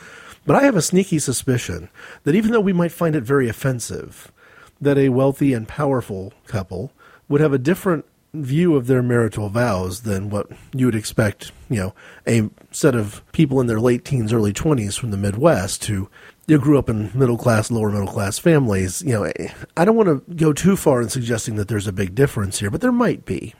But 0.46 0.56
I 0.56 0.62
have 0.62 0.76
a 0.76 0.82
sneaky 0.82 1.18
suspicion 1.18 1.90
that 2.22 2.34
even 2.34 2.52
though 2.52 2.60
we 2.60 2.72
might 2.72 2.92
find 2.92 3.16
it 3.16 3.24
very 3.24 3.48
offensive 3.48 4.32
that 4.80 4.98
a 4.98 5.08
wealthy 5.08 5.52
and 5.52 5.66
powerful 5.66 6.32
couple 6.46 6.92
would 7.28 7.40
have 7.40 7.52
a 7.52 7.58
different 7.58 8.04
view 8.32 8.76
of 8.76 8.86
their 8.86 9.02
marital 9.02 9.48
vows 9.48 10.02
than 10.02 10.30
what 10.30 10.46
you 10.74 10.86
would 10.86 10.94
expect, 10.94 11.52
you 11.68 11.76
know, 11.76 11.94
a 12.26 12.48
set 12.70 12.94
of 12.94 13.22
people 13.32 13.60
in 13.60 13.66
their 13.66 13.80
late 13.80 14.04
teens, 14.04 14.32
early 14.32 14.52
20s 14.52 14.98
from 14.98 15.10
the 15.10 15.16
Midwest 15.16 15.84
who 15.86 16.08
you 16.46 16.58
grew 16.58 16.78
up 16.78 16.88
in 16.88 17.10
middle 17.14 17.38
class, 17.38 17.70
lower 17.70 17.90
middle 17.90 18.06
class 18.06 18.38
families. 18.38 19.02
You 19.02 19.14
know, 19.14 19.32
I 19.76 19.84
don't 19.84 19.96
want 19.96 20.28
to 20.28 20.34
go 20.34 20.52
too 20.52 20.76
far 20.76 21.02
in 21.02 21.08
suggesting 21.08 21.56
that 21.56 21.68
there's 21.68 21.86
a 21.86 21.92
big 21.92 22.14
difference 22.14 22.60
here, 22.60 22.70
but 22.70 22.80
there 22.80 22.92
might 22.92 23.24
be. 23.24 23.54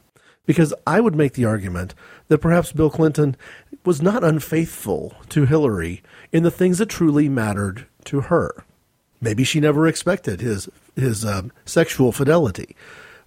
Because 0.44 0.72
I 0.86 1.00
would 1.00 1.16
make 1.16 1.32
the 1.32 1.44
argument 1.44 1.92
that 2.28 2.38
perhaps 2.38 2.70
Bill 2.70 2.90
Clinton 2.90 3.36
was 3.84 4.00
not 4.00 4.22
unfaithful 4.22 5.16
to 5.30 5.44
Hillary 5.44 6.02
in 6.32 6.42
the 6.42 6.50
things 6.50 6.78
that 6.78 6.88
truly 6.88 7.28
mattered 7.28 7.86
to 8.04 8.22
her. 8.22 8.64
Maybe 9.20 9.44
she 9.44 9.60
never 9.60 9.86
expected 9.86 10.40
his 10.40 10.68
his 10.94 11.24
um, 11.24 11.52
sexual 11.64 12.12
fidelity. 12.12 12.76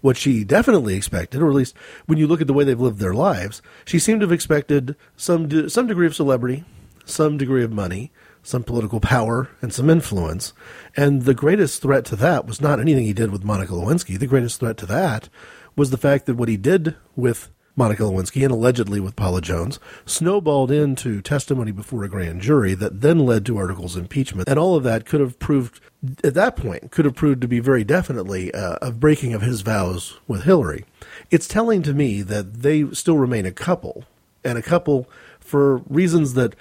What 0.01 0.17
she 0.17 0.43
definitely 0.43 0.95
expected, 0.95 1.41
or 1.41 1.49
at 1.49 1.55
least 1.55 1.75
when 2.05 2.17
you 2.17 2.25
look 2.25 2.41
at 2.41 2.47
the 2.47 2.53
way 2.53 2.63
they've 2.63 2.79
lived 2.79 2.99
their 2.99 3.13
lives, 3.13 3.61
she 3.85 3.99
seemed 3.99 4.21
to 4.21 4.27
have 4.27 4.31
expected 4.31 4.95
some 5.17 5.47
de- 5.47 5.69
some 5.69 5.87
degree 5.87 6.07
of 6.07 6.15
celebrity, 6.15 6.63
some 7.05 7.37
degree 7.37 7.63
of 7.63 7.71
money, 7.71 8.11
some 8.43 8.63
political 8.63 8.99
power, 8.99 9.49
and 9.61 9.73
some 9.73 9.89
influence. 9.89 10.53
And 10.95 11.23
the 11.23 11.33
greatest 11.33 11.81
threat 11.81 12.05
to 12.05 12.15
that 12.17 12.45
was 12.45 12.61
not 12.61 12.79
anything 12.79 13.05
he 13.05 13.13
did 13.13 13.31
with 13.31 13.43
Monica 13.43 13.73
Lewinsky. 13.73 14.17
The 14.17 14.27
greatest 14.27 14.59
threat 14.59 14.77
to 14.77 14.85
that 14.85 15.27
was 15.75 15.89
the 15.89 15.97
fact 15.97 16.25
that 16.25 16.35
what 16.35 16.49
he 16.49 16.57
did 16.57 16.95
with 17.15 17.49
Monica 17.75 18.03
Lewinsky 18.03 18.43
and 18.43 18.51
allegedly 18.51 18.99
with 18.99 19.15
Paula 19.15 19.41
Jones 19.41 19.79
snowballed 20.05 20.71
into 20.71 21.21
testimony 21.21 21.71
before 21.71 22.03
a 22.03 22.09
grand 22.09 22.41
jury 22.41 22.73
that 22.73 23.01
then 23.01 23.19
led 23.19 23.45
to 23.45 23.57
articles 23.57 23.95
of 23.95 24.03
impeachment. 24.03 24.49
And 24.49 24.59
all 24.59 24.75
of 24.75 24.83
that 24.83 25.05
could 25.05 25.21
have 25.21 25.39
proved, 25.39 25.79
at 26.23 26.33
that 26.33 26.55
point, 26.55 26.91
could 26.91 27.05
have 27.05 27.15
proved 27.15 27.41
to 27.41 27.47
be 27.47 27.59
very 27.59 27.83
definitely 27.83 28.53
uh, 28.53 28.77
a 28.81 28.91
breaking 28.91 29.33
of 29.33 29.41
his 29.41 29.61
vows 29.61 30.19
with 30.27 30.43
Hillary. 30.43 30.85
It's 31.31 31.47
telling 31.47 31.81
to 31.83 31.93
me 31.93 32.21
that 32.21 32.61
they 32.61 32.89
still 32.91 33.17
remain 33.17 33.45
a 33.45 33.51
couple, 33.51 34.05
and 34.43 34.57
a 34.57 34.61
couple 34.61 35.09
for 35.39 35.77
reasons 35.89 36.33
that 36.33 36.55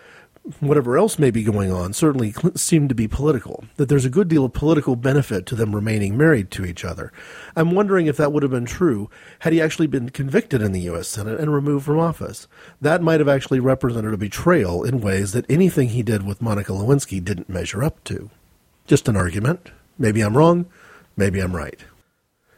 whatever 0.60 0.96
else 0.96 1.18
may 1.18 1.30
be 1.30 1.42
going 1.42 1.70
on, 1.70 1.92
certainly 1.92 2.34
seem 2.54 2.88
to 2.88 2.94
be 2.94 3.06
political. 3.06 3.64
That 3.76 3.88
there's 3.88 4.04
a 4.04 4.10
good 4.10 4.28
deal 4.28 4.44
of 4.44 4.52
political 4.52 4.96
benefit 4.96 5.46
to 5.46 5.54
them 5.54 5.74
remaining 5.74 6.16
married 6.16 6.50
to 6.52 6.64
each 6.64 6.84
other. 6.84 7.12
I'm 7.54 7.72
wondering 7.72 8.06
if 8.06 8.16
that 8.16 8.32
would 8.32 8.42
have 8.42 8.52
been 8.52 8.66
true 8.66 9.10
had 9.40 9.52
he 9.52 9.60
actually 9.60 9.86
been 9.86 10.10
convicted 10.10 10.62
in 10.62 10.72
the 10.72 10.80
U.S. 10.82 11.08
Senate 11.08 11.40
and 11.40 11.52
removed 11.52 11.84
from 11.84 11.98
office. 11.98 12.48
That 12.80 13.02
might 13.02 13.20
have 13.20 13.28
actually 13.28 13.60
represented 13.60 14.14
a 14.14 14.18
betrayal 14.18 14.84
in 14.84 15.00
ways 15.00 15.32
that 15.32 15.50
anything 15.50 15.90
he 15.90 16.02
did 16.02 16.26
with 16.26 16.42
Monica 16.42 16.72
Lewinsky 16.72 17.22
didn't 17.22 17.48
measure 17.48 17.82
up 17.82 18.02
to. 18.04 18.30
Just 18.86 19.08
an 19.08 19.16
argument. 19.16 19.70
Maybe 19.98 20.20
I'm 20.20 20.36
wrong. 20.36 20.66
Maybe 21.16 21.40
I'm 21.40 21.54
right. 21.54 21.80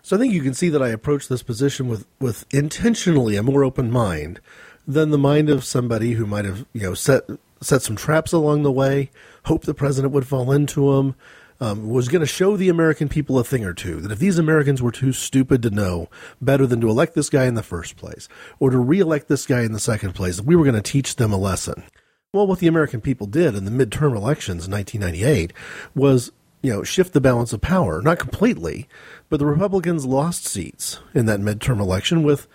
So 0.03 0.17
I 0.17 0.19
think 0.19 0.33
you 0.33 0.43
can 0.43 0.55
see 0.55 0.69
that 0.71 0.83
I 0.83 0.89
approach 0.89 1.29
this 1.29 1.43
position 1.43 1.89
with, 1.89 2.07
with 2.19 2.45
intentionally 2.53 3.37
a 3.37 3.43
more 3.43 3.65
open 3.65 3.91
mind 3.91 4.41
than 4.87 5.11
the 5.11 5.19
mind 5.19 5.49
of 5.49 5.65
somebody 5.65 6.13
who 6.13 6.27
might 6.27 6.45
have, 6.45 6.67
you 6.73 6.83
know, 6.83 6.95
set 6.95 7.25
set 7.61 7.83
some 7.83 7.97
traps 7.97 8.33
along 8.33 8.63
the 8.63 8.73
way, 8.73 9.11
hoped 9.45 9.67
the 9.67 9.75
president 9.75 10.13
would 10.13 10.27
fall 10.27 10.53
into 10.53 10.95
them, 10.95 11.15
um, 11.61 11.89
was 11.89 12.09
going 12.09 12.21
to 12.21 12.27
show 12.27 12.57
the 12.57 12.71
American 12.71 13.09
people 13.09 13.39
a 13.39 13.45
thing 13.45 13.65
or 13.65 13.75
two. 13.75 14.01
That 14.01 14.13
if 14.13 14.19
these 14.19 14.39
Americans 14.39 14.81
were 14.81 14.91
too 14.91 15.13
stupid 15.13 15.63
to 15.63 15.71
know 15.71 16.09
better 16.41 16.67
than 16.67 16.81
to 16.81 16.89
elect 16.89 17.15
this 17.15 17.29
guy 17.29 17.45
in 17.45 17.55
the 17.55 17.63
first 17.63 17.97
place, 17.97 18.29
or 18.59 18.71
to 18.71 18.79
reelect 18.79 19.29
this 19.29 19.47
guy 19.47 19.63
in 19.63 19.73
the 19.73 19.79
second 19.79 20.15
place, 20.15 20.41
we 20.41 20.57
were 20.57 20.65
going 20.65 20.75
to 20.75 20.83
teach 20.83 21.17
them 21.17 21.33
a 21.33 21.39
lesson. 21.39 21.85
Well, 22.33 22.47
what 22.47 22.61
the 22.61 22.69
American 22.69 23.01
people 23.01 23.27
did 23.27 23.55
in 23.55 23.65
the 23.65 23.71
midterm 23.71 24.17
elections 24.17 24.67
in 24.67 24.73
1998 24.73 25.53
was, 25.95 26.33
you 26.63 26.73
know, 26.73 26.83
shift 26.83 27.13
the 27.13 27.21
balance 27.21 27.53
of 27.53 27.61
power. 27.61 28.01
Not 28.01 28.21
completely, 28.21 28.89
but 29.29 29.39
the 29.39 29.47
Republicans 29.47 30.07
lost 30.07 30.47
seats 30.47 31.01
in 31.13 31.27
that 31.27 31.41
midterm 31.41 31.81
election 31.81 32.23
with 32.23 32.47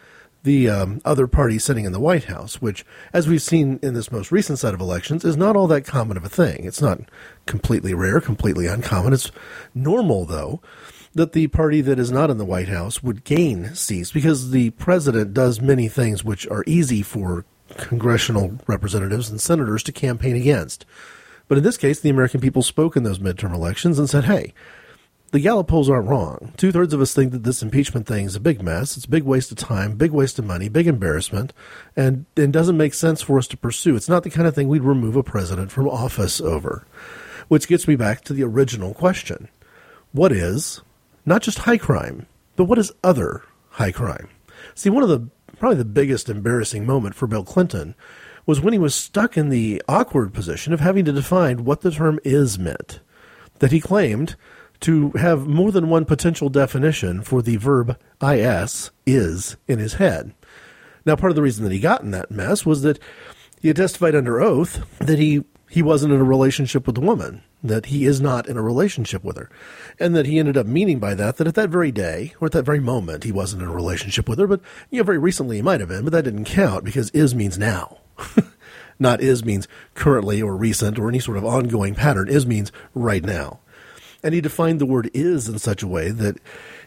the 0.45 0.69
um, 0.69 1.01
other 1.03 1.27
party 1.27 1.59
sitting 1.59 1.83
in 1.83 1.91
the 1.91 1.99
White 1.99 2.25
House, 2.25 2.61
which, 2.61 2.85
as 3.11 3.27
we've 3.27 3.41
seen 3.41 3.79
in 3.83 3.93
this 3.93 4.11
most 4.11 4.31
recent 4.31 4.59
set 4.59 4.73
of 4.73 4.79
elections, 4.79 5.25
is 5.25 5.35
not 5.35 5.57
all 5.57 5.67
that 5.67 5.85
common 5.85 6.15
of 6.15 6.23
a 6.23 6.29
thing. 6.29 6.63
It's 6.63 6.81
not 6.81 7.01
completely 7.45 7.93
rare, 7.93 8.21
completely 8.21 8.67
uncommon. 8.67 9.11
It's 9.11 9.31
normal, 9.73 10.25
though, 10.25 10.61
that 11.13 11.33
the 11.33 11.47
party 11.47 11.81
that 11.81 11.99
is 11.99 12.11
not 12.11 12.29
in 12.29 12.37
the 12.37 12.45
White 12.45 12.69
House 12.69 13.03
would 13.03 13.25
gain 13.25 13.75
seats 13.75 14.11
because 14.11 14.51
the 14.51 14.69
president 14.71 15.33
does 15.33 15.59
many 15.59 15.89
things 15.89 16.23
which 16.23 16.47
are 16.47 16.63
easy 16.65 17.01
for 17.01 17.45
congressional 17.77 18.59
representatives 18.67 19.29
and 19.29 19.41
senators 19.41 19.83
to 19.83 19.91
campaign 19.91 20.35
against. 20.35 20.85
But 21.47 21.57
in 21.57 21.63
this 21.63 21.77
case, 21.77 21.99
the 21.99 22.09
American 22.09 22.41
people 22.41 22.61
spoke 22.61 22.95
in 22.95 23.03
those 23.03 23.19
midterm 23.19 23.53
elections 23.53 23.99
and 23.99 24.09
said, 24.09 24.25
hey, 24.25 24.53
the 25.31 25.39
Gallup 25.39 25.67
polls 25.67 25.89
aren't 25.89 26.07
wrong. 26.07 26.53
Two 26.55 26.71
thirds 26.71 26.93
of 26.93 27.01
us 27.01 27.13
think 27.13 27.31
that 27.31 27.43
this 27.43 27.61
impeachment 27.61 28.07
thing 28.07 28.25
is 28.25 28.35
a 28.35 28.39
big 28.39 28.61
mess. 28.61 28.95
It's 28.95 29.05
a 29.05 29.09
big 29.09 29.23
waste 29.23 29.51
of 29.51 29.57
time, 29.57 29.97
big 29.97 30.11
waste 30.11 30.39
of 30.39 30.45
money, 30.45 30.69
big 30.69 30.87
embarrassment, 30.87 31.51
and 31.95 32.25
it 32.35 32.51
doesn't 32.51 32.77
make 32.77 32.93
sense 32.93 33.21
for 33.21 33.37
us 33.37 33.47
to 33.47 33.57
pursue. 33.57 33.95
It's 33.95 34.09
not 34.09 34.23
the 34.23 34.29
kind 34.29 34.47
of 34.47 34.55
thing 34.55 34.67
we'd 34.67 34.83
remove 34.83 35.15
a 35.15 35.23
president 35.23 35.71
from 35.71 35.89
office 35.89 36.39
over. 36.39 36.85
Which 37.47 37.67
gets 37.67 37.87
me 37.87 37.95
back 37.95 38.21
to 38.23 38.33
the 38.33 38.43
original 38.43 38.93
question 38.93 39.49
What 40.11 40.31
is 40.31 40.81
not 41.25 41.41
just 41.41 41.59
high 41.59 41.77
crime, 41.77 42.27
but 42.55 42.65
what 42.65 42.79
is 42.79 42.91
other 43.03 43.43
high 43.71 43.91
crime? 43.91 44.29
See, 44.73 44.89
one 44.89 45.03
of 45.03 45.09
the 45.09 45.27
probably 45.57 45.77
the 45.77 45.85
biggest 45.85 46.29
embarrassing 46.29 46.85
moment 46.85 47.15
for 47.15 47.27
Bill 47.27 47.43
Clinton 47.43 47.95
was 48.45 48.61
when 48.61 48.73
he 48.73 48.79
was 48.79 48.93
stuck 48.93 49.37
in 49.37 49.49
the 49.49 49.81
awkward 49.87 50.33
position 50.33 50.73
of 50.73 50.79
having 50.79 51.05
to 51.05 51.11
define 51.11 51.65
what 51.65 51.81
the 51.81 51.91
term 51.91 52.19
is 52.23 52.59
meant. 52.59 52.99
That 53.59 53.71
he 53.71 53.79
claimed 53.79 54.35
to 54.81 55.11
have 55.11 55.47
more 55.47 55.71
than 55.71 55.89
one 55.89 56.05
potential 56.05 56.49
definition 56.49 57.21
for 57.21 57.41
the 57.41 57.57
verb 57.57 57.97
is, 58.21 58.91
is, 59.05 59.57
in 59.67 59.79
his 59.79 59.95
head. 59.95 60.33
Now, 61.05 61.15
part 61.15 61.31
of 61.31 61.35
the 61.35 61.41
reason 61.41 61.63
that 61.63 61.73
he 61.73 61.79
got 61.79 62.01
in 62.01 62.11
that 62.11 62.31
mess 62.31 62.65
was 62.65 62.81
that 62.81 62.99
he 63.61 63.69
had 63.69 63.77
testified 63.77 64.15
under 64.15 64.41
oath 64.41 64.85
that 64.99 65.19
he, 65.19 65.43
he 65.69 65.81
wasn't 65.81 66.13
in 66.13 66.19
a 66.19 66.25
relationship 66.25 66.85
with 66.85 66.95
the 66.95 67.01
woman, 67.01 67.43
that 67.63 67.87
he 67.87 68.05
is 68.05 68.19
not 68.19 68.47
in 68.47 68.57
a 68.57 68.61
relationship 68.61 69.23
with 69.23 69.37
her, 69.37 69.49
and 69.99 70.15
that 70.15 70.25
he 70.25 70.39
ended 70.39 70.57
up 70.57 70.65
meaning 70.65 70.99
by 70.99 71.13
that 71.13 71.37
that 71.37 71.47
at 71.47 71.55
that 71.55 71.69
very 71.69 71.91
day, 71.91 72.33
or 72.39 72.47
at 72.47 72.51
that 72.53 72.63
very 72.65 72.79
moment, 72.79 73.23
he 73.23 73.31
wasn't 73.31 73.61
in 73.61 73.67
a 73.67 73.73
relationship 73.73 74.27
with 74.27 74.39
her, 74.39 74.47
but, 74.47 74.61
you 74.89 74.99
know, 74.99 75.03
very 75.03 75.19
recently 75.19 75.57
he 75.57 75.61
might 75.61 75.79
have 75.79 75.89
been, 75.89 76.03
but 76.03 76.11
that 76.11 76.23
didn't 76.23 76.45
count 76.45 76.83
because 76.83 77.09
is 77.11 77.35
means 77.35 77.57
now. 77.57 77.99
not 78.99 79.21
is 79.21 79.43
means 79.43 79.67
currently 79.93 80.41
or 80.41 80.55
recent 80.55 80.97
or 80.97 81.09
any 81.09 81.19
sort 81.19 81.37
of 81.37 81.45
ongoing 81.45 81.95
pattern. 81.95 82.29
Is 82.29 82.45
means 82.45 82.71
right 82.93 83.23
now. 83.23 83.59
And 84.25 84.33
he 84.33 84.41
defined 84.41 84.81
the 84.81 84.87
word 84.87 85.11
is 85.13 85.47
in 85.47 85.59
such 85.59 85.83
a 85.83 85.87
way 85.87 86.09
that, 86.09 86.37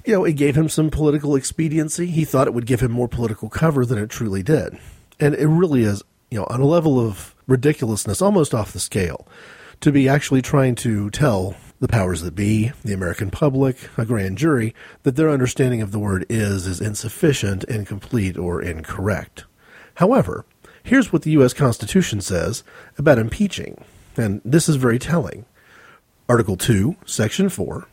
you 0.05 0.13
know, 0.13 0.25
it 0.25 0.33
gave 0.33 0.57
him 0.57 0.69
some 0.69 0.91
political 0.91 1.37
expediency. 1.37 2.07
He 2.07 2.25
thought 2.25 2.49
it 2.49 2.53
would 2.53 2.67
give 2.67 2.81
him 2.81 2.91
more 2.91 3.07
political 3.07 3.49
cover 3.49 3.87
than 3.87 3.97
it 3.97 4.11
truly 4.11 4.43
did. 4.43 4.77
And 5.21 5.37
it 5.37 5.47
really 5.47 5.85
is, 5.85 6.03
you 6.33 6.39
know, 6.41 6.47
on 6.51 6.61
a 6.61 6.67
level 6.67 6.99
of 6.99 7.37
ridiculousness, 7.47 8.21
almost 8.21 8.55
off 8.55 8.73
the 8.73 8.81
scale, 8.81 9.25
to 9.83 9.93
be 9.93 10.09
actually 10.09 10.43
trying 10.43 10.75
to 10.77 11.11
tell 11.11 11.55
the 11.79 11.87
powers 11.87 12.23
that 12.23 12.35
be, 12.35 12.73
the 12.85 12.93
American 12.93 13.31
public, 13.31 13.89
a 13.97 14.05
grand 14.05 14.37
jury, 14.37 14.75
that 15.05 15.15
their 15.15 15.31
understanding 15.31 15.81
of 15.81 15.93
the 15.93 16.01
word 16.01 16.27
is 16.29 16.67
is 16.67 16.81
insufficient, 16.81 17.63
incomplete, 17.65 18.37
or 18.37 18.61
incorrect. 18.61 19.45
However, 19.95 20.45
here's 20.83 21.13
what 21.13 21.23
the 21.23 21.31
U.S. 21.33 21.55
Constitution 21.55 22.21
says 22.21 22.65
about 22.99 23.17
impeaching, 23.17 23.85
and 24.17 24.41
this 24.45 24.69
is 24.69 24.75
very 24.75 24.99
telling. 24.99 25.45
Article 26.31 26.59
2, 26.59 26.95
Section 27.07 27.49
4 27.49 27.89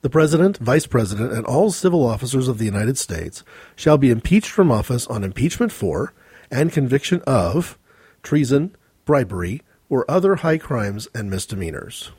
The 0.00 0.08
President, 0.08 0.56
Vice 0.56 0.86
President, 0.86 1.34
and 1.34 1.44
all 1.44 1.70
civil 1.70 2.06
officers 2.06 2.48
of 2.48 2.56
the 2.56 2.64
United 2.64 2.96
States 2.96 3.44
shall 3.74 3.98
be 3.98 4.10
impeached 4.10 4.50
from 4.50 4.72
office 4.72 5.06
on 5.08 5.22
impeachment 5.22 5.70
for 5.70 6.14
and 6.50 6.72
conviction 6.72 7.20
of 7.26 7.76
treason, 8.22 8.74
bribery, 9.04 9.60
or 9.90 10.10
other 10.10 10.36
high 10.36 10.56
crimes 10.56 11.06
and 11.14 11.28
misdemeanors. 11.28 12.12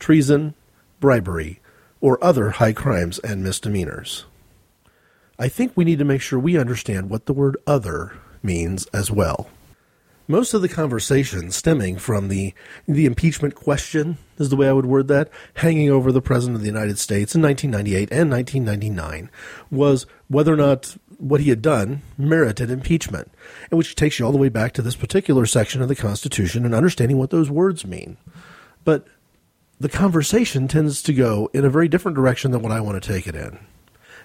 Treason, 0.00 0.54
bribery, 0.98 1.60
or 2.00 2.22
other 2.22 2.50
high 2.50 2.72
crimes 2.72 3.20
and 3.20 3.44
misdemeanors. 3.44 4.24
I 5.38 5.46
think 5.46 5.70
we 5.76 5.84
need 5.84 6.00
to 6.00 6.04
make 6.04 6.20
sure 6.20 6.40
we 6.40 6.58
understand 6.58 7.10
what 7.10 7.26
the 7.26 7.32
word 7.32 7.56
other 7.64 8.18
means 8.42 8.86
as 8.86 9.08
well. 9.08 9.48
Most 10.26 10.54
of 10.54 10.62
the 10.62 10.70
conversation 10.70 11.50
stemming 11.50 11.98
from 11.98 12.28
the 12.28 12.54
the 12.88 13.04
impeachment 13.04 13.54
question 13.54 14.16
is 14.38 14.48
the 14.48 14.56
way 14.56 14.66
I 14.66 14.72
would 14.72 14.86
word 14.86 15.06
that, 15.08 15.28
hanging 15.56 15.90
over 15.90 16.10
the 16.10 16.22
president 16.22 16.56
of 16.56 16.62
the 16.62 16.66
United 16.66 16.98
States 16.98 17.34
in 17.34 17.42
1998 17.42 18.10
and 18.10 18.30
1999 18.30 19.30
was 19.70 20.06
whether 20.28 20.54
or 20.54 20.56
not 20.56 20.96
what 21.18 21.42
he 21.42 21.50
had 21.50 21.60
done 21.60 22.00
merited 22.16 22.70
impeachment, 22.70 23.30
and 23.70 23.76
which 23.76 23.94
takes 23.96 24.18
you 24.18 24.24
all 24.24 24.32
the 24.32 24.38
way 24.38 24.48
back 24.48 24.72
to 24.72 24.80
this 24.80 24.96
particular 24.96 25.44
section 25.44 25.82
of 25.82 25.88
the 25.88 25.94
Constitution 25.94 26.64
and 26.64 26.74
understanding 26.74 27.18
what 27.18 27.28
those 27.28 27.50
words 27.50 27.84
mean. 27.84 28.16
But 28.82 29.06
the 29.78 29.90
conversation 29.90 30.68
tends 30.68 31.02
to 31.02 31.12
go 31.12 31.50
in 31.52 31.66
a 31.66 31.70
very 31.70 31.86
different 31.86 32.16
direction 32.16 32.50
than 32.50 32.62
what 32.62 32.72
I 32.72 32.80
want 32.80 33.02
to 33.02 33.12
take 33.12 33.26
it 33.26 33.36
in. 33.36 33.58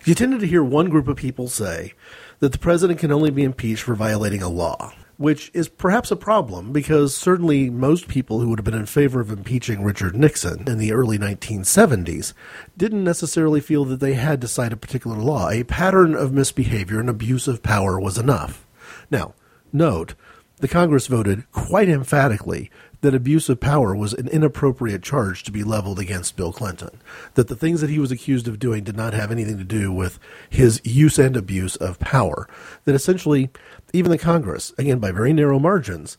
You 0.05 0.15
tended 0.15 0.39
to 0.39 0.47
hear 0.47 0.63
one 0.63 0.89
group 0.89 1.09
of 1.09 1.17
people 1.17 1.49
say 1.49 1.91
that 2.39 2.53
the 2.53 2.57
president 2.57 2.99
can 2.99 3.11
only 3.11 3.31
be 3.31 3.43
impeached 3.43 3.83
for 3.83 3.95
violating 3.95 4.41
a 4.41 4.47
law 4.47 4.93
which 5.19 5.51
is 5.53 5.67
perhaps 5.67 6.11
a 6.11 6.15
problem 6.15 6.71
because 6.71 7.13
certainly 7.13 7.69
most 7.69 8.07
people 8.07 8.39
who 8.39 8.47
would 8.47 8.57
have 8.57 8.63
been 8.63 8.73
in 8.73 8.85
favor 8.85 9.19
of 9.19 9.29
impeaching 9.29 9.83
Richard 9.83 10.15
Nixon 10.15 10.65
in 10.65 10.77
the 10.77 10.93
early 10.93 11.19
1970s 11.19 12.31
didn't 12.77 13.03
necessarily 13.03 13.59
feel 13.59 13.83
that 13.83 13.99
they 13.99 14.13
had 14.13 14.39
to 14.39 14.47
cite 14.47 14.71
a 14.71 14.77
particular 14.77 15.17
law. 15.17 15.49
A 15.49 15.65
pattern 15.65 16.15
of 16.15 16.31
misbehavior 16.31 17.01
and 17.01 17.09
abuse 17.09 17.49
of 17.49 17.61
power 17.61 17.99
was 17.99 18.17
enough. 18.17 18.65
Now, 19.11 19.33
note, 19.73 20.15
the 20.59 20.69
Congress 20.69 21.07
voted 21.07 21.51
quite 21.51 21.89
emphatically 21.89 22.71
that 23.01 23.15
abuse 23.15 23.47
of 23.47 23.59
power 23.59 23.95
was 23.95 24.13
an 24.13 24.27
inappropriate 24.27 25.01
charge 25.01 25.43
to 25.43 25.51
be 25.51 25.63
leveled 25.63 25.99
against 25.99 26.35
Bill 26.35 26.51
Clinton. 26.51 26.99
That 27.35 27.47
the 27.47 27.55
things 27.55 27.81
that 27.81 27.89
he 27.89 27.99
was 27.99 28.11
accused 28.11 28.47
of 28.47 28.59
doing 28.59 28.83
did 28.83 28.97
not 28.97 29.13
have 29.13 29.31
anything 29.31 29.57
to 29.57 29.63
do 29.63 29.91
with 29.91 30.19
his 30.49 30.81
use 30.83 31.17
and 31.17 31.37
abuse 31.37 31.75
of 31.77 31.99
power. 31.99 32.47
That 32.85 32.95
essentially 32.95 33.51
even 33.93 34.11
the 34.11 34.17
Congress, 34.17 34.73
again 34.77 34.99
by 34.99 35.11
very 35.11 35.33
narrow 35.33 35.59
margins, 35.59 36.17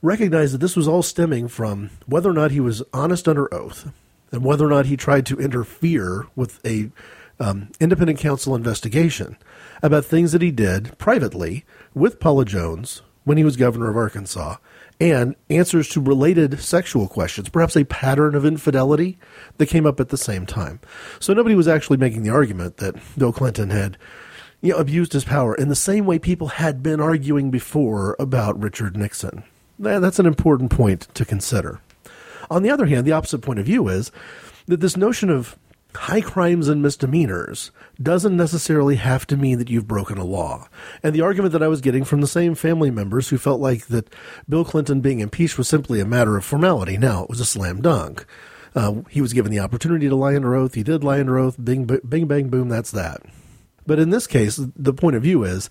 recognized 0.00 0.54
that 0.54 0.58
this 0.58 0.76
was 0.76 0.88
all 0.88 1.02
stemming 1.02 1.48
from 1.48 1.90
whether 2.06 2.30
or 2.30 2.34
not 2.34 2.50
he 2.50 2.60
was 2.60 2.82
honest 2.92 3.28
under 3.28 3.52
oath 3.54 3.92
and 4.32 4.44
whether 4.44 4.66
or 4.66 4.70
not 4.70 4.86
he 4.86 4.96
tried 4.96 5.26
to 5.26 5.38
interfere 5.38 6.26
with 6.34 6.64
a 6.66 6.90
um, 7.38 7.70
independent 7.80 8.18
counsel 8.18 8.54
investigation 8.54 9.36
about 9.82 10.04
things 10.04 10.32
that 10.32 10.42
he 10.42 10.50
did 10.50 10.96
privately 10.98 11.64
with 11.94 12.20
Paula 12.20 12.44
Jones 12.44 13.02
when 13.24 13.36
he 13.36 13.44
was 13.44 13.56
governor 13.56 13.90
of 13.90 13.96
Arkansas 13.96 14.56
and 15.00 15.34
answers 15.50 15.88
to 15.88 16.00
related 16.00 16.60
sexual 16.60 17.08
questions, 17.08 17.48
perhaps 17.48 17.76
a 17.76 17.84
pattern 17.84 18.34
of 18.34 18.44
infidelity 18.44 19.18
that 19.58 19.66
came 19.66 19.86
up 19.86 19.98
at 19.98 20.10
the 20.10 20.16
same 20.16 20.46
time. 20.46 20.80
So 21.18 21.32
nobody 21.32 21.54
was 21.54 21.66
actually 21.66 21.96
making 21.96 22.22
the 22.22 22.30
argument 22.30 22.76
that 22.76 22.94
Bill 23.18 23.32
Clinton 23.32 23.70
had 23.70 23.98
you 24.62 24.72
know, 24.72 24.78
abused 24.78 25.12
his 25.12 25.24
power 25.24 25.54
in 25.54 25.68
the 25.68 25.74
same 25.74 26.06
way 26.06 26.18
people 26.18 26.46
had 26.48 26.82
been 26.82 27.00
arguing 27.00 27.50
before 27.50 28.16
about 28.18 28.60
Richard 28.60 28.96
Nixon. 28.96 29.42
That's 29.78 30.18
an 30.20 30.26
important 30.26 30.70
point 30.70 31.08
to 31.14 31.24
consider. 31.24 31.80
On 32.48 32.62
the 32.62 32.70
other 32.70 32.86
hand, 32.86 33.06
the 33.06 33.12
opposite 33.12 33.40
point 33.40 33.58
of 33.58 33.66
view 33.66 33.88
is 33.88 34.12
that 34.66 34.80
this 34.80 34.96
notion 34.96 35.28
of 35.28 35.58
high 35.94 36.20
crimes 36.20 36.68
and 36.68 36.80
misdemeanors 36.80 37.70
doesn't 38.00 38.36
necessarily 38.36 38.96
have 38.96 39.26
to 39.26 39.36
mean 39.36 39.58
that 39.58 39.68
you've 39.68 39.88
broken 39.88 40.18
a 40.18 40.24
law. 40.24 40.68
And 41.02 41.14
the 41.14 41.20
argument 41.20 41.52
that 41.52 41.62
I 41.62 41.68
was 41.68 41.80
getting 41.80 42.04
from 42.04 42.20
the 42.20 42.26
same 42.26 42.54
family 42.54 42.90
members 42.90 43.28
who 43.28 43.38
felt 43.38 43.60
like 43.60 43.86
that 43.88 44.12
Bill 44.48 44.64
Clinton 44.64 45.00
being 45.00 45.20
impeached 45.20 45.58
was 45.58 45.68
simply 45.68 46.00
a 46.00 46.06
matter 46.06 46.36
of 46.36 46.44
formality. 46.44 46.96
Now, 46.96 47.24
it 47.24 47.28
was 47.28 47.40
a 47.40 47.44
slam 47.44 47.82
dunk. 47.82 48.24
Uh, 48.74 49.02
he 49.10 49.20
was 49.20 49.34
given 49.34 49.52
the 49.52 49.60
opportunity 49.60 50.08
to 50.08 50.16
lie 50.16 50.34
under 50.34 50.54
oath. 50.54 50.74
He 50.74 50.82
did 50.82 51.04
lie 51.04 51.20
under 51.20 51.38
oath. 51.38 51.62
Bing, 51.62 51.84
bing, 51.84 52.26
bang, 52.26 52.48
boom. 52.48 52.68
That's 52.68 52.90
that. 52.92 53.20
But 53.86 53.98
in 53.98 54.10
this 54.10 54.26
case, 54.26 54.60
the 54.76 54.94
point 54.94 55.16
of 55.16 55.22
view 55.22 55.44
is 55.44 55.68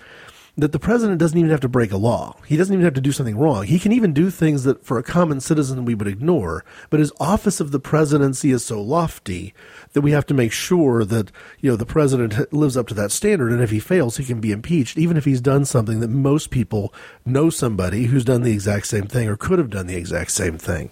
that 0.57 0.73
the 0.73 0.79
president 0.79 1.17
doesn't 1.17 1.37
even 1.37 1.49
have 1.49 1.61
to 1.61 1.69
break 1.69 1.93
a 1.93 1.97
law. 1.97 2.35
He 2.45 2.57
doesn't 2.57 2.73
even 2.73 2.83
have 2.83 2.93
to 2.95 3.01
do 3.01 3.13
something 3.13 3.37
wrong. 3.37 3.63
He 3.63 3.79
can 3.79 3.93
even 3.93 4.13
do 4.13 4.29
things 4.29 4.63
that 4.63 4.83
for 4.85 4.97
a 4.97 5.03
common 5.03 5.39
citizen 5.39 5.85
we 5.85 5.95
would 5.95 6.09
ignore. 6.09 6.65
But 6.89 6.99
his 6.99 7.13
office 7.21 7.61
of 7.61 7.71
the 7.71 7.79
presidency 7.79 8.51
is 8.51 8.65
so 8.65 8.81
lofty 8.81 9.53
that 9.93 10.01
we 10.01 10.11
have 10.11 10.25
to 10.25 10.33
make 10.33 10.51
sure 10.51 11.05
that, 11.05 11.31
you 11.61 11.71
know, 11.71 11.77
the 11.77 11.85
president 11.85 12.51
lives 12.53 12.75
up 12.75 12.87
to 12.87 12.93
that 12.95 13.11
standard. 13.11 13.51
And 13.53 13.61
if 13.61 13.71
he 13.71 13.79
fails, 13.79 14.17
he 14.17 14.25
can 14.25 14.41
be 14.41 14.51
impeached, 14.51 14.97
even 14.97 15.15
if 15.15 15.23
he's 15.23 15.41
done 15.41 15.63
something 15.63 16.01
that 16.01 16.09
most 16.09 16.51
people 16.51 16.93
know 17.25 17.49
somebody 17.49 18.05
who's 18.05 18.25
done 18.25 18.41
the 18.41 18.51
exact 18.51 18.87
same 18.87 19.07
thing 19.07 19.29
or 19.29 19.37
could 19.37 19.57
have 19.57 19.69
done 19.69 19.87
the 19.87 19.95
exact 19.95 20.31
same 20.31 20.57
thing. 20.57 20.91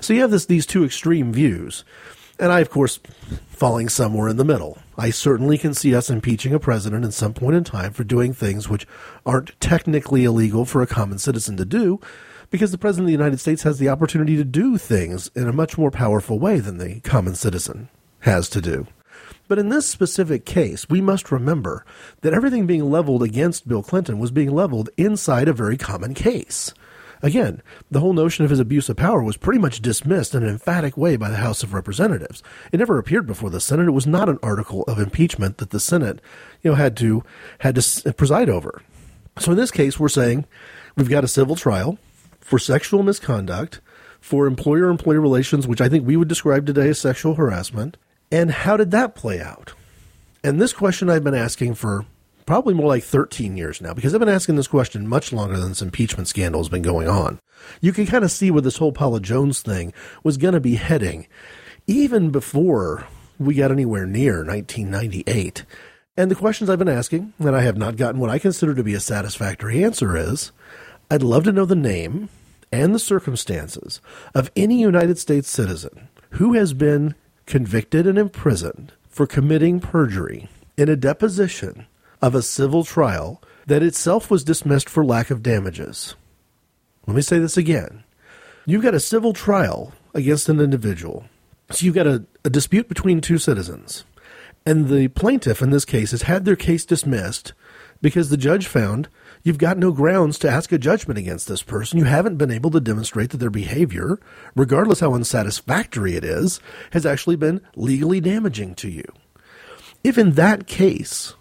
So 0.00 0.12
you 0.12 0.20
have 0.20 0.30
this, 0.30 0.46
these 0.46 0.66
two 0.66 0.84
extreme 0.84 1.32
views. 1.32 1.84
And 2.40 2.50
I, 2.50 2.60
of 2.60 2.70
course, 2.70 2.98
falling 3.50 3.90
somewhere 3.90 4.28
in 4.30 4.38
the 4.38 4.44
middle. 4.44 4.78
I 4.96 5.10
certainly 5.10 5.58
can 5.58 5.74
see 5.74 5.94
us 5.94 6.08
impeaching 6.08 6.54
a 6.54 6.58
president 6.58 7.04
at 7.04 7.12
some 7.12 7.34
point 7.34 7.54
in 7.54 7.64
time 7.64 7.92
for 7.92 8.02
doing 8.02 8.32
things 8.32 8.66
which 8.66 8.86
aren't 9.26 9.60
technically 9.60 10.24
illegal 10.24 10.64
for 10.64 10.80
a 10.80 10.86
common 10.86 11.18
citizen 11.18 11.58
to 11.58 11.66
do, 11.66 12.00
because 12.50 12.72
the 12.72 12.78
president 12.78 13.04
of 13.04 13.08
the 13.08 13.22
United 13.22 13.40
States 13.40 13.62
has 13.64 13.78
the 13.78 13.90
opportunity 13.90 14.36
to 14.38 14.44
do 14.44 14.78
things 14.78 15.30
in 15.36 15.48
a 15.48 15.52
much 15.52 15.76
more 15.76 15.90
powerful 15.90 16.38
way 16.38 16.58
than 16.60 16.78
the 16.78 17.00
common 17.00 17.34
citizen 17.34 17.90
has 18.20 18.48
to 18.48 18.62
do. 18.62 18.86
But 19.46 19.58
in 19.58 19.68
this 19.68 19.86
specific 19.86 20.46
case, 20.46 20.88
we 20.88 21.02
must 21.02 21.30
remember 21.30 21.84
that 22.22 22.32
everything 22.32 22.66
being 22.66 22.90
leveled 22.90 23.22
against 23.22 23.68
Bill 23.68 23.82
Clinton 23.82 24.18
was 24.18 24.30
being 24.30 24.50
leveled 24.50 24.88
inside 24.96 25.48
a 25.48 25.52
very 25.52 25.76
common 25.76 26.14
case. 26.14 26.72
Again, 27.22 27.62
the 27.90 28.00
whole 28.00 28.12
notion 28.12 28.44
of 28.44 28.50
his 28.50 28.60
abuse 28.60 28.88
of 28.88 28.96
power 28.96 29.22
was 29.22 29.36
pretty 29.36 29.58
much 29.58 29.82
dismissed 29.82 30.34
in 30.34 30.42
an 30.42 30.48
emphatic 30.48 30.96
way 30.96 31.16
by 31.16 31.28
the 31.28 31.36
House 31.36 31.62
of 31.62 31.74
Representatives. 31.74 32.42
It 32.72 32.78
never 32.78 32.98
appeared 32.98 33.26
before 33.26 33.50
the 33.50 33.60
Senate. 33.60 33.88
It 33.88 33.92
was 33.92 34.06
not 34.06 34.28
an 34.28 34.38
article 34.42 34.84
of 34.84 34.98
impeachment 34.98 35.58
that 35.58 35.70
the 35.70 35.80
Senate, 35.80 36.20
you 36.62 36.70
know, 36.70 36.76
had 36.76 36.96
to 36.98 37.22
had 37.58 37.74
to 37.74 38.12
preside 38.14 38.48
over. 38.48 38.80
So 39.38 39.52
in 39.52 39.58
this 39.58 39.70
case, 39.70 40.00
we're 40.00 40.08
saying 40.08 40.46
we've 40.96 41.10
got 41.10 41.24
a 41.24 41.28
civil 41.28 41.56
trial 41.56 41.98
for 42.40 42.58
sexual 42.58 43.02
misconduct, 43.02 43.80
for 44.20 44.46
employer-employee 44.46 45.18
relations, 45.18 45.66
which 45.66 45.80
I 45.80 45.88
think 45.88 46.06
we 46.06 46.16
would 46.16 46.28
describe 46.28 46.66
today 46.66 46.88
as 46.88 46.98
sexual 46.98 47.34
harassment. 47.34 47.96
And 48.32 48.50
how 48.50 48.76
did 48.76 48.90
that 48.90 49.14
play 49.14 49.40
out? 49.40 49.72
And 50.42 50.60
this 50.60 50.72
question 50.72 51.10
I've 51.10 51.24
been 51.24 51.34
asking 51.34 51.74
for 51.74 52.06
probably 52.50 52.74
more 52.74 52.88
like 52.88 53.04
13 53.04 53.56
years 53.56 53.80
now, 53.80 53.94
because 53.94 54.12
I've 54.12 54.18
been 54.18 54.28
asking 54.28 54.56
this 54.56 54.66
question 54.66 55.06
much 55.06 55.32
longer 55.32 55.56
than 55.56 55.68
this 55.68 55.82
impeachment 55.82 56.26
scandal 56.26 56.60
has 56.60 56.68
been 56.68 56.82
going 56.82 57.06
on. 57.06 57.38
You 57.80 57.92
can 57.92 58.06
kind 58.06 58.24
of 58.24 58.32
see 58.32 58.50
where 58.50 58.60
this 58.60 58.78
whole 58.78 58.90
Paula 58.90 59.20
Jones 59.20 59.62
thing 59.62 59.92
was 60.24 60.36
going 60.36 60.54
to 60.54 60.60
be 60.60 60.74
heading, 60.74 61.28
even 61.86 62.30
before 62.30 63.06
we 63.38 63.54
got 63.54 63.70
anywhere 63.70 64.04
near 64.04 64.44
1998. 64.44 65.64
And 66.16 66.28
the 66.28 66.34
questions 66.34 66.68
I've 66.68 66.80
been 66.80 66.88
asking, 66.88 67.34
and 67.38 67.54
I 67.54 67.60
have 67.60 67.76
not 67.76 67.94
gotten 67.94 68.20
what 68.20 68.30
I 68.30 68.40
consider 68.40 68.74
to 68.74 68.82
be 68.82 68.94
a 68.94 69.00
satisfactory 69.00 69.84
answer, 69.84 70.16
is 70.16 70.50
I'd 71.08 71.22
love 71.22 71.44
to 71.44 71.52
know 71.52 71.66
the 71.66 71.76
name 71.76 72.30
and 72.72 72.92
the 72.92 72.98
circumstances 72.98 74.00
of 74.34 74.50
any 74.56 74.80
United 74.80 75.18
States 75.18 75.48
citizen 75.48 76.08
who 76.30 76.54
has 76.54 76.74
been 76.74 77.14
convicted 77.46 78.08
and 78.08 78.18
imprisoned 78.18 78.92
for 79.08 79.24
committing 79.24 79.78
perjury 79.78 80.48
in 80.76 80.88
a 80.88 80.96
deposition 80.96 81.86
of 82.22 82.34
a 82.34 82.42
civil 82.42 82.84
trial 82.84 83.42
that 83.66 83.82
itself 83.82 84.30
was 84.30 84.44
dismissed 84.44 84.88
for 84.88 85.04
lack 85.04 85.30
of 85.30 85.42
damages. 85.42 86.14
Let 87.06 87.16
me 87.16 87.22
say 87.22 87.38
this 87.38 87.56
again. 87.56 88.04
You've 88.66 88.82
got 88.82 88.94
a 88.94 89.00
civil 89.00 89.32
trial 89.32 89.92
against 90.14 90.48
an 90.48 90.60
individual. 90.60 91.24
So 91.70 91.84
you've 91.84 91.94
got 91.94 92.06
a, 92.06 92.24
a 92.44 92.50
dispute 92.50 92.88
between 92.88 93.20
two 93.20 93.38
citizens. 93.38 94.04
And 94.66 94.88
the 94.88 95.08
plaintiff 95.08 95.62
in 95.62 95.70
this 95.70 95.84
case 95.84 96.10
has 96.10 96.22
had 96.22 96.44
their 96.44 96.56
case 96.56 96.84
dismissed 96.84 97.52
because 98.02 98.28
the 98.28 98.36
judge 98.36 98.66
found 98.66 99.08
you've 99.42 99.58
got 99.58 99.78
no 99.78 99.92
grounds 99.92 100.38
to 100.40 100.50
ask 100.50 100.72
a 100.72 100.78
judgment 100.78 101.18
against 101.18 101.48
this 101.48 101.62
person. 101.62 101.98
You 101.98 102.04
haven't 102.04 102.36
been 102.36 102.50
able 102.50 102.70
to 102.72 102.80
demonstrate 102.80 103.30
that 103.30 103.38
their 103.38 103.50
behavior, 103.50 104.18
regardless 104.54 105.00
how 105.00 105.14
unsatisfactory 105.14 106.16
it 106.16 106.24
is, 106.24 106.60
has 106.92 107.06
actually 107.06 107.36
been 107.36 107.60
legally 107.74 108.20
damaging 108.20 108.74
to 108.76 108.88
you. 108.88 109.04
If 110.04 110.18
in 110.18 110.32
that 110.32 110.66
case 110.66 111.34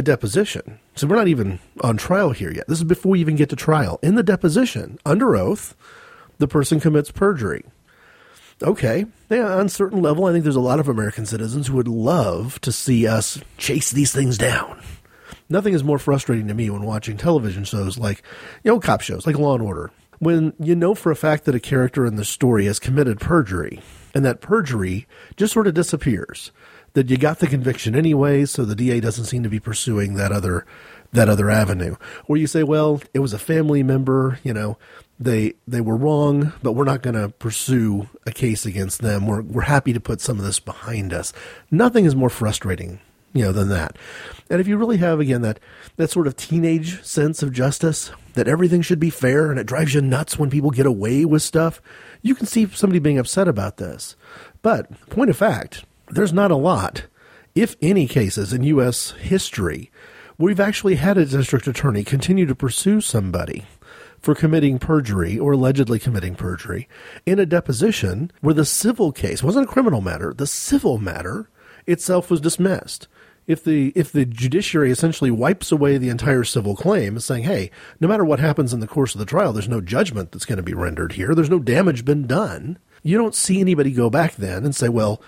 a 0.00 0.02
deposition. 0.02 0.80
So 0.96 1.06
we're 1.06 1.16
not 1.16 1.28
even 1.28 1.60
on 1.82 1.96
trial 1.96 2.32
here 2.32 2.50
yet. 2.50 2.66
This 2.66 2.78
is 2.78 2.84
before 2.84 3.12
we 3.12 3.20
even 3.20 3.36
get 3.36 3.50
to 3.50 3.56
trial. 3.56 4.00
In 4.02 4.16
the 4.16 4.22
deposition, 4.22 4.98
under 5.06 5.36
oath, 5.36 5.76
the 6.38 6.48
person 6.48 6.80
commits 6.80 7.12
perjury. 7.12 7.64
Okay, 8.62 9.06
yeah, 9.30 9.56
on 9.56 9.66
a 9.66 9.70
certain 9.70 10.02
level, 10.02 10.26
I 10.26 10.32
think 10.32 10.42
there's 10.42 10.56
a 10.56 10.60
lot 10.60 10.80
of 10.80 10.88
American 10.88 11.24
citizens 11.24 11.66
who 11.66 11.76
would 11.76 11.88
love 11.88 12.60
to 12.62 12.72
see 12.72 13.06
us 13.06 13.40
chase 13.58 13.90
these 13.90 14.12
things 14.12 14.36
down. 14.36 14.82
Nothing 15.48 15.74
is 15.74 15.84
more 15.84 15.98
frustrating 15.98 16.48
to 16.48 16.54
me 16.54 16.70
when 16.70 16.82
watching 16.82 17.16
television 17.16 17.64
shows 17.64 17.98
like, 17.98 18.22
you 18.64 18.70
know, 18.70 18.80
cop 18.80 19.00
shows 19.00 19.26
like 19.26 19.38
Law 19.38 19.54
and 19.54 19.62
Order. 19.62 19.90
When 20.18 20.52
you 20.58 20.76
know 20.76 20.94
for 20.94 21.10
a 21.10 21.16
fact 21.16 21.44
that 21.44 21.54
a 21.54 21.60
character 21.60 22.04
in 22.04 22.16
the 22.16 22.24
story 22.24 22.66
has 22.66 22.78
committed 22.78 23.20
perjury, 23.20 23.80
and 24.14 24.24
that 24.24 24.40
perjury 24.40 25.06
just 25.36 25.52
sort 25.52 25.66
of 25.66 25.74
disappears 25.74 26.52
that 26.94 27.10
you 27.10 27.16
got 27.16 27.38
the 27.38 27.46
conviction 27.46 27.94
anyway, 27.94 28.44
so 28.44 28.64
the 28.64 28.74
DA 28.74 29.00
doesn't 29.00 29.26
seem 29.26 29.42
to 29.42 29.48
be 29.48 29.60
pursuing 29.60 30.14
that 30.14 30.32
other 30.32 30.66
that 31.12 31.28
other 31.28 31.50
avenue. 31.50 31.96
Or 32.28 32.36
you 32.36 32.46
say, 32.46 32.62
well, 32.62 33.02
it 33.12 33.18
was 33.18 33.32
a 33.32 33.38
family 33.38 33.82
member, 33.82 34.38
you 34.44 34.54
know, 34.54 34.78
they 35.20 35.54
they 35.68 35.80
were 35.80 35.96
wrong, 35.96 36.52
but 36.62 36.72
we're 36.72 36.84
not 36.84 37.02
going 37.02 37.14
to 37.14 37.28
pursue 37.28 38.08
a 38.26 38.32
case 38.32 38.64
against 38.64 39.02
them. 39.02 39.26
We're 39.26 39.42
we're 39.42 39.62
happy 39.62 39.92
to 39.92 40.00
put 40.00 40.20
some 40.20 40.38
of 40.38 40.44
this 40.44 40.58
behind 40.58 41.12
us. 41.12 41.32
Nothing 41.70 42.06
is 42.06 42.16
more 42.16 42.30
frustrating, 42.30 43.00
you 43.34 43.44
know, 43.44 43.52
than 43.52 43.68
that. 43.68 43.96
And 44.48 44.60
if 44.60 44.66
you 44.66 44.78
really 44.78 44.96
have 44.96 45.20
again 45.20 45.42
that 45.42 45.60
that 45.96 46.10
sort 46.10 46.26
of 46.26 46.36
teenage 46.36 47.02
sense 47.04 47.42
of 47.42 47.52
justice, 47.52 48.12
that 48.32 48.48
everything 48.48 48.80
should 48.80 49.00
be 49.00 49.10
fair 49.10 49.50
and 49.50 49.60
it 49.60 49.66
drives 49.66 49.92
you 49.92 50.00
nuts 50.00 50.38
when 50.38 50.48
people 50.48 50.70
get 50.70 50.86
away 50.86 51.26
with 51.26 51.42
stuff, 51.42 51.82
you 52.22 52.34
can 52.34 52.46
see 52.46 52.66
somebody 52.68 52.98
being 52.98 53.18
upset 53.18 53.46
about 53.46 53.76
this. 53.76 54.16
But 54.62 54.90
point 55.10 55.28
of 55.28 55.36
fact, 55.36 55.84
there's 56.10 56.32
not 56.32 56.50
a 56.50 56.56
lot, 56.56 57.04
if 57.54 57.76
any, 57.80 58.06
cases 58.06 58.52
in 58.52 58.62
U.S. 58.64 59.12
history 59.12 59.90
where 60.36 60.46
we've 60.46 60.60
actually 60.60 60.96
had 60.96 61.18
a 61.18 61.26
district 61.26 61.66
attorney 61.66 62.04
continue 62.04 62.46
to 62.46 62.54
pursue 62.54 63.00
somebody 63.00 63.64
for 64.20 64.34
committing 64.34 64.78
perjury 64.78 65.38
or 65.38 65.52
allegedly 65.52 65.98
committing 65.98 66.34
perjury 66.34 66.88
in 67.26 67.38
a 67.38 67.46
deposition 67.46 68.30
where 68.40 68.54
the 68.54 68.64
civil 68.64 69.12
case 69.12 69.42
wasn't 69.42 69.64
a 69.64 69.70
criminal 69.70 70.00
matter, 70.00 70.32
the 70.34 70.46
civil 70.46 70.98
matter 70.98 71.48
itself 71.86 72.30
was 72.30 72.40
dismissed. 72.40 73.08
If 73.46 73.64
the 73.64 73.92
if 73.96 74.12
the 74.12 74.24
judiciary 74.24 74.90
essentially 74.90 75.30
wipes 75.30 75.72
away 75.72 75.98
the 75.98 76.10
entire 76.10 76.44
civil 76.44 76.76
claim, 76.76 77.18
saying, 77.18 77.44
"Hey, 77.44 77.70
no 77.98 78.06
matter 78.06 78.24
what 78.24 78.38
happens 78.38 78.72
in 78.72 78.80
the 78.80 78.86
course 78.86 79.14
of 79.14 79.18
the 79.18 79.24
trial, 79.24 79.52
there's 79.52 79.68
no 79.68 79.80
judgment 79.80 80.30
that's 80.30 80.44
going 80.44 80.58
to 80.58 80.62
be 80.62 80.74
rendered 80.74 81.12
here. 81.12 81.34
There's 81.34 81.50
no 81.50 81.58
damage 81.58 82.04
been 82.04 82.26
done." 82.26 82.78
You 83.02 83.16
don't 83.16 83.34
see 83.34 83.60
anybody 83.60 83.92
go 83.92 84.08
back 84.08 84.36
then 84.36 84.64
and 84.64 84.76
say, 84.76 84.88
"Well, 84.88 85.20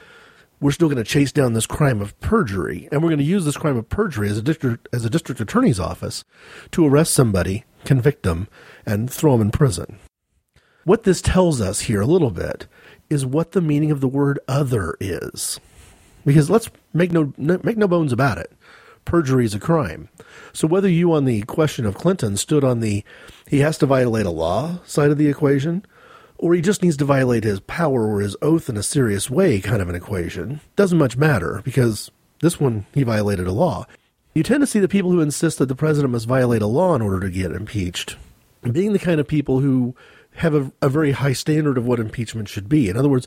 we're 0.63 0.71
still 0.71 0.89
going 0.89 0.97
to 0.97 1.05
chase 1.05 1.33
down 1.33 1.53
this 1.53 1.67
crime 1.67 2.01
of 2.01 2.19
perjury, 2.21 2.89
and 2.91 3.03
we're 3.03 3.09
going 3.09 3.19
to 3.19 3.25
use 3.25 3.45
this 3.45 3.57
crime 3.57 3.77
of 3.77 3.89
perjury 3.89 4.29
as 4.29 4.39
a 4.39 4.43
district 4.43 4.89
as 4.93 5.05
a 5.05 5.11
district 5.11 5.41
attorney's 5.41 5.81
office 5.81 6.25
to 6.71 6.87
arrest 6.87 7.13
somebody, 7.13 7.65
convict 7.85 8.23
them, 8.23 8.47
and 8.87 9.11
throw 9.11 9.33
them 9.33 9.43
in 9.43 9.51
prison. 9.51 9.99
What 10.85 11.03
this 11.03 11.21
tells 11.21 11.61
us 11.61 11.81
here 11.81 12.01
a 12.01 12.07
little 12.07 12.31
bit 12.31 12.69
is 13.11 13.27
what 13.27 13.53
the 13.53 13.61
meaning 13.61 13.91
of 13.91 14.01
the 14.01 14.09
word 14.09 14.39
"other" 14.47 14.95
is, 15.01 15.59
because 16.25 16.49
let's 16.49 16.71
make 16.95 17.11
no 17.11 17.35
make 17.37 17.77
no 17.77 17.89
bones 17.89 18.13
about 18.13 18.39
it. 18.39 18.53
Perjury 19.05 19.45
is 19.45 19.55
a 19.55 19.61
crime. 19.61 20.09
So 20.53 20.69
whether 20.69 20.89
you 20.89 21.13
on 21.13 21.25
the 21.25 21.43
question 21.43 21.87
of 21.87 21.97
Clinton 21.97 22.37
stood 22.37 22.63
on 22.63 22.79
the 22.79 23.05
he 23.49 23.59
has 23.59 23.79
to 23.79 23.87
violate 23.87 24.27
a 24.27 24.31
law 24.31 24.79
side 24.85 25.11
of 25.11 25.19
the 25.19 25.27
equation, 25.27 25.85
or 26.43 26.53
he 26.55 26.61
just 26.61 26.83
needs 26.83 26.97
to 26.99 27.05
violate 27.07 27.45
his 27.45 27.61
power 27.61 28.07
or 28.07 28.21
his 28.21 28.37
oath 28.43 28.69
in 28.69 28.77
a 28.77 28.83
serious 28.83 29.31
way 29.31 29.61
kind 29.61 29.81
of 29.81 29.89
an 29.89 29.95
equation. 29.95 30.61
Doesn't 30.77 30.99
much 30.99 31.17
matter 31.17 31.63
because 31.65 32.11
this 32.41 32.61
one 32.61 32.85
he 32.93 33.03
violated 33.03 33.47
a 33.47 33.53
law. 33.53 33.87
You 34.35 34.43
tend 34.43 34.61
to 34.61 34.67
see 34.67 34.81
the 34.81 34.89
people 34.89 35.11
who 35.11 35.21
insist 35.21 35.59
that 35.59 35.67
the 35.67 35.75
president 35.75 36.13
must 36.13 36.27
violate 36.27 36.63
a 36.63 36.67
law 36.67 36.95
in 36.95 37.03
order 37.03 37.21
to 37.21 37.31
get 37.31 37.53
impeached 37.53 38.17
being 38.71 38.93
the 38.93 38.99
kind 38.99 39.19
of 39.19 39.27
people 39.27 39.61
who 39.61 39.97
have 40.37 40.55
a, 40.55 40.73
a 40.81 40.89
very 40.89 41.13
high 41.13 41.33
standard 41.33 41.77
of 41.77 41.87
what 41.87 41.99
impeachment 41.99 42.49
should 42.49 42.69
be. 42.69 42.89
In 42.89 42.97
other 42.97 43.09
words, 43.09 43.27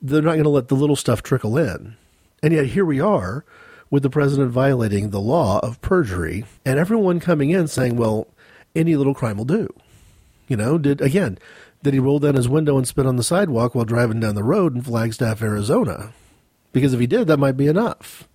they're 0.00 0.22
not 0.22 0.32
going 0.32 0.44
to 0.44 0.50
let 0.50 0.68
the 0.68 0.76
little 0.76 0.96
stuff 0.96 1.22
trickle 1.22 1.58
in. 1.58 1.96
And 2.42 2.52
yet 2.52 2.66
here 2.66 2.84
we 2.84 3.00
are 3.00 3.44
with 3.90 4.02
the 4.02 4.10
president 4.10 4.52
violating 4.52 5.10
the 5.10 5.20
law 5.20 5.58
of 5.60 5.80
perjury 5.80 6.44
and 6.64 6.78
everyone 6.78 7.18
coming 7.18 7.50
in 7.50 7.66
saying, 7.66 7.96
well, 7.96 8.28
any 8.76 8.94
little 8.94 9.14
crime 9.14 9.38
will 9.38 9.44
do. 9.44 9.68
You 10.46 10.56
know, 10.56 10.78
did 10.78 11.00
again, 11.00 11.38
did 11.82 11.94
he 11.94 12.00
roll 12.00 12.18
down 12.18 12.34
his 12.34 12.48
window 12.48 12.76
and 12.76 12.86
spit 12.86 13.06
on 13.06 13.16
the 13.16 13.22
sidewalk 13.22 13.74
while 13.74 13.84
driving 13.84 14.20
down 14.20 14.34
the 14.34 14.42
road 14.42 14.74
in 14.74 14.82
Flagstaff, 14.82 15.42
Arizona? 15.42 16.12
Because 16.72 16.92
if 16.92 17.00
he 17.00 17.06
did, 17.06 17.28
that 17.28 17.38
might 17.38 17.56
be 17.56 17.66
enough. 17.66 18.28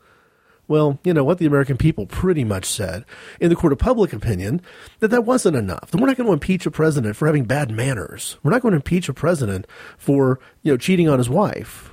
Well, 0.65 0.97
you 1.03 1.13
know 1.13 1.25
what? 1.25 1.39
The 1.39 1.45
American 1.45 1.75
people 1.75 2.05
pretty 2.05 2.45
much 2.45 2.63
said 2.65 3.03
in 3.41 3.49
the 3.49 3.55
court 3.55 3.73
of 3.73 3.79
public 3.79 4.13
opinion 4.13 4.61
that 4.99 5.09
that 5.09 5.25
wasn't 5.25 5.57
enough. 5.57 5.91
That 5.91 5.99
we're 5.99 6.07
not 6.07 6.15
going 6.15 6.27
to 6.27 6.33
impeach 6.33 6.65
a 6.65 6.71
president 6.71 7.17
for 7.17 7.25
having 7.27 7.43
bad 7.43 7.69
manners. 7.69 8.37
We're 8.43 8.51
not 8.51 8.61
going 8.61 8.71
to 8.71 8.77
impeach 8.77 9.09
a 9.09 9.13
president 9.13 9.67
for, 9.97 10.39
you 10.61 10.71
know, 10.71 10.77
cheating 10.77 11.09
on 11.09 11.17
his 11.17 11.29
wife. 11.29 11.91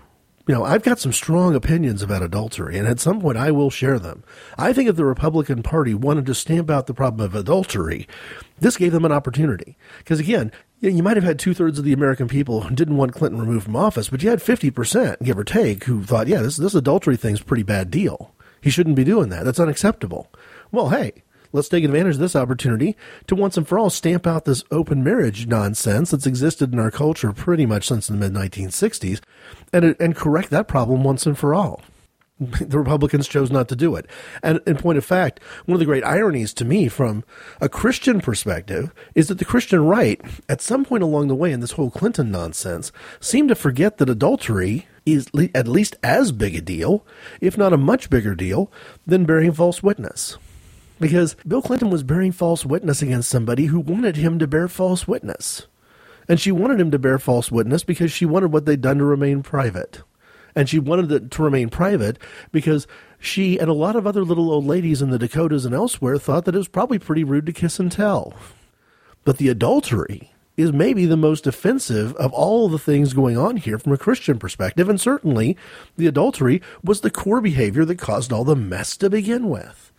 you 0.50 0.56
know, 0.56 0.64
I've 0.64 0.82
got 0.82 0.98
some 0.98 1.12
strong 1.12 1.54
opinions 1.54 2.02
about 2.02 2.24
adultery, 2.24 2.76
and 2.76 2.88
at 2.88 2.98
some 2.98 3.20
point 3.20 3.38
I 3.38 3.52
will 3.52 3.70
share 3.70 4.00
them. 4.00 4.24
I 4.58 4.72
think 4.72 4.88
if 4.88 4.96
the 4.96 5.04
Republican 5.04 5.62
Party 5.62 5.94
wanted 5.94 6.26
to 6.26 6.34
stamp 6.34 6.68
out 6.68 6.88
the 6.88 6.94
problem 6.94 7.24
of 7.24 7.36
adultery, 7.36 8.08
this 8.58 8.76
gave 8.76 8.90
them 8.90 9.04
an 9.04 9.12
opportunity. 9.12 9.76
Because 9.98 10.18
again, 10.18 10.50
you 10.80 11.02
might 11.02 11.16
have 11.16 11.24
had 11.24 11.38
two 11.38 11.52
thirds 11.52 11.78
of 11.78 11.84
the 11.84 11.92
American 11.92 12.26
people 12.26 12.62
who 12.62 12.74
didn't 12.74 12.96
want 12.96 13.12
Clinton 13.12 13.40
removed 13.40 13.64
from 13.64 13.76
office, 13.76 14.08
but 14.08 14.22
you 14.22 14.30
had 14.30 14.40
50%, 14.40 15.22
give 15.22 15.38
or 15.38 15.44
take, 15.44 15.84
who 15.84 16.02
thought, 16.02 16.26
yeah, 16.26 16.40
this, 16.40 16.56
this 16.56 16.74
adultery 16.74 17.16
thing's 17.16 17.42
pretty 17.42 17.62
bad 17.62 17.90
deal. 17.90 18.34
He 18.60 18.70
shouldn't 18.70 18.96
be 18.96 19.04
doing 19.04 19.28
that. 19.28 19.44
That's 19.44 19.60
unacceptable. 19.60 20.30
Well, 20.72 20.88
hey, 20.88 21.22
let's 21.52 21.68
take 21.68 21.84
advantage 21.84 22.14
of 22.14 22.20
this 22.20 22.36
opportunity 22.36 22.96
to 23.26 23.34
once 23.34 23.56
and 23.56 23.68
for 23.68 23.78
all 23.78 23.90
stamp 23.90 24.26
out 24.26 24.44
this 24.44 24.64
open 24.70 25.04
marriage 25.04 25.46
nonsense 25.46 26.10
that's 26.10 26.26
existed 26.26 26.72
in 26.72 26.78
our 26.78 26.90
culture 26.90 27.32
pretty 27.32 27.66
much 27.66 27.88
since 27.88 28.06
the 28.06 28.14
mid 28.14 28.32
1960s 28.32 29.20
and, 29.72 29.96
and 29.98 30.16
correct 30.16 30.50
that 30.50 30.68
problem 30.68 31.02
once 31.02 31.26
and 31.26 31.38
for 31.38 31.54
all. 31.54 31.82
The 32.40 32.78
Republicans 32.78 33.28
chose 33.28 33.50
not 33.50 33.68
to 33.68 33.76
do 33.76 33.94
it. 33.96 34.06
And 34.42 34.60
in 34.66 34.76
point 34.76 34.96
of 34.96 35.04
fact, 35.04 35.40
one 35.66 35.74
of 35.74 35.78
the 35.78 35.84
great 35.84 36.04
ironies 36.04 36.54
to 36.54 36.64
me 36.64 36.88
from 36.88 37.22
a 37.60 37.68
Christian 37.68 38.20
perspective 38.20 38.92
is 39.14 39.28
that 39.28 39.38
the 39.38 39.44
Christian 39.44 39.84
right, 39.84 40.20
at 40.48 40.62
some 40.62 40.84
point 40.84 41.02
along 41.02 41.28
the 41.28 41.34
way 41.34 41.52
in 41.52 41.60
this 41.60 41.72
whole 41.72 41.90
Clinton 41.90 42.30
nonsense, 42.30 42.92
seemed 43.20 43.50
to 43.50 43.54
forget 43.54 43.98
that 43.98 44.08
adultery 44.08 44.86
is 45.04 45.26
at 45.54 45.68
least 45.68 45.96
as 46.02 46.32
big 46.32 46.54
a 46.54 46.60
deal, 46.62 47.04
if 47.40 47.58
not 47.58 47.74
a 47.74 47.78
much 47.78 48.08
bigger 48.08 48.34
deal, 48.34 48.72
than 49.06 49.26
bearing 49.26 49.52
false 49.52 49.82
witness 49.82 50.38
because 51.00 51.34
Bill 51.48 51.62
Clinton 51.62 51.90
was 51.90 52.02
bearing 52.02 52.30
false 52.30 52.64
witness 52.64 53.02
against 53.02 53.30
somebody 53.30 53.66
who 53.66 53.80
wanted 53.80 54.16
him 54.16 54.38
to 54.38 54.46
bear 54.46 54.68
false 54.68 55.08
witness. 55.08 55.66
And 56.28 56.38
she 56.38 56.52
wanted 56.52 56.78
him 56.78 56.90
to 56.92 56.98
bear 56.98 57.18
false 57.18 57.50
witness 57.50 57.82
because 57.82 58.12
she 58.12 58.26
wanted 58.26 58.52
what 58.52 58.66
they'd 58.66 58.80
done 58.80 58.98
to 58.98 59.04
remain 59.04 59.42
private. 59.42 60.02
And 60.54 60.68
she 60.68 60.78
wanted 60.78 61.12
it 61.12 61.30
to 61.32 61.42
remain 61.42 61.68
private 61.68 62.18
because 62.52 62.86
she 63.18 63.58
and 63.58 63.68
a 63.68 63.74
lot 63.74 63.96
of 63.96 64.06
other 64.06 64.24
little 64.24 64.50
old 64.50 64.66
ladies 64.66 65.02
in 65.02 65.10
the 65.10 65.18
Dakotas 65.18 65.64
and 65.64 65.74
elsewhere 65.74 66.18
thought 66.18 66.44
that 66.44 66.54
it 66.54 66.58
was 66.58 66.68
probably 66.68 66.98
pretty 66.98 67.24
rude 67.24 67.46
to 67.46 67.52
kiss 67.52 67.78
and 67.78 67.90
tell. 67.90 68.34
But 69.24 69.38
the 69.38 69.48
adultery 69.48 70.32
is 70.56 70.72
maybe 70.72 71.06
the 71.06 71.16
most 71.16 71.46
offensive 71.46 72.14
of 72.16 72.32
all 72.32 72.68
the 72.68 72.78
things 72.78 73.14
going 73.14 73.36
on 73.36 73.56
here 73.56 73.78
from 73.78 73.92
a 73.92 73.98
Christian 73.98 74.38
perspective. 74.38 74.88
And 74.88 75.00
certainly 75.00 75.56
the 75.96 76.06
adultery 76.06 76.60
was 76.82 77.00
the 77.00 77.10
core 77.10 77.40
behavior 77.40 77.84
that 77.84 77.98
caused 77.98 78.32
all 78.32 78.44
the 78.44 78.56
mess 78.56 78.96
to 78.98 79.08
begin 79.08 79.48
with 79.48 79.90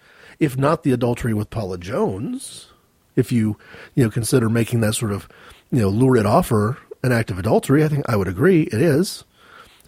if 0.41 0.57
not 0.57 0.81
the 0.81 0.91
adultery 0.91 1.35
with 1.35 1.51
Paula 1.51 1.77
Jones, 1.77 2.67
if 3.15 3.31
you 3.31 3.57
you 3.93 4.03
know 4.03 4.09
consider 4.09 4.49
making 4.49 4.81
that 4.81 4.95
sort 4.95 5.11
of 5.13 5.29
you 5.71 5.79
know 5.79 5.89
lurid 5.89 6.25
offer 6.25 6.79
an 7.03 7.11
act 7.11 7.29
of 7.29 7.37
adultery, 7.37 7.83
I 7.85 7.87
think 7.87 8.09
I 8.09 8.15
would 8.17 8.27
agree 8.27 8.63
it 8.63 8.81
is. 8.81 9.23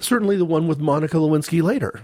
Certainly 0.04 0.38
the 0.38 0.46
one 0.46 0.68
with 0.68 0.80
Monica 0.80 1.18
Lewinsky 1.18 1.63
later. 1.63 2.02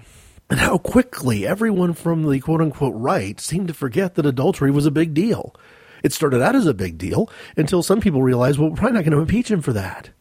And 0.49 0.59
how 0.59 0.77
quickly 0.77 1.45
everyone 1.45 1.93
from 1.93 2.29
the 2.29 2.39
quote 2.39 2.61
unquote 2.61 2.95
right 2.95 3.39
seemed 3.39 3.67
to 3.67 3.73
forget 3.73 4.15
that 4.15 4.25
adultery 4.25 4.71
was 4.71 4.85
a 4.85 4.91
big 4.91 5.13
deal. 5.13 5.53
It 6.01 6.13
started 6.13 6.41
out 6.41 6.55
as 6.55 6.65
a 6.65 6.73
big 6.73 6.97
deal 6.97 7.29
until 7.57 7.83
some 7.83 7.99
people 7.99 8.23
realized, 8.23 8.57
well, 8.57 8.69
we're 8.69 8.77
probably 8.77 8.95
not 8.95 9.03
going 9.03 9.11
to 9.15 9.21
impeach 9.21 9.51
him 9.51 9.61
for 9.61 9.73
that. 9.73 10.11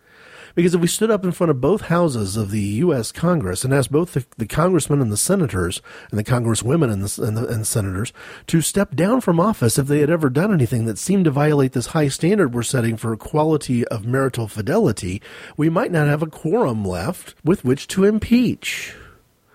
Because 0.59 0.75
if 0.75 0.81
we 0.81 0.88
stood 0.88 1.12
up 1.12 1.23
in 1.25 1.31
front 1.31 1.53
of 1.53 1.61
both 1.61 1.83
houses 1.83 2.37
of 2.37 2.51
the 2.51 2.61
U.S. 2.61 3.12
Congress 3.12 3.64
and 3.64 3.73
asked 3.73 3.92
both 3.92 4.14
the, 4.14 4.27
the 4.38 4.47
congressmen 4.49 5.01
and 5.01 5.12
the 5.12 5.16
senators 5.16 5.81
and 6.11 6.18
the 6.18 6.25
congresswomen 6.25 6.92
and 6.92 7.05
the, 7.05 7.23
and 7.23 7.37
the, 7.37 7.47
and 7.47 7.64
senators 7.64 8.12
to 8.49 8.61
step 8.61 8.97
down 8.97 9.21
from 9.21 9.38
office 9.38 9.79
if 9.79 9.87
they 9.87 10.01
had 10.01 10.11
ever 10.11 10.29
done 10.29 10.53
anything 10.53 10.85
that 10.87 10.99
seemed 10.99 11.27
to 11.27 11.31
violate 11.31 11.75
this 11.75 11.87
high 11.87 12.09
standard 12.09 12.53
we're 12.53 12.64
setting 12.64 12.97
for 12.97 13.16
quality 13.16 13.87
of 13.87 14.05
marital 14.05 14.49
fidelity, 14.49 15.23
we 15.57 15.71
might 15.71 15.92
not 15.92 16.09
have 16.09 16.23
a 16.23 16.27
quorum 16.27 16.85
left 16.85 17.37
with 17.44 17.64
which 17.64 17.87
to 17.87 18.03
impeach. 18.03 18.97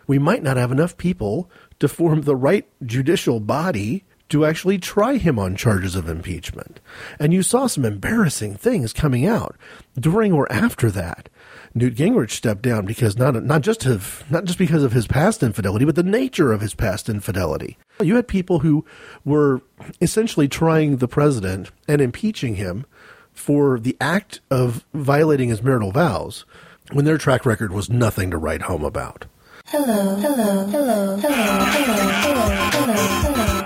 We 0.08 0.20
might 0.20 0.42
not 0.42 0.56
have 0.56 0.72
enough 0.72 0.96
people 0.96 1.52
to 1.82 1.89
form 1.89 2.22
the 2.22 2.38
right 2.38 2.66
judicial 2.82 3.42
body 3.42 4.06
to 4.34 4.46
actually 4.46 4.80
try 4.80 5.17
him 5.17 5.38
on 5.38 5.56
charges 5.56 5.96
of 5.96 6.10
impeachment. 6.10 6.80
And 7.19 7.32
you 7.32 7.43
saw 7.43 7.67
some 7.67 7.86
embarrassing 7.86 8.56
things 8.56 8.91
coming 8.91 9.28
out 9.28 9.56
during 9.93 10.34
or 10.34 10.52
after 10.52 10.89
that. 10.89 11.30
Newt 11.76 11.93
Gingrich 11.93 12.32
stepped 12.32 12.63
down 12.63 12.88
because 12.88 13.15
not 13.15 13.43
not 13.43 13.62
just 13.62 13.86
of 13.86 14.24
not 14.32 14.46
just 14.46 14.58
because 14.58 14.82
of 14.82 14.91
his 14.91 15.06
past 15.06 15.43
infidelity, 15.43 15.86
but 15.86 15.93
the 15.93 16.02
nature 16.02 16.52
of 16.52 16.62
his 16.62 16.74
past 16.74 17.10
infidelity. 17.10 17.78
You 18.02 18.15
had 18.15 18.28
people 18.28 18.60
who 18.60 18.84
were 19.24 19.62
essentially 20.02 20.48
trying 20.48 20.98
the 20.98 21.08
president 21.08 21.69
and 21.88 22.02
impeaching 22.02 22.56
him 22.56 22.88
for 23.34 23.80
the 23.80 23.96
act 24.02 24.41
of 24.50 24.84
violating 24.96 25.50
his 25.50 25.62
marital 25.62 25.91
vows 25.91 26.43
when 26.91 27.06
their 27.06 27.19
track 27.19 27.46
record 27.46 27.72
was 27.72 27.88
nothing 27.88 28.32
to 28.32 28.38
write 28.38 28.63
home 28.63 28.84
about. 28.84 29.26
Hello, 29.67 30.15
hello, 30.15 30.65
hello, 30.65 31.17
hello, 31.17 31.17
hello, 31.17 31.65
hello, 31.65 32.46
hello, 32.72 32.93
hello. 32.96 33.62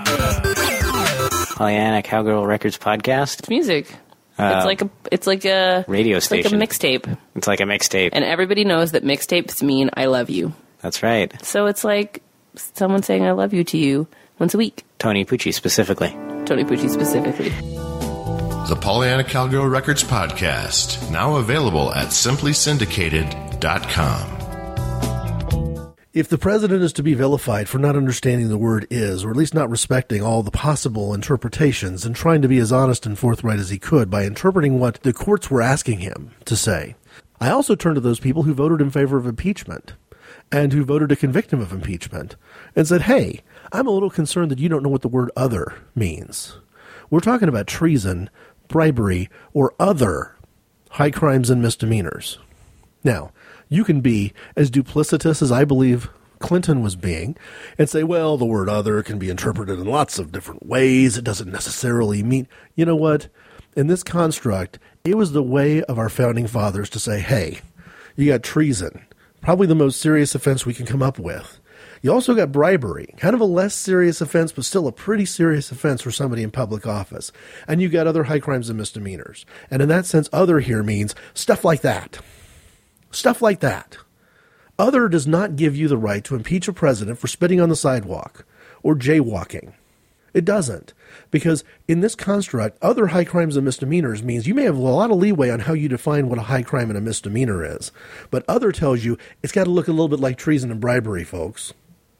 Pollyanna 1.58 2.04
Cowgirl 2.04 2.46
Records 2.46 2.78
podcast. 2.78 3.40
It's 3.40 3.50
music. 3.50 3.92
Uh, 4.38 4.54
it's 4.58 4.66
like 4.66 4.84
a 4.84 4.90
it's 5.12 5.26
like 5.26 5.44
a 5.46 5.84
radio 5.88 6.20
station. 6.20 6.60
Like 6.60 6.70
a 6.70 6.74
mixtape. 6.74 7.18
It's 7.36 7.48
like 7.48 7.62
a 7.62 7.64
mixtape. 7.64 8.12
And 8.14 8.24
everybody 8.24 8.64
knows 8.64 8.92
that 8.92 9.04
mixtapes 9.04 9.64
mean 9.64 9.90
I 9.96 10.06
love 10.06 10.30
you. 10.30 10.54
That's 10.82 11.02
right. 11.02 11.34
So 11.44 11.66
it's 11.66 11.84
like 11.84 12.22
someone 12.54 13.02
saying 13.02 13.26
I 13.26 13.32
love 13.32 13.56
you 13.56 13.64
to 13.64 13.78
you 13.78 14.06
once 14.38 14.54
a 14.54 14.60
week. 14.60 14.84
Tony 15.00 15.26
Pucci 15.26 15.52
specifically. 15.52 16.10
Tony 16.46 16.64
Pucci 16.64 16.92
specifically. 16.92 17.50
The 18.70 18.78
Pollyanna 18.80 19.24
Cowgirl 19.24 19.68
Records 19.68 20.04
podcast, 20.04 21.10
now 21.10 21.38
available 21.38 21.92
at 21.94 22.10
simplysyndicated.com. 22.10 24.47
If 26.18 26.30
the 26.30 26.40
president 26.40 26.82
is 26.82 26.94
to 26.94 27.04
be 27.04 27.14
vilified 27.14 27.70
for 27.70 27.78
not 27.78 27.96
understanding 27.96 28.50
the 28.50 28.58
word 28.58 28.88
is, 28.90 29.24
or 29.24 29.30
at 29.30 29.36
least 29.36 29.54
not 29.54 29.70
respecting 29.70 30.24
all 30.24 30.42
the 30.42 30.50
possible 30.50 31.14
interpretations 31.14 32.08
and 32.08 32.16
trying 32.16 32.42
to 32.42 32.48
be 32.48 32.58
as 32.58 32.72
honest 32.72 33.06
and 33.06 33.20
forthright 33.20 33.60
as 33.60 33.70
he 33.70 33.78
could 33.78 34.10
by 34.10 34.26
interpreting 34.26 34.80
what 34.80 34.96
the 35.04 35.14
courts 35.14 35.52
were 35.52 35.62
asking 35.62 36.00
him 36.00 36.32
to 36.46 36.56
say, 36.56 36.96
I 37.40 37.52
also 37.52 37.76
turn 37.76 37.94
to 37.94 38.02
those 38.02 38.20
people 38.20 38.42
who 38.42 38.56
voted 38.56 38.82
in 38.82 38.90
favor 38.90 39.18
of 39.18 39.28
impeachment 39.28 39.94
and 40.52 40.74
who 40.74 40.84
voted 40.84 41.10
to 41.10 41.16
convict 41.16 41.54
him 41.54 41.62
of 41.62 41.72
impeachment 41.72 42.36
and 42.76 42.88
said, 42.88 43.04
hey, 43.04 43.42
I'm 43.72 43.86
a 43.86 43.92
little 43.92 44.10
concerned 44.10 44.50
that 44.50 44.58
you 44.58 44.70
don't 44.70 44.82
know 44.82 44.90
what 44.90 45.04
the 45.04 45.08
word 45.08 45.30
other 45.38 45.76
means. 45.94 46.58
We're 47.12 47.20
talking 47.20 47.48
about 47.48 47.68
treason, 47.68 48.32
bribery, 48.68 49.30
or 49.54 49.76
other 49.80 50.36
high 50.90 51.12
crimes 51.12 51.52
and 51.52 51.62
misdemeanors. 51.62 52.40
Now, 53.04 53.34
you 53.70 53.84
can 53.84 54.02
be 54.02 54.34
as 54.56 54.72
duplicitous 54.72 55.42
as 55.42 55.52
I 55.52 55.66
believe 55.66 56.10
Clinton 56.40 56.82
was 56.82 56.96
being 56.96 57.36
and 57.78 57.90
say, 57.90 58.04
well, 58.04 58.38
the 58.38 58.46
word 58.46 58.70
other 58.70 59.02
can 59.04 59.18
be 59.18 59.30
interpreted 59.30 59.80
in 59.80 59.86
lots 59.86 60.20
of 60.20 60.32
different 60.32 60.66
ways. 60.66 61.18
It 61.18 61.24
doesn't 61.24 61.52
necessarily 61.52 62.24
mean, 62.24 62.48
you 62.76 62.86
know 62.86 62.96
what? 62.96 63.28
In 63.76 63.88
this 63.88 64.04
construct, 64.04 64.80
it 65.04 65.18
was 65.18 65.32
the 65.32 65.44
way 65.44 65.84
of 65.84 66.00
our 66.00 66.10
founding 66.10 66.48
fathers 66.48 66.90
to 66.92 67.00
say, 67.00 67.20
hey, 67.20 67.62
you 68.16 68.32
got 68.32 68.44
treason, 68.44 69.06
probably 69.42 69.68
the 69.68 69.76
most 69.76 70.00
serious 70.00 70.34
offense 70.36 70.66
we 70.66 70.74
can 70.74 70.86
come 70.86 71.04
up 71.04 71.20
with. 71.20 71.60
You 72.02 72.14
also 72.14 72.36
got 72.36 72.52
bribery, 72.52 73.14
kind 73.18 73.34
of 73.34 73.42
a 73.42 73.46
less 73.46 73.74
serious 73.74 74.22
offense, 74.22 74.52
but 74.52 74.66
still 74.66 74.88
a 74.88 74.92
pretty 74.92 75.26
serious 75.26 75.72
offense 75.72 76.02
for 76.02 76.12
somebody 76.12 76.44
in 76.44 76.52
public 76.52 76.86
office. 76.86 77.32
And 77.68 77.82
you 77.82 77.90
got 77.90 78.08
other 78.08 78.26
high 78.26 78.40
crimes 78.40 78.70
and 78.70 78.78
misdemeanors. 78.78 79.46
And 79.72 79.82
in 79.82 79.90
that 79.90 80.06
sense, 80.06 80.30
other 80.32 80.60
here 80.60 80.84
means 80.84 81.16
stuff 81.34 81.66
like 81.66 81.82
that. 81.82 82.20
Stuff 83.12 83.42
like 83.42 83.60
that. 83.62 83.98
Other 84.80 85.08
does 85.08 85.26
not 85.26 85.56
give 85.56 85.76
you 85.76 85.88
the 85.88 85.98
right 85.98 86.24
to 86.24 86.36
impeach 86.36 86.68
a 86.68 86.74
president 86.74 87.18
for 87.18 87.28
spitting 87.28 87.60
on 87.60 87.70
the 87.70 87.76
sidewalk 87.76 88.46
or 88.84 88.96
jaywalking. 88.96 89.74
It 90.34 90.46
doesn't. 90.46 90.94
Because 91.32 91.64
in 91.88 92.02
this 92.02 92.14
construct, 92.14 92.78
other 92.82 93.08
high 93.08 93.24
crimes 93.24 93.56
and 93.56 93.66
misdemeanors 93.66 94.22
means 94.22 94.46
you 94.46 94.54
may 94.54 94.64
have 94.64 94.78
a 94.78 94.82
lot 94.82 95.10
of 95.10 95.18
leeway 95.18 95.50
on 95.50 95.62
how 95.62 95.74
you 95.74 95.90
define 95.90 96.30
what 96.30 96.38
a 96.38 96.44
high 96.44 96.62
crime 96.62 96.90
and 96.90 96.98
a 96.98 97.02
misdemeanor 97.02 97.66
is. 97.66 97.92
But 98.30 98.46
other 98.48 98.72
tells 98.72 99.04
you 99.04 99.18
it's 99.42 99.54
got 99.54 99.64
to 99.64 99.72
look 99.72 99.88
a 99.88 99.92
little 99.92 100.10
bit 100.10 100.20
like 100.20 100.38
treason 100.38 100.70
and 100.70 100.80
bribery, 100.80 101.24
folks. 101.24 101.74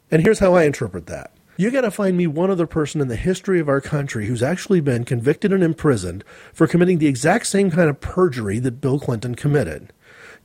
And 0.10 0.24
here's 0.24 0.40
how 0.40 0.56
I 0.56 0.64
interpret 0.64 1.06
that. 1.08 1.32
You 1.58 1.70
got 1.70 1.82
to 1.82 1.92
find 1.92 2.16
me 2.16 2.28
one 2.28 2.50
other 2.50 2.68
person 2.68 3.02
in 3.02 3.08
the 3.08 3.16
history 3.16 3.60
of 3.60 3.70
our 3.70 3.82
country 3.82 4.28
who's 4.28 4.44
actually 4.44 4.80
been 4.80 5.06
convicted 5.06 5.52
and 5.52 5.64
imprisoned 5.64 6.24
for 6.54 6.68
committing 6.68 7.00
the 7.00 7.08
exact 7.08 7.48
same 7.48 7.72
kind 7.72 7.90
of 7.90 8.00
perjury 8.00 8.60
that 8.60 8.82
Bill 8.82 9.00
Clinton 9.00 9.36
committed. 9.36 9.92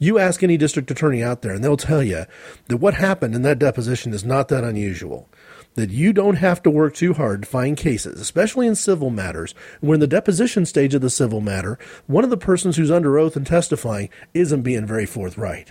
You 0.03 0.19
ask 0.19 0.43
any 0.43 0.57
district 0.57 0.91
attorney 0.91 1.23
out 1.23 1.43
there, 1.43 1.55
and 1.55 1.62
they'll 1.62 1.77
tell 1.77 2.03
you 2.03 2.25
that 2.67 2.79
what 2.79 2.95
happened 2.95 3.37
in 3.37 3.43
that 3.43 3.61
deposition 3.61 4.12
is 4.12 4.25
not 4.25 4.49
that 4.49 4.65
unusual. 4.65 5.29
That 5.77 5.91
you 5.91 6.12
don't 6.12 6.38
have 6.38 6.61
to 6.65 6.71
work 6.71 6.97
too 6.97 7.12
hard 7.15 7.43
to 7.43 7.49
find 7.49 7.77
cases, 7.77 8.21
especially 8.21 8.67
in 8.67 8.75
civil 8.75 9.11
matters, 9.11 9.55
where 9.79 9.95
in 9.95 10.01
the 10.01 10.09
deposition 10.09 10.67
stage 10.67 10.93
of 10.95 11.03
the 11.03 11.09
civil 11.09 11.41
matter, 11.41 11.79
one 12.09 12.25
of 12.25 12.31
the 12.31 12.37
persons 12.37 12.77
who's 12.77 12.91
under 12.91 13.17
oath 13.17 13.37
and 13.37 13.47
testifying 13.47 14.09
isn't 14.35 14.62
being 14.62 14.87
very 14.87 15.07
forthright, 15.07 15.71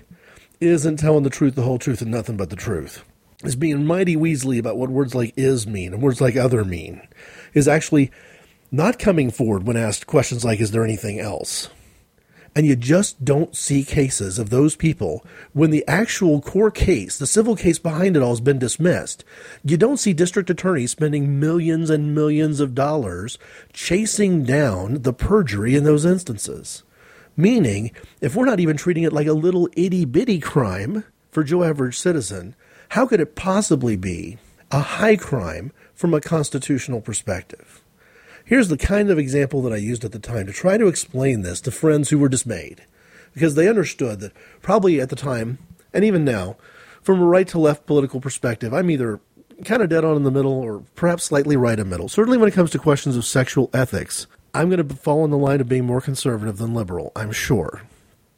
isn't 0.61 0.95
telling 0.95 1.23
the 1.23 1.29
truth, 1.29 1.55
the 1.55 1.63
whole 1.63 1.77
truth, 1.77 2.01
and 2.01 2.09
nothing 2.09 2.37
but 2.37 2.49
the 2.49 2.55
truth, 2.55 3.03
is 3.43 3.57
being 3.57 3.85
mighty 3.85 4.15
weaselly 4.15 4.57
about 4.57 4.77
what 4.77 4.89
words 4.89 5.13
like 5.13 5.33
is 5.35 5.67
mean 5.67 5.93
and 5.93 6.01
words 6.01 6.21
like 6.21 6.37
other 6.37 6.63
mean, 6.63 7.05
is 7.53 7.67
actually 7.67 8.09
not 8.71 8.97
coming 8.97 9.29
forward 9.29 9.67
when 9.67 9.75
asked 9.75 10.07
questions 10.07 10.45
like, 10.45 10.61
is 10.61 10.71
there 10.71 10.85
anything 10.85 11.19
else? 11.19 11.67
And 12.55 12.65
you 12.65 12.75
just 12.75 13.23
don't 13.23 13.55
see 13.55 13.83
cases 13.83 14.37
of 14.37 14.49
those 14.49 14.75
people 14.75 15.25
when 15.53 15.71
the 15.71 15.87
actual 15.87 16.41
core 16.41 16.71
case, 16.71 17.17
the 17.17 17.27
civil 17.27 17.55
case 17.55 17.79
behind 17.79 18.17
it 18.17 18.21
all, 18.21 18.31
has 18.31 18.41
been 18.41 18.59
dismissed. 18.59 19.23
You 19.63 19.77
don't 19.77 19.97
see 19.97 20.13
district 20.13 20.49
attorneys 20.49 20.91
spending 20.91 21.39
millions 21.39 21.89
and 21.89 22.13
millions 22.13 22.59
of 22.59 22.75
dollars 22.75 23.37
chasing 23.71 24.43
down 24.43 25.03
the 25.03 25.13
perjury 25.13 25.75
in 25.75 25.85
those 25.85 26.05
instances. 26.05 26.83
Meaning, 27.37 27.91
if 28.19 28.35
we're 28.35 28.45
not 28.45 28.59
even 28.59 28.75
treating 28.75 29.03
it 29.03 29.13
like 29.13 29.27
a 29.27 29.33
little 29.33 29.69
itty 29.77 30.03
bitty 30.03 30.39
crime 30.39 31.05
for 31.31 31.43
Joe 31.43 31.63
Average 31.63 31.97
Citizen, 31.97 32.55
how 32.89 33.07
could 33.07 33.21
it 33.21 33.35
possibly 33.35 33.95
be 33.95 34.37
a 34.69 34.81
high 34.81 35.15
crime 35.15 35.71
from 35.93 36.13
a 36.13 36.19
constitutional 36.19 36.99
perspective? 36.99 37.80
Here's 38.51 38.67
the 38.67 38.75
kind 38.75 39.09
of 39.09 39.17
example 39.17 39.61
that 39.61 39.71
I 39.71 39.77
used 39.77 40.03
at 40.03 40.11
the 40.11 40.19
time 40.19 40.45
to 40.45 40.51
try 40.51 40.77
to 40.77 40.87
explain 40.87 41.41
this 41.41 41.61
to 41.61 41.71
friends 41.71 42.09
who 42.09 42.19
were 42.19 42.27
dismayed, 42.27 42.83
because 43.33 43.55
they 43.55 43.69
understood 43.69 44.19
that 44.19 44.33
probably 44.61 44.99
at 44.99 45.07
the 45.07 45.15
time, 45.15 45.57
and 45.93 46.03
even 46.03 46.25
now, 46.25 46.57
from 47.01 47.21
a 47.21 47.25
right 47.25 47.47
to 47.47 47.57
left 47.57 47.85
political 47.85 48.19
perspective, 48.19 48.73
I'm 48.73 48.89
either 48.89 49.21
kind 49.63 49.81
of 49.81 49.87
dead 49.87 50.03
on 50.03 50.17
in 50.17 50.23
the 50.23 50.31
middle 50.31 50.51
or 50.51 50.83
perhaps 50.95 51.23
slightly 51.23 51.55
right 51.55 51.79
in 51.79 51.87
the 51.87 51.91
middle. 51.91 52.09
Certainly 52.09 52.39
when 52.39 52.49
it 52.49 52.53
comes 52.53 52.71
to 52.71 52.77
questions 52.77 53.15
of 53.15 53.23
sexual 53.23 53.69
ethics, 53.73 54.27
I'm 54.53 54.69
going 54.69 54.85
to 54.85 54.95
fall 54.97 55.23
in 55.23 55.31
the 55.31 55.37
line 55.37 55.61
of 55.61 55.69
being 55.69 55.85
more 55.85 56.01
conservative 56.01 56.57
than 56.57 56.73
liberal, 56.73 57.13
I'm 57.15 57.31
sure. 57.31 57.83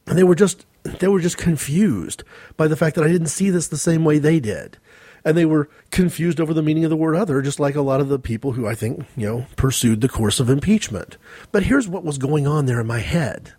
And 0.06 0.16
they 0.16 0.24
were 0.24 0.36
just 0.36 0.68
they 0.84 1.08
were 1.08 1.22
just 1.22 1.40
confused 1.40 2.24
by 2.56 2.68
the 2.68 2.78
fact 2.78 2.98
that 2.98 3.04
I 3.04 3.12
didn't 3.12 3.30
see 3.30 3.50
this 3.50 3.68
the 3.68 3.78
same 3.78 4.06
way 4.06 4.20
they 4.20 4.40
did. 4.40 4.78
And 5.26 5.38
they 5.38 5.46
were 5.46 5.70
confused 5.90 6.42
over 6.42 6.54
the 6.54 6.62
meaning 6.62 6.84
of 6.84 6.90
the 6.90 6.98
word 6.98 7.16
other, 7.16 7.42
just 7.42 7.60
like 7.60 7.76
a 7.76 7.82
lot 7.82 8.02
of 8.02 8.10
the 8.10 8.20
people 8.20 8.54
who 8.54 8.68
I 8.68 8.76
think, 8.76 9.06
you 9.16 9.26
know, 9.26 9.46
pursued 9.56 10.02
the 10.02 10.10
course 10.10 10.40
of 10.40 10.50
impeachment. 10.50 11.18
But 11.52 11.64
here's 11.64 11.88
what 11.88 12.04
was 12.04 12.18
going 12.18 12.46
on 12.46 12.66
there 12.66 12.82
in 12.82 12.88
my 12.88 13.00
head. 13.00 13.54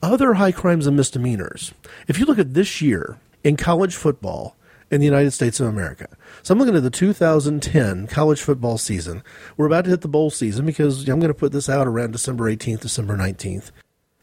Other 0.00 0.34
high 0.34 0.52
crimes 0.52 0.86
and 0.86 0.96
misdemeanors. 0.96 1.74
If 2.06 2.20
you 2.20 2.24
look 2.24 2.38
at 2.38 2.54
this 2.54 2.80
year 2.80 3.18
in 3.42 3.56
college 3.56 3.96
football 3.96 4.56
in 4.90 5.00
the 5.00 5.06
United 5.06 5.32
States 5.32 5.60
of 5.60 5.66
America. 5.66 6.08
So 6.42 6.52
I'm 6.52 6.58
looking 6.58 6.76
at 6.76 6.82
the 6.82 6.90
2010 6.90 8.06
college 8.06 8.40
football 8.40 8.78
season. 8.78 9.22
We're 9.56 9.66
about 9.66 9.84
to 9.84 9.90
hit 9.90 10.00
the 10.00 10.08
bowl 10.08 10.30
season 10.30 10.64
because 10.66 11.06
I'm 11.08 11.20
going 11.20 11.32
to 11.32 11.34
put 11.34 11.52
this 11.52 11.68
out 11.68 11.86
around 11.86 12.12
December 12.12 12.50
18th, 12.50 12.80
December 12.80 13.16
19th. 13.16 13.70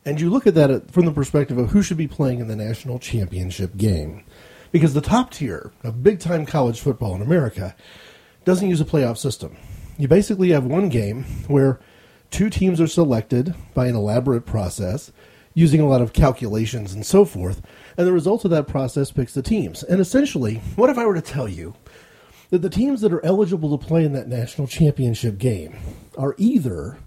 And 0.05 0.21
you 0.21 0.29
look 0.29 0.45
at 0.45 0.53
that 0.55 0.69
uh, 0.69 0.79
from 0.91 1.05
the 1.05 1.11
perspective 1.11 1.57
of 1.57 1.71
who 1.71 1.81
should 1.81 1.97
be 1.97 2.07
playing 2.07 2.39
in 2.39 2.47
the 2.47 2.55
national 2.55 2.99
championship 2.99 3.75
game. 3.75 4.23
Because 4.75 4.93
the 4.93 4.99
top 4.99 5.31
tier 5.31 5.71
of 5.85 6.03
big 6.03 6.19
time 6.19 6.45
college 6.45 6.81
football 6.81 7.15
in 7.15 7.21
America 7.21 7.77
doesn't 8.43 8.67
use 8.67 8.81
a 8.81 8.83
playoff 8.83 9.17
system. 9.17 9.55
You 9.97 10.09
basically 10.09 10.49
have 10.49 10.65
one 10.65 10.89
game 10.89 11.23
where 11.47 11.79
two 12.29 12.49
teams 12.49 12.81
are 12.81 12.87
selected 12.87 13.55
by 13.73 13.87
an 13.87 13.95
elaborate 13.95 14.45
process 14.45 15.13
using 15.53 15.79
a 15.79 15.87
lot 15.87 16.01
of 16.01 16.11
calculations 16.11 16.93
and 16.93 17.05
so 17.05 17.23
forth, 17.23 17.61
and 17.95 18.05
the 18.05 18.11
result 18.11 18.43
of 18.43 18.51
that 18.51 18.67
process 18.67 19.13
picks 19.13 19.33
the 19.33 19.41
teams. 19.41 19.81
And 19.81 20.01
essentially, 20.01 20.55
what 20.75 20.89
if 20.89 20.97
I 20.97 21.05
were 21.05 21.15
to 21.15 21.21
tell 21.21 21.47
you 21.47 21.75
that 22.49 22.61
the 22.61 22.69
teams 22.69 22.99
that 22.99 23.13
are 23.13 23.23
eligible 23.23 23.77
to 23.77 23.87
play 23.87 24.03
in 24.03 24.11
that 24.11 24.27
national 24.27 24.67
championship 24.67 25.37
game 25.37 25.77
are 26.17 26.35
either 26.37 26.97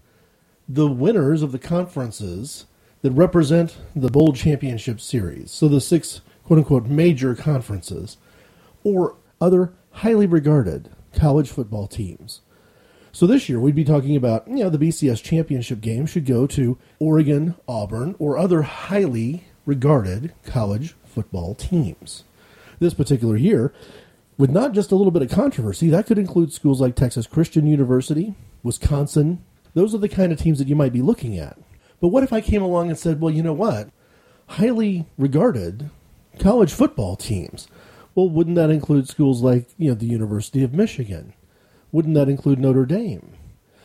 the 0.67 0.89
winners 0.89 1.43
of 1.43 1.53
the 1.53 1.59
conferences 1.59 2.65
that 3.03 3.11
represent 3.11 3.77
the 3.95 4.09
bowl 4.09 4.33
championship 4.33 5.03
series, 5.03 5.51
so 5.51 5.69
the 5.69 5.83
six 5.83 6.23
quote 6.49 6.59
unquote 6.59 6.87
major 6.87 7.35
conferences, 7.35 8.17
or 8.83 9.17
other 9.39 9.75
highly 9.91 10.27
regarded 10.27 10.89
college 11.13 11.51
football 11.51 11.87
teams. 11.87 12.41
So 13.13 13.27
this 13.27 13.51
year 13.51 13.61
we'd 13.61 13.75
be 13.75 13.85
talking 13.85 14.17
about, 14.17 14.49
you 14.49 14.57
know, 14.57 14.71
the 14.71 14.79
BCS 14.79 15.23
championship 15.23 15.83
game 15.83 16.07
should 16.07 16.25
go 16.25 16.47
to 16.47 16.79
Oregon, 16.99 17.55
Auburn, 17.69 18.17
or 18.19 18.39
other 18.39 18.63
highly 18.63 19.45
regarded 19.67 20.33
college 20.47 20.95
football 21.05 21.55
teams. 21.55 22.25
This 22.79 22.95
particular 22.95 23.37
year, 23.37 23.75
with 24.39 24.49
not 24.49 24.73
just 24.73 24.91
a 24.91 24.97
little 24.97 25.11
bit 25.11 25.21
of 25.21 25.31
controversy, 25.31 25.91
that 25.91 26.07
could 26.07 26.17
include 26.17 26.55
schools 26.55 26.81
like 26.81 26.97
Texas 26.97 27.27
Christian 27.27 27.67
University, 27.67 28.35
Wisconsin. 28.63 29.45
Those 29.75 29.95
are 29.95 29.99
the 29.99 30.09
kind 30.09 30.33
of 30.33 30.39
teams 30.39 30.59
that 30.61 30.69
you 30.69 30.77
might 30.77 30.95
be 30.95 31.03
looking 31.03 31.37
at. 31.37 31.59
But 32.01 32.09
what 32.09 32.25
if 32.25 32.33
I 32.33 32.41
came 32.41 32.63
along 32.63 32.89
and 32.89 32.99
said, 32.99 33.21
well, 33.21 33.35
you 33.35 33.43
know 33.43 33.53
what? 33.53 33.91
Highly 34.47 35.05
regarded 35.19 35.91
college 36.39 36.73
football 36.73 37.17
teams. 37.17 37.69
Well, 38.15 38.29
wouldn't 38.29 38.57
that 38.57 38.71
include 38.71 39.09
schools 39.09 39.43
like, 39.43 39.69
you 39.77 39.89
know, 39.91 39.95
the 39.95 40.07
University 40.07 40.65
of 40.65 40.75
Michigan? 40.75 41.35
Wouldn't 41.93 42.15
that 42.15 42.29
include 42.29 42.59
Notre 42.59 42.87
Dame? 42.87 43.35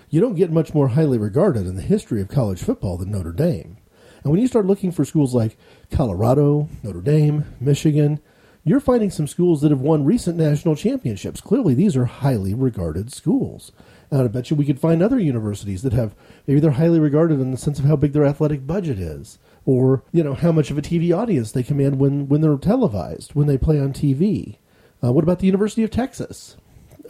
You 0.10 0.22
don't 0.22 0.36
get 0.36 0.52
much 0.52 0.74
more 0.74 0.90
highly 0.90 1.18
regarded 1.18 1.66
in 1.66 1.76
the 1.76 1.82
history 1.82 2.22
of 2.22 2.30
college 2.30 2.62
football 2.62 2.98
than 2.98 3.12
Notre 3.12 3.32
Dame. 3.32 3.78
And 4.24 4.32
when 4.32 4.40
you 4.40 4.48
start 4.48 4.66
looking 4.66 4.92
for 4.92 5.06
schools 5.06 5.34
like 5.34 5.58
Colorado, 5.92 6.70
Notre 6.82 7.02
Dame, 7.02 7.46
Michigan, 7.60 8.20
you're 8.64 8.80
finding 8.80 9.12
some 9.12 9.28
schools 9.28 9.62
that 9.62 9.72
have 9.72 9.82
won 9.82 10.06
recent 10.06 10.38
national 10.38 10.76
championships. 10.76 11.42
Clearly, 11.42 11.74
these 11.74 11.98
are 11.98 12.06
highly 12.06 12.54
regarded 12.54 13.12
schools. 13.12 13.74
And 14.10 14.22
I 14.22 14.28
bet 14.28 14.50
you 14.50 14.56
we 14.56 14.66
could 14.66 14.80
find 14.80 15.04
other 15.04 15.20
universities 15.20 15.82
that 15.82 15.94
have 15.94 16.16
maybe 16.48 16.60
they're 16.60 16.72
highly 16.72 17.00
regarded 17.00 17.42
in 17.42 17.52
the 17.52 17.58
sense 17.58 17.80
of 17.80 17.86
how 17.86 17.96
big 17.96 18.14
their 18.14 18.26
athletic 18.26 18.66
budget 18.66 19.00
is, 19.00 19.38
or 19.66 20.04
you 20.12 20.24
know 20.24 20.34
how 20.34 20.52
much 20.52 20.72
of 20.72 20.78
a 20.78 20.82
TV 20.82 21.16
audience 21.16 21.52
they 21.52 21.64
command 21.64 22.00
when 22.00 22.28
when 22.28 22.42
they're 22.42 22.58
televised, 22.58 23.34
when 23.34 23.48
they 23.48 23.58
play 23.58 23.80
on 23.80 23.94
TV. 23.94 24.58
Uh, 25.04 25.12
what 25.12 25.24
about 25.24 25.40
the 25.40 25.48
University 25.48 25.84
of 25.84 25.92
Texas? 25.92 26.56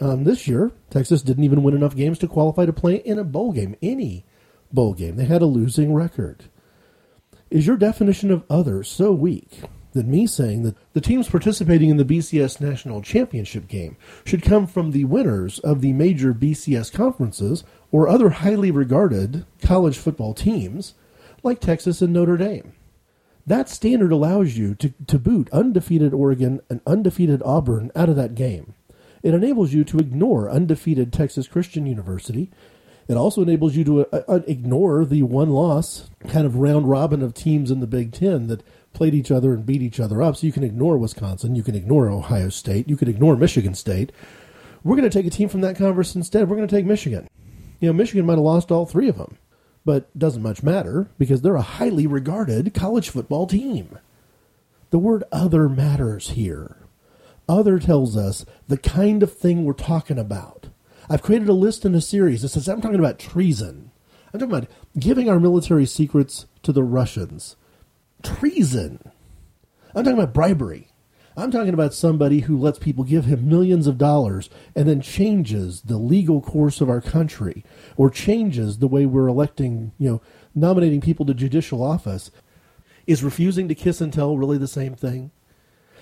Um, 0.00 0.24
this 0.24 0.48
year, 0.48 0.72
Texas 0.90 1.22
didn't 1.22 1.44
even 1.44 1.62
win 1.62 1.74
enough 1.74 1.94
games 1.94 2.18
to 2.18 2.28
qualify 2.28 2.66
to 2.66 2.72
play 2.72 2.96
in 2.96 3.18
a 3.18 3.24
bowl 3.24 3.52
game, 3.52 3.76
any 3.80 4.24
bowl 4.72 4.94
game. 4.94 5.16
They 5.16 5.26
had 5.26 5.42
a 5.42 5.46
losing 5.46 5.94
record. 5.94 6.44
Is 7.50 7.66
your 7.66 7.76
definition 7.76 8.32
of 8.32 8.44
other 8.50 8.82
so 8.82 9.12
weak 9.12 9.60
that 9.92 10.06
me 10.06 10.26
saying 10.26 10.64
that 10.64 10.76
the 10.92 11.00
teams 11.00 11.28
participating 11.28 11.88
in 11.88 11.96
the 11.96 12.04
BCS 12.04 12.60
National 12.60 13.00
Championship 13.00 13.68
game 13.68 13.96
should 14.24 14.42
come 14.42 14.66
from 14.66 14.90
the 14.90 15.04
winners 15.04 15.60
of 15.60 15.80
the 15.80 15.92
major 15.92 16.34
BCS 16.34 16.92
conferences 16.92 17.62
or 17.92 18.08
other 18.08 18.30
highly 18.30 18.72
regarded 18.72 19.46
college 19.62 19.96
football 19.96 20.34
teams 20.34 20.94
like 21.44 21.60
Texas 21.60 22.02
and 22.02 22.12
Notre 22.12 22.36
Dame? 22.36 22.72
That 23.46 23.68
standard 23.68 24.10
allows 24.10 24.56
you 24.56 24.74
to, 24.76 24.94
to 25.06 25.18
boot 25.18 25.50
undefeated 25.52 26.14
Oregon 26.14 26.60
and 26.70 26.80
undefeated 26.86 27.42
Auburn 27.44 27.90
out 27.94 28.08
of 28.08 28.16
that 28.16 28.34
game. 28.34 28.74
It 29.22 29.34
enables 29.34 29.72
you 29.72 29.84
to 29.84 29.98
ignore 29.98 30.50
undefeated 30.50 31.12
Texas 31.12 31.48
Christian 31.48 31.86
University. 31.86 32.50
It 33.06 33.16
also 33.16 33.42
enables 33.42 33.76
you 33.76 33.84
to 33.84 34.06
uh, 34.06 34.22
uh, 34.28 34.40
ignore 34.46 35.04
the 35.04 35.22
one 35.22 35.50
loss 35.50 36.10
kind 36.28 36.46
of 36.46 36.56
round 36.56 36.88
robin 36.88 37.22
of 37.22 37.34
teams 37.34 37.70
in 37.70 37.80
the 37.80 37.86
Big 37.86 38.12
Ten 38.12 38.46
that 38.46 38.62
played 38.94 39.14
each 39.14 39.30
other 39.30 39.52
and 39.52 39.66
beat 39.66 39.82
each 39.82 40.00
other 40.00 40.22
up. 40.22 40.36
So 40.36 40.46
you 40.46 40.52
can 40.52 40.64
ignore 40.64 40.96
Wisconsin, 40.96 41.54
you 41.54 41.62
can 41.62 41.74
ignore 41.74 42.08
Ohio 42.08 42.48
State, 42.48 42.88
you 42.88 42.96
can 42.96 43.08
ignore 43.08 43.36
Michigan 43.36 43.74
State. 43.74 44.12
We're 44.82 44.96
going 44.96 45.08
to 45.08 45.18
take 45.18 45.26
a 45.26 45.30
team 45.30 45.48
from 45.48 45.62
that 45.62 45.76
conference 45.76 46.14
instead. 46.14 46.48
We're 46.48 46.56
going 46.56 46.68
to 46.68 46.74
take 46.74 46.86
Michigan. 46.86 47.28
You 47.80 47.88
know, 47.88 47.92
Michigan 47.92 48.24
might 48.24 48.34
have 48.34 48.40
lost 48.40 48.70
all 48.70 48.86
three 48.86 49.08
of 49.08 49.18
them, 49.18 49.36
but 49.84 50.16
doesn't 50.18 50.42
much 50.42 50.62
matter 50.62 51.08
because 51.18 51.42
they're 51.42 51.56
a 51.56 51.62
highly 51.62 52.06
regarded 52.06 52.74
college 52.74 53.10
football 53.10 53.46
team. 53.46 53.98
The 54.90 54.98
word 54.98 55.24
other 55.32 55.68
matters 55.68 56.30
here. 56.30 56.76
Other 57.48 57.78
tells 57.78 58.16
us 58.16 58.46
the 58.68 58.78
kind 58.78 59.22
of 59.22 59.36
thing 59.36 59.64
we're 59.64 59.74
talking 59.74 60.18
about. 60.18 60.68
I've 61.10 61.22
created 61.22 61.48
a 61.48 61.52
list 61.52 61.84
in 61.84 61.94
a 61.94 62.00
series 62.00 62.42
that 62.42 62.48
says 62.48 62.68
I'm 62.68 62.80
talking 62.80 62.98
about 62.98 63.18
treason. 63.18 63.90
I'm 64.32 64.40
talking 64.40 64.54
about 64.54 64.70
giving 64.98 65.28
our 65.28 65.38
military 65.38 65.84
secrets 65.84 66.46
to 66.62 66.72
the 66.72 66.82
Russians. 66.82 67.56
Treason. 68.22 68.98
I'm 69.94 70.04
talking 70.04 70.18
about 70.18 70.32
bribery. 70.32 70.88
I'm 71.36 71.50
talking 71.50 71.74
about 71.74 71.94
somebody 71.94 72.40
who 72.40 72.56
lets 72.56 72.78
people 72.78 73.02
give 73.02 73.24
him 73.24 73.48
millions 73.48 73.88
of 73.88 73.98
dollars 73.98 74.48
and 74.76 74.88
then 74.88 75.00
changes 75.00 75.82
the 75.82 75.98
legal 75.98 76.40
course 76.40 76.80
of 76.80 76.88
our 76.88 77.00
country 77.00 77.64
or 77.96 78.08
changes 78.08 78.78
the 78.78 78.86
way 78.86 79.04
we're 79.04 79.26
electing, 79.26 79.92
you 79.98 80.08
know, 80.08 80.22
nominating 80.54 81.00
people 81.00 81.26
to 81.26 81.34
judicial 81.34 81.82
office. 81.82 82.30
Is 83.06 83.24
refusing 83.24 83.68
to 83.68 83.74
kiss 83.74 84.00
and 84.00 84.12
tell 84.12 84.38
really 84.38 84.58
the 84.58 84.68
same 84.68 84.94
thing? 84.94 85.30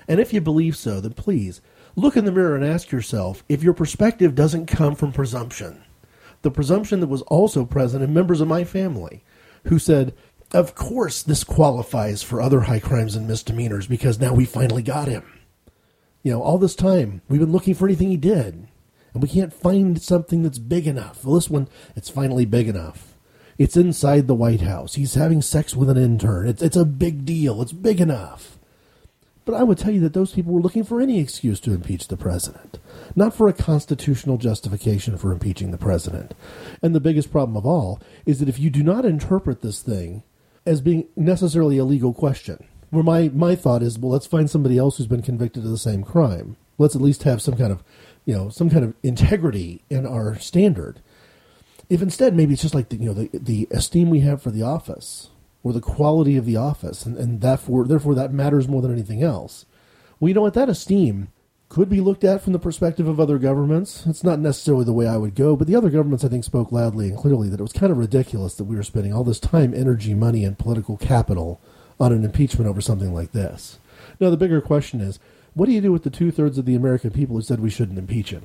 And 0.07 0.21
if 0.21 0.33
you 0.33 0.41
believe 0.41 0.77
so, 0.77 1.01
then 1.01 1.15
please 1.15 1.61
look 1.97 2.17
in 2.17 2.25
the 2.25 2.33
mirror 2.33 2.55
and 2.55 2.65
ask 2.65 2.93
yourself 2.93 3.43
if 3.49 3.63
your 3.63 3.75
perspective 3.75 4.35
doesn't 4.35 4.67
come 4.67 4.95
from 4.95 5.13
presumption. 5.13 5.83
The 6.43 6.51
presumption 6.51 7.01
that 7.01 7.09
was 7.09 7.23
also 7.23 7.65
present 7.65 8.05
in 8.05 8.13
members 8.15 8.41
of 8.41 8.49
my 8.49 8.65
family 8.65 9.25
who 9.65 9.79
said, 9.79 10.15
Of 10.55 10.75
course, 10.75 11.23
this 11.23 11.45
qualifies 11.45 12.23
for 12.23 12.43
other 12.43 12.63
high 12.63 12.81
crimes 12.81 13.17
and 13.17 13.27
misdemeanors 13.27 13.87
because 13.87 14.21
now 14.21 14.35
we 14.35 14.45
finally 14.45 14.83
got 14.83 15.09
him. 15.09 15.25
You 16.23 16.33
know, 16.33 16.43
all 16.43 16.59
this 16.59 16.75
time 16.75 17.23
we've 17.29 17.41
been 17.41 17.53
looking 17.53 17.75
for 17.75 17.87
anything 17.87 18.11
he 18.11 18.19
did, 18.19 18.69
and 19.15 19.23
we 19.23 19.29
can't 19.29 19.53
find 19.53 20.01
something 20.01 20.43
that's 20.43 20.59
big 20.59 20.87
enough. 20.87 21.25
Well, 21.25 21.37
this 21.37 21.49
one, 21.49 21.69
it's 21.97 22.11
finally 22.11 22.45
big 22.45 22.69
enough. 22.69 23.15
It's 23.57 23.77
inside 23.77 24.27
the 24.27 24.35
White 24.35 24.61
House. 24.61 24.95
He's 24.95 25.15
having 25.15 25.41
sex 25.41 25.75
with 25.75 25.89
an 25.89 25.97
intern. 25.97 26.49
It's, 26.49 26.63
it's 26.63 26.77
a 26.77 26.85
big 26.85 27.25
deal. 27.25 27.63
It's 27.63 27.73
big 27.73 28.01
enough. 28.01 28.59
But 29.45 29.55
I 29.55 29.63
would 29.63 29.79
tell 29.79 29.93
you 29.93 30.01
that 30.01 30.13
those 30.13 30.33
people 30.33 30.53
were 30.53 30.61
looking 30.61 30.85
for 30.85 31.01
any 31.01 31.19
excuse 31.19 31.61
to 31.61 31.73
impeach 31.73 32.09
the 32.09 32.17
president, 32.17 32.79
not 33.17 33.35
for 33.35 33.49
a 33.49 33.53
constitutional 33.53 34.39
justification 34.39 35.17
for 35.17 35.33
impeaching 35.33 35.71
the 35.71 35.79
president. 35.79 36.35
And 36.81 36.95
the 36.95 37.01
biggest 37.01 37.33
problem 37.33 37.57
of 37.57 37.67
all 37.67 38.01
is 38.25 38.39
that 38.39 38.49
if 38.49 38.59
you 38.59 38.71
do 38.71 38.83
not 38.83 39.05
interpret 39.05 39.63
this 39.63 39.83
thing 39.83 40.23
as 40.67 40.81
being 40.81 41.07
necessarily 41.17 41.79
a 41.79 41.85
legal 41.85 42.13
question. 42.13 42.65
Where 42.91 43.03
my, 43.03 43.31
my 43.33 43.55
thought 43.55 43.83
is, 43.83 43.99
well, 43.99 44.13
let's 44.13 44.27
find 44.27 44.51
somebody 44.51 44.77
else 44.77 44.99
who's 44.99 45.07
been 45.07 45.23
convicted 45.23 45.65
of 45.65 45.71
the 45.71 45.79
same 45.79 46.03
crime. 46.03 46.57
Let's 46.77 46.95
at 46.95 47.01
least 47.01 47.23
have 47.23 47.41
some 47.41 47.57
kind 47.57 47.73
of, 47.73 47.83
you 48.27 48.35
know, 48.35 48.51
some 48.51 48.69
kind 48.69 48.85
of 48.85 48.95
integrity 49.03 49.83
in 49.89 50.07
our 50.07 50.39
standard. 50.39 51.01
If 51.89 52.03
instead 52.03 52.35
maybe 52.35 52.53
it's 52.53 52.63
just 52.63 52.75
like 52.75 52.89
the, 52.89 52.97
you 52.97 53.07
know 53.07 53.13
the 53.15 53.31
the 53.33 53.69
esteem 53.71 54.09
we 54.09 54.21
have 54.21 54.41
for 54.41 54.51
the 54.51 54.63
office 54.63 55.31
or 55.63 55.73
the 55.73 55.81
quality 55.81 56.37
of 56.37 56.47
the 56.47 56.57
office, 56.57 57.05
and, 57.05 57.19
and 57.19 57.41
therefore 57.41 57.87
therefore 57.87 58.15
that 58.15 58.33
matters 58.33 58.69
more 58.69 58.81
than 58.81 58.93
anything 58.93 59.23
else. 59.23 59.67
Well, 60.19 60.29
you 60.29 60.35
know 60.35 60.43
what? 60.43 60.55
That 60.55 60.69
esteem 60.69 61.29
could 61.73 61.89
be 61.89 62.03
looked 62.03 62.23
at 62.23 62.43
from 62.43 62.53
the 62.53 62.59
perspective 62.59 63.09
of 63.09 63.19
other 63.19 63.39
governments. 63.39 64.05
It's 64.07 64.23
not 64.23 64.39
necessarily 64.39 64.85
the 64.85 64.93
way 64.93 65.07
I 65.07 65.17
would 65.17 65.35
go, 65.35 65.57
but 65.57 65.67
the 65.67 65.75
other 65.75 65.89
governments, 65.89 66.23
I 66.23 66.29
think, 66.29 66.45
spoke 66.45 66.71
loudly 66.71 67.09
and 67.09 67.17
clearly 67.17 67.49
that 67.49 67.61
it 67.61 67.63
was 67.63 67.73
kind 67.73 67.91
of 67.91 67.97
ridiculous 67.97 68.55
that 68.57 68.65
we 68.65 68.77
were 68.77 68.83
spending 68.83 69.15
all 69.15 69.25
this 69.25 69.41
time, 69.41 69.73
energy, 69.73 70.13
money, 70.13 70.45
and 70.45 70.59
political 70.59 70.99
capital 70.99 71.63
on 71.99 72.13
an 72.13 72.27
impeachment 72.27 72.69
over 72.69 72.83
something 72.83 73.15
like 73.15 73.33
this. 73.33 73.79
Now, 74.21 74.29
the 74.29 74.37
bigger 74.37 74.61
question 74.61 75.01
is 75.01 75.19
what 75.55 75.65
do 75.65 75.73
you 75.73 75.81
do 75.81 75.93
with 75.93 76.03
the 76.03 76.11
two 76.11 76.31
thirds 76.31 76.59
of 76.59 76.67
the 76.67 76.75
American 76.75 77.11
people 77.11 77.37
who 77.37 77.43
said 77.43 77.59
we 77.59 77.71
shouldn't 77.71 77.99
impeach 77.99 78.33
him? 78.33 78.45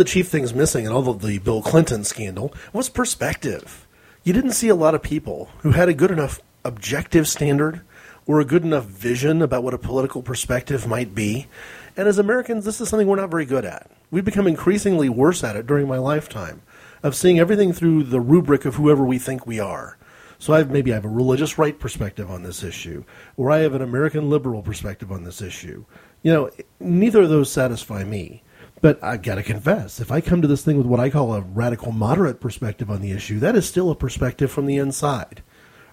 The 0.00 0.04
chief 0.04 0.28
things 0.28 0.54
missing 0.54 0.86
in 0.86 0.92
all 0.92 1.06
of 1.10 1.20
the 1.20 1.38
Bill 1.40 1.60
Clinton 1.60 2.04
scandal 2.04 2.54
was 2.72 2.88
perspective. 2.88 3.86
You 4.24 4.32
didn't 4.32 4.52
see 4.52 4.68
a 4.68 4.74
lot 4.74 4.94
of 4.94 5.02
people 5.02 5.50
who 5.58 5.72
had 5.72 5.90
a 5.90 5.94
good 5.94 6.10
enough 6.10 6.40
objective 6.64 7.28
standard 7.28 7.82
or 8.26 8.40
a 8.40 8.46
good 8.46 8.64
enough 8.64 8.86
vision 8.86 9.42
about 9.42 9.62
what 9.62 9.74
a 9.74 9.78
political 9.78 10.22
perspective 10.22 10.86
might 10.86 11.14
be. 11.14 11.48
And 11.98 12.08
as 12.08 12.18
Americans, 12.18 12.64
this 12.64 12.80
is 12.80 12.88
something 12.88 13.06
we're 13.06 13.16
not 13.16 13.30
very 13.30 13.44
good 13.44 13.66
at. 13.66 13.90
We've 14.10 14.24
become 14.24 14.46
increasingly 14.46 15.10
worse 15.10 15.44
at 15.44 15.54
it 15.54 15.66
during 15.66 15.86
my 15.86 15.98
lifetime 15.98 16.62
of 17.02 17.14
seeing 17.14 17.38
everything 17.38 17.74
through 17.74 18.04
the 18.04 18.20
rubric 18.20 18.64
of 18.64 18.76
whoever 18.76 19.04
we 19.04 19.18
think 19.18 19.46
we 19.46 19.60
are. 19.60 19.98
So 20.38 20.54
I've 20.54 20.70
maybe 20.70 20.92
I 20.92 20.94
have 20.94 21.04
a 21.04 21.08
religious 21.08 21.58
right 21.58 21.78
perspective 21.78 22.30
on 22.30 22.42
this 22.42 22.62
issue, 22.62 23.04
or 23.36 23.50
I 23.50 23.58
have 23.58 23.74
an 23.74 23.82
American 23.82 24.30
liberal 24.30 24.62
perspective 24.62 25.12
on 25.12 25.24
this 25.24 25.42
issue. 25.42 25.84
You 26.22 26.32
know, 26.32 26.50
neither 26.78 27.20
of 27.20 27.28
those 27.28 27.52
satisfy 27.52 28.02
me. 28.02 28.42
But 28.80 29.02
I 29.04 29.18
got 29.18 29.34
to 29.34 29.42
confess, 29.42 30.00
if 30.00 30.10
I 30.10 30.22
come 30.22 30.40
to 30.40 30.48
this 30.48 30.64
thing 30.64 30.78
with 30.78 30.86
what 30.86 31.00
I 31.00 31.10
call 31.10 31.34
a 31.34 31.42
radical 31.42 31.92
moderate 31.92 32.40
perspective 32.40 32.90
on 32.90 33.02
the 33.02 33.12
issue, 33.12 33.38
that 33.40 33.54
is 33.54 33.68
still 33.68 33.90
a 33.90 33.94
perspective 33.94 34.50
from 34.50 34.64
the 34.64 34.78
inside. 34.78 35.42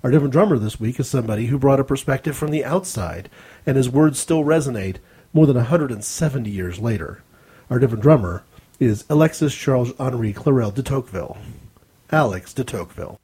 Our 0.04 0.12
different 0.12 0.32
drummer 0.32 0.58
this 0.58 0.80
week 0.80 0.98
is 1.00 1.10
somebody 1.10 1.48
who 1.48 1.60
brought 1.60 1.82
a 1.82 1.84
perspective 1.84 2.38
from 2.38 2.52
the 2.52 2.64
outside, 2.64 3.30
and 3.66 3.76
his 3.76 3.90
words 3.90 4.20
still 4.20 4.44
resonate 4.44 4.98
more 5.34 5.46
than 5.46 5.58
170 5.58 6.50
years 6.50 6.80
later. 6.80 7.24
Our 7.70 7.80
different 7.80 8.04
drummer 8.04 8.44
is 8.80 9.04
Alexis 9.10 9.54
Charles 9.54 9.92
Henri 10.00 10.32
Clarel 10.32 10.72
de 10.72 10.82
Tocqueville. 10.82 11.38
Alex 12.10 12.54
de 12.54 12.64
Tocqueville. 12.64 13.20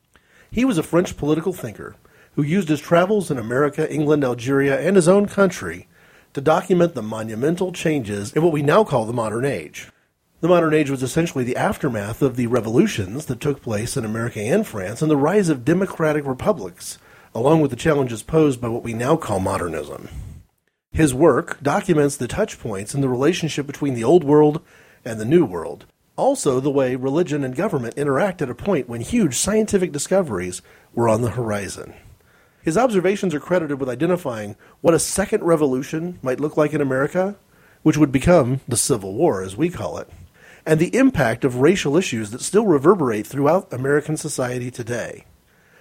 He 0.51 0.65
was 0.65 0.77
a 0.77 0.83
French 0.83 1.15
political 1.15 1.53
thinker 1.53 1.95
who 2.35 2.41
used 2.41 2.67
his 2.67 2.81
travels 2.81 3.31
in 3.31 3.37
America, 3.37 3.89
England, 3.89 4.25
Algeria, 4.25 4.77
and 4.77 4.97
his 4.97 5.07
own 5.07 5.27
country 5.27 5.87
to 6.33 6.41
document 6.41 6.95
the 6.95 7.01
monumental 7.01 7.71
changes 7.71 8.33
in 8.33 8.41
what 8.43 8.51
we 8.51 8.61
now 8.61 8.83
call 8.83 9.05
the 9.05 9.13
modern 9.13 9.45
age. 9.45 9.89
The 10.41 10.47
modern 10.47 10.73
age 10.73 10.89
was 10.89 11.03
essentially 11.03 11.43
the 11.43 11.55
aftermath 11.55 12.21
of 12.21 12.35
the 12.35 12.47
revolutions 12.47 13.27
that 13.27 13.39
took 13.39 13.61
place 13.61 13.95
in 13.95 14.03
America 14.03 14.41
and 14.41 14.67
France 14.67 15.01
and 15.01 15.09
the 15.09 15.15
rise 15.15 15.47
of 15.47 15.63
democratic 15.63 16.25
republics, 16.25 16.97
along 17.33 17.61
with 17.61 17.71
the 17.71 17.77
challenges 17.77 18.23
posed 18.23 18.59
by 18.59 18.67
what 18.67 18.83
we 18.83 18.93
now 18.93 19.15
call 19.15 19.39
modernism. 19.39 20.09
His 20.91 21.13
work 21.13 21.61
documents 21.63 22.17
the 22.17 22.27
touch 22.27 22.59
points 22.59 22.93
in 22.93 23.01
the 23.01 23.09
relationship 23.09 23.65
between 23.65 23.93
the 23.93 24.03
old 24.03 24.23
world 24.23 24.61
and 25.05 25.19
the 25.19 25.25
new 25.25 25.45
world, 25.45 25.85
also 26.15 26.59
the 26.59 26.69
way 26.69 26.95
religion 26.95 27.43
and 27.43 27.55
government 27.55 27.97
interact 27.97 28.41
at 28.41 28.49
a 28.49 28.55
point 28.55 28.89
when 28.89 29.01
huge 29.01 29.35
scientific 29.35 29.91
discoveries 29.91 30.61
were 30.93 31.09
on 31.09 31.21
the 31.21 31.31
horizon. 31.31 31.93
His 32.63 32.77
observations 32.77 33.35
are 33.35 33.41
credited 33.41 33.79
with 33.79 33.89
identifying 33.89 34.55
what 34.79 34.93
a 34.93 34.99
second 34.99 35.43
revolution 35.43 36.17
might 36.21 36.39
look 36.39 36.55
like 36.55 36.73
in 36.73 36.79
America, 36.79 37.35
which 37.81 37.97
would 37.97 38.11
become 38.11 38.61
the 38.69 38.77
Civil 38.77 39.13
War, 39.13 39.43
as 39.43 39.57
we 39.57 39.69
call 39.69 39.97
it, 39.97 40.09
and 40.65 40.79
the 40.79 40.95
impact 40.95 41.43
of 41.43 41.57
racial 41.57 41.97
issues 41.97 42.31
that 42.31 42.41
still 42.41 42.65
reverberate 42.65 43.27
throughout 43.27 43.73
American 43.73 44.15
society 44.15 44.71
today. 44.71 45.25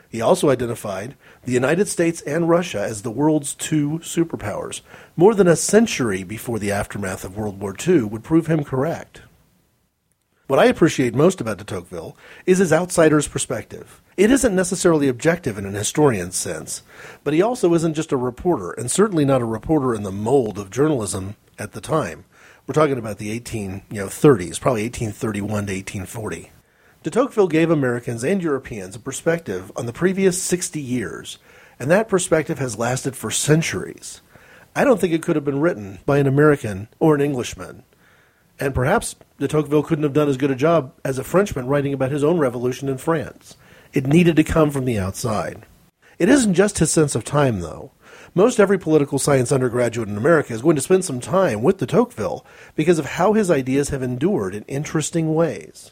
He 0.09 0.21
also 0.21 0.51
identified 0.51 1.15
the 1.45 1.53
United 1.53 1.87
States 1.87 2.21
and 2.23 2.49
Russia 2.49 2.83
as 2.83 3.03
the 3.03 3.13
world's 3.13 3.55
two 3.55 4.01
superpowers, 4.01 4.81
more 5.17 5.35
than 5.37 5.47
a 5.47 5.55
century 5.55 6.25
before 6.25 6.59
the 6.59 6.73
aftermath 6.73 7.25
of 7.25 7.37
World 7.37 7.61
War 7.61 7.77
II 7.87 8.03
would 8.03 8.25
prove 8.25 8.49
him 8.49 8.65
correct. 8.65 9.23
What 10.53 10.59
I 10.59 10.67
appreciate 10.67 11.15
most 11.15 11.41
about 11.41 11.57
de 11.57 11.65
Tocqueville 11.65 12.15
is 12.45 12.59
his 12.59 12.75
outsider's 12.75 13.27
perspective. 13.27 14.03
It 14.19 14.31
isn't 14.31 14.55
necessarily 14.55 15.09
objective 15.09 15.57
in 15.57 15.65
an 15.65 15.73
historian's 15.73 16.37
sense, 16.37 16.83
but 17.25 17.33
he 17.33 17.41
also 17.41 17.73
isn't 17.73 17.95
just 17.95 18.13
a 18.13 18.19
reporter, 18.19 18.73
and 18.73 18.91
certainly 18.91 19.25
not 19.25 19.41
a 19.41 19.47
reporter 19.47 19.95
in 19.95 20.03
the 20.03 20.13
mold 20.13 20.59
of 20.59 20.69
journalism 20.69 21.37
at 21.59 21.73
the 21.73 21.81
time. 21.81 22.27
We're 22.67 22.75
talking 22.75 22.99
about 22.99 23.17
the 23.17 23.31
18, 23.31 23.85
you 23.91 24.01
know, 24.01 24.09
30s, 24.09 24.61
probably 24.61 24.83
1831 24.83 25.49
to 25.49 25.73
1840. 25.73 26.53
De 27.03 27.09
Tocqueville 27.09 27.49
gave 27.49 27.71
Americans 27.71 28.23
and 28.23 28.43
Europeans 28.43 28.95
a 28.95 29.01
perspective 29.01 29.73
on 29.75 29.87
the 29.87 29.93
previous 29.95 30.43
60 30.43 30.79
years, 30.79 31.39
and 31.79 31.91
that 31.91 32.11
perspective 32.11 32.59
has 32.59 32.77
lasted 32.77 33.17
for 33.17 33.31
centuries. 33.31 34.21
I 34.77 34.85
don't 34.85 35.01
think 35.01 35.15
it 35.15 35.23
could 35.23 35.37
have 35.37 35.47
been 35.47 35.63
written 35.63 36.01
by 36.05 36.19
an 36.19 36.27
American 36.27 36.89
or 36.99 37.15
an 37.15 37.23
Englishman. 37.23 37.85
And 38.63 38.77
perhaps 38.77 39.17
de 39.41 39.49
Tocqueville 39.49 39.83
couldn't 39.83 40.05
have 40.05 40.13
done 40.13 40.29
as 40.29 40.37
good 40.37 40.53
a 40.53 40.55
job 40.55 40.93
as 41.05 41.19
a 41.19 41.25
Frenchman 41.25 41.67
writing 41.67 41.93
about 41.93 42.13
his 42.13 42.23
own 42.23 42.39
revolution 42.39 42.89
in 42.89 42.97
France. 42.97 43.57
It 43.93 44.07
needed 44.07 44.37
to 44.37 44.45
come 44.45 44.71
from 44.71 44.85
the 44.85 45.01
outside. 45.01 45.67
It 46.17 46.29
isn't 46.29 46.55
just 46.55 46.79
his 46.79 46.93
sense 46.93 47.17
of 47.17 47.25
time, 47.25 47.59
though. 47.59 47.91
Most 48.37 48.61
every 48.61 48.79
political 48.79 49.19
science 49.19 49.51
undergraduate 49.51 50.09
in 50.09 50.17
America 50.17 50.55
is 50.55 50.63
going 50.63 50.77
to 50.77 50.83
spend 50.83 51.05
some 51.05 51.19
time 51.19 51.61
with 51.61 51.79
de 51.79 51.87
Tocqueville 51.87 52.47
because 52.77 53.01
of 53.01 53.07
how 53.07 53.33
his 53.33 53.51
ideas 53.51 53.89
have 53.89 54.01
endured 54.01 54.55
in 54.55 54.63
interesting 54.69 55.35
ways. 55.35 55.91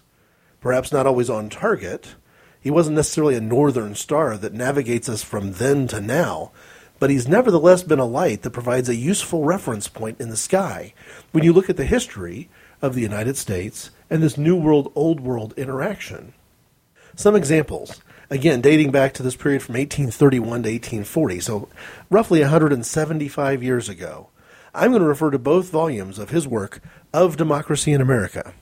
Perhaps 0.60 0.92
not 0.92 1.08
always 1.08 1.28
on 1.28 1.48
target. 1.48 2.14
He 2.60 2.70
wasn't 2.70 2.94
necessarily 2.94 3.34
a 3.34 3.40
northern 3.40 3.96
star 3.96 4.36
that 4.36 4.54
navigates 4.54 5.08
us 5.08 5.24
from 5.24 5.54
then 5.54 5.88
to 5.88 6.00
now, 6.00 6.52
but 7.00 7.10
he's 7.10 7.26
nevertheless 7.26 7.82
been 7.82 7.98
a 7.98 8.04
light 8.04 8.42
that 8.42 8.50
provides 8.50 8.88
a 8.88 8.94
useful 8.94 9.42
reference 9.42 9.88
point 9.88 10.20
in 10.20 10.28
the 10.28 10.36
sky 10.36 10.94
when 11.32 11.42
you 11.42 11.52
look 11.52 11.68
at 11.68 11.76
the 11.76 11.84
history 11.84 12.48
of 12.82 12.94
the 12.94 13.02
United 13.02 13.36
States 13.36 13.90
and 14.08 14.22
this 14.22 14.38
New 14.38 14.56
World 14.56 14.90
Old 14.94 15.20
World 15.20 15.54
interaction. 15.56 16.32
Some 17.14 17.36
examples, 17.36 18.00
again, 18.30 18.60
dating 18.60 18.90
back 18.90 19.12
to 19.14 19.22
this 19.22 19.36
period 19.36 19.62
from 19.62 19.74
1831 19.74 20.62
to 20.62 20.70
1840, 20.70 21.40
so 21.40 21.68
roughly 22.08 22.40
175 22.40 23.62
years 23.62 23.88
ago. 23.88 24.28
I'm 24.74 24.90
going 24.90 25.02
to 25.02 25.08
refer 25.08 25.30
to 25.30 25.38
both 25.38 25.70
volumes 25.70 26.18
of 26.18 26.30
his 26.30 26.46
work, 26.46 26.80
Of 27.12 27.36
Democracy 27.36 27.92
in 27.92 28.00
America, 28.00 28.54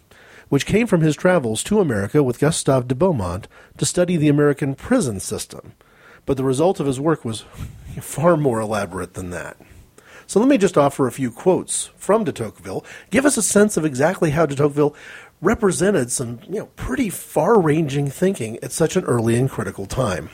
which 0.49 0.67
came 0.67 0.87
from 0.87 1.03
his 1.03 1.17
travels 1.17 1.63
to 1.65 1.81
America 1.81 2.23
with 2.23 2.39
Gustave 2.39 2.89
de 2.89 2.95
Beaumont 2.95 3.47
to 3.77 3.85
study 3.85 4.17
the 4.17 4.29
American 4.29 4.75
prison 4.75 5.21
system. 5.21 5.75
But 6.25 6.37
the 6.37 6.45
result 6.45 6.81
of 6.81 6.87
his 6.87 6.99
work 6.99 7.25
was 7.25 7.41
far 8.01 8.37
more 8.37 8.61
elaborate 8.61 9.15
than 9.15 9.31
that. 9.31 9.59
So 10.29 10.39
let 10.41 10.49
me 10.51 10.59
just 10.59 10.77
offer 10.77 11.07
a 11.07 11.13
few 11.13 11.31
quotes 11.31 11.87
from 11.97 12.25
de 12.25 12.33
Tocqueville, 12.33 12.85
give 13.09 13.25
us 13.25 13.39
a 13.39 13.43
sense 13.43 13.79
of 13.79 13.87
exactly 13.87 14.33
how 14.33 14.45
de 14.45 14.55
Tocqueville 14.55 14.95
represented 15.41 16.13
some 16.13 16.41
you 16.47 16.59
know, 16.59 16.67
pretty 16.77 17.09
far 17.09 17.59
ranging 17.59 18.11
thinking 18.11 18.59
at 18.63 18.71
such 18.71 18.95
an 18.95 19.05
early 19.05 19.37
and 19.37 19.49
critical 19.49 19.87
time. 19.87 20.29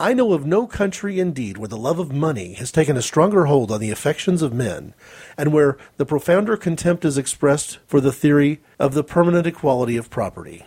I 0.00 0.14
know 0.14 0.32
of 0.32 0.46
no 0.46 0.66
country 0.66 1.20
indeed 1.20 1.58
where 1.58 1.68
the 1.68 1.76
love 1.76 1.98
of 1.98 2.12
money 2.12 2.54
has 2.54 2.72
taken 2.72 2.96
a 2.96 3.02
stronger 3.02 3.44
hold 3.44 3.70
on 3.70 3.80
the 3.80 3.90
affections 3.90 4.40
of 4.40 4.54
men, 4.54 4.94
and 5.36 5.52
where 5.52 5.76
the 5.98 6.06
profounder 6.06 6.56
contempt 6.56 7.04
is 7.04 7.18
expressed 7.18 7.80
for 7.86 8.00
the 8.00 8.12
theory 8.12 8.62
of 8.78 8.94
the 8.94 9.04
permanent 9.04 9.46
equality 9.46 9.98
of 9.98 10.08
property. 10.08 10.64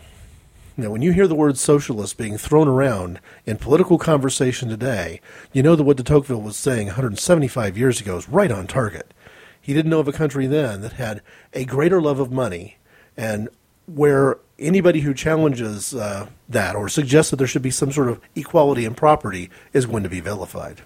Now, 0.78 0.90
when 0.90 1.02
you 1.02 1.12
hear 1.12 1.28
the 1.28 1.36
word 1.36 1.58
socialist 1.58 2.18
being 2.18 2.38
thrown 2.38 2.68
around 2.68 3.20
in 3.46 3.58
political 3.58 3.98
conversation 3.98 4.70
today, 4.70 5.20
you 5.52 5.62
know 5.62 5.76
that 5.76 5.84
what 5.84 5.98
de 5.98 6.04
Tocqueville 6.04 6.42
was 6.42 6.56
saying 6.56 6.88
175 6.88 7.78
years 7.78 8.00
ago 8.00 8.18
is 8.18 8.30
right 8.30 8.52
on 8.52 8.68
target. 8.68 9.14
He 9.60 9.74
didn't 9.74 9.92
know 9.92 10.00
of 10.00 10.08
a 10.08 10.14
country 10.14 10.48
then 10.48 10.82
that 10.82 10.94
had 10.94 11.22
a 11.54 11.66
greater 11.66 12.02
love 12.02 12.20
of 12.20 12.32
money 12.32 12.78
and 13.18 13.50
where 13.86 14.38
anybody 14.58 15.02
who 15.02 15.14
challenges 15.14 15.94
uh, 15.94 16.28
that 16.48 16.76
or 16.76 16.88
suggests 16.88 17.32
that 17.32 17.38
there 17.38 17.48
should 17.48 17.62
be 17.62 17.72
some 17.72 17.92
sort 17.92 18.10
of 18.10 18.22
equality 18.36 18.86
in 18.86 18.96
property 18.96 19.50
is 19.74 19.86
going 19.86 20.04
to 20.04 20.10
be 20.10 20.22
vilified. 20.22 20.82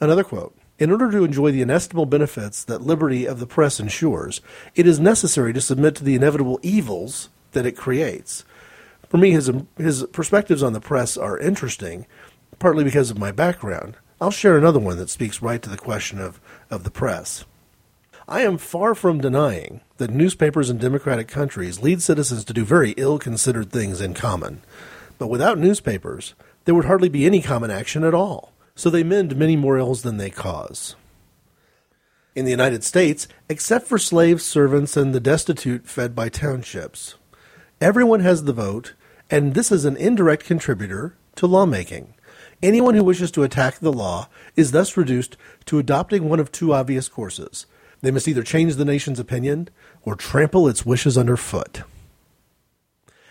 Another 0.00 0.22
quote 0.22 0.54
In 0.78 0.90
order 0.90 1.10
to 1.10 1.24
enjoy 1.24 1.50
the 1.50 1.62
inestimable 1.62 2.06
benefits 2.06 2.62
that 2.64 2.82
liberty 2.82 3.24
of 3.24 3.40
the 3.40 3.46
press 3.46 3.80
ensures, 3.80 4.42
it 4.74 4.86
is 4.86 5.00
necessary 5.00 5.54
to 5.54 5.62
submit 5.62 5.94
to 5.96 6.04
the 6.04 6.14
inevitable 6.14 6.60
evils 6.62 7.30
that 7.52 7.66
it 7.66 7.76
creates. 7.76 8.44
For 9.10 9.18
me, 9.18 9.32
his, 9.32 9.50
his 9.76 10.04
perspectives 10.12 10.62
on 10.62 10.72
the 10.72 10.80
press 10.80 11.16
are 11.16 11.36
interesting, 11.36 12.06
partly 12.60 12.84
because 12.84 13.10
of 13.10 13.18
my 13.18 13.32
background. 13.32 13.96
I'll 14.20 14.30
share 14.30 14.56
another 14.56 14.78
one 14.78 14.98
that 14.98 15.10
speaks 15.10 15.42
right 15.42 15.60
to 15.60 15.68
the 15.68 15.76
question 15.76 16.20
of, 16.20 16.40
of 16.70 16.84
the 16.84 16.90
press. 16.90 17.44
I 18.28 18.42
am 18.42 18.56
far 18.56 18.94
from 18.94 19.20
denying 19.20 19.80
that 19.96 20.12
newspapers 20.12 20.70
in 20.70 20.78
democratic 20.78 21.26
countries 21.26 21.82
lead 21.82 22.00
citizens 22.00 22.44
to 22.44 22.52
do 22.52 22.64
very 22.64 22.92
ill 22.92 23.18
considered 23.18 23.72
things 23.72 24.00
in 24.00 24.14
common. 24.14 24.62
But 25.18 25.26
without 25.26 25.58
newspapers, 25.58 26.34
there 26.64 26.74
would 26.76 26.84
hardly 26.84 27.08
be 27.08 27.26
any 27.26 27.42
common 27.42 27.72
action 27.72 28.04
at 28.04 28.14
all. 28.14 28.52
So 28.76 28.88
they 28.88 29.02
mend 29.02 29.34
many 29.34 29.56
more 29.56 29.76
ills 29.76 30.02
than 30.02 30.18
they 30.18 30.30
cause. 30.30 30.94
In 32.36 32.44
the 32.44 32.52
United 32.52 32.84
States, 32.84 33.26
except 33.48 33.88
for 33.88 33.98
slaves, 33.98 34.44
servants, 34.44 34.96
and 34.96 35.12
the 35.12 35.18
destitute 35.18 35.88
fed 35.88 36.14
by 36.14 36.28
townships, 36.28 37.16
everyone 37.80 38.20
has 38.20 38.44
the 38.44 38.52
vote, 38.52 38.94
and 39.30 39.54
this 39.54 39.72
is 39.72 39.84
an 39.84 39.96
indirect 39.96 40.44
contributor 40.44 41.16
to 41.36 41.46
lawmaking. 41.46 42.14
Anyone 42.62 42.94
who 42.94 43.04
wishes 43.04 43.30
to 43.32 43.42
attack 43.42 43.78
the 43.78 43.92
law 43.92 44.28
is 44.54 44.72
thus 44.72 44.96
reduced 44.96 45.36
to 45.66 45.78
adopting 45.78 46.28
one 46.28 46.40
of 46.40 46.52
two 46.52 46.74
obvious 46.74 47.08
courses 47.08 47.66
they 48.02 48.10
must 48.10 48.28
either 48.28 48.42
change 48.42 48.76
the 48.76 48.84
nation's 48.84 49.20
opinion 49.20 49.68
or 50.02 50.14
trample 50.14 50.68
its 50.68 50.86
wishes 50.86 51.18
underfoot. 51.18 51.82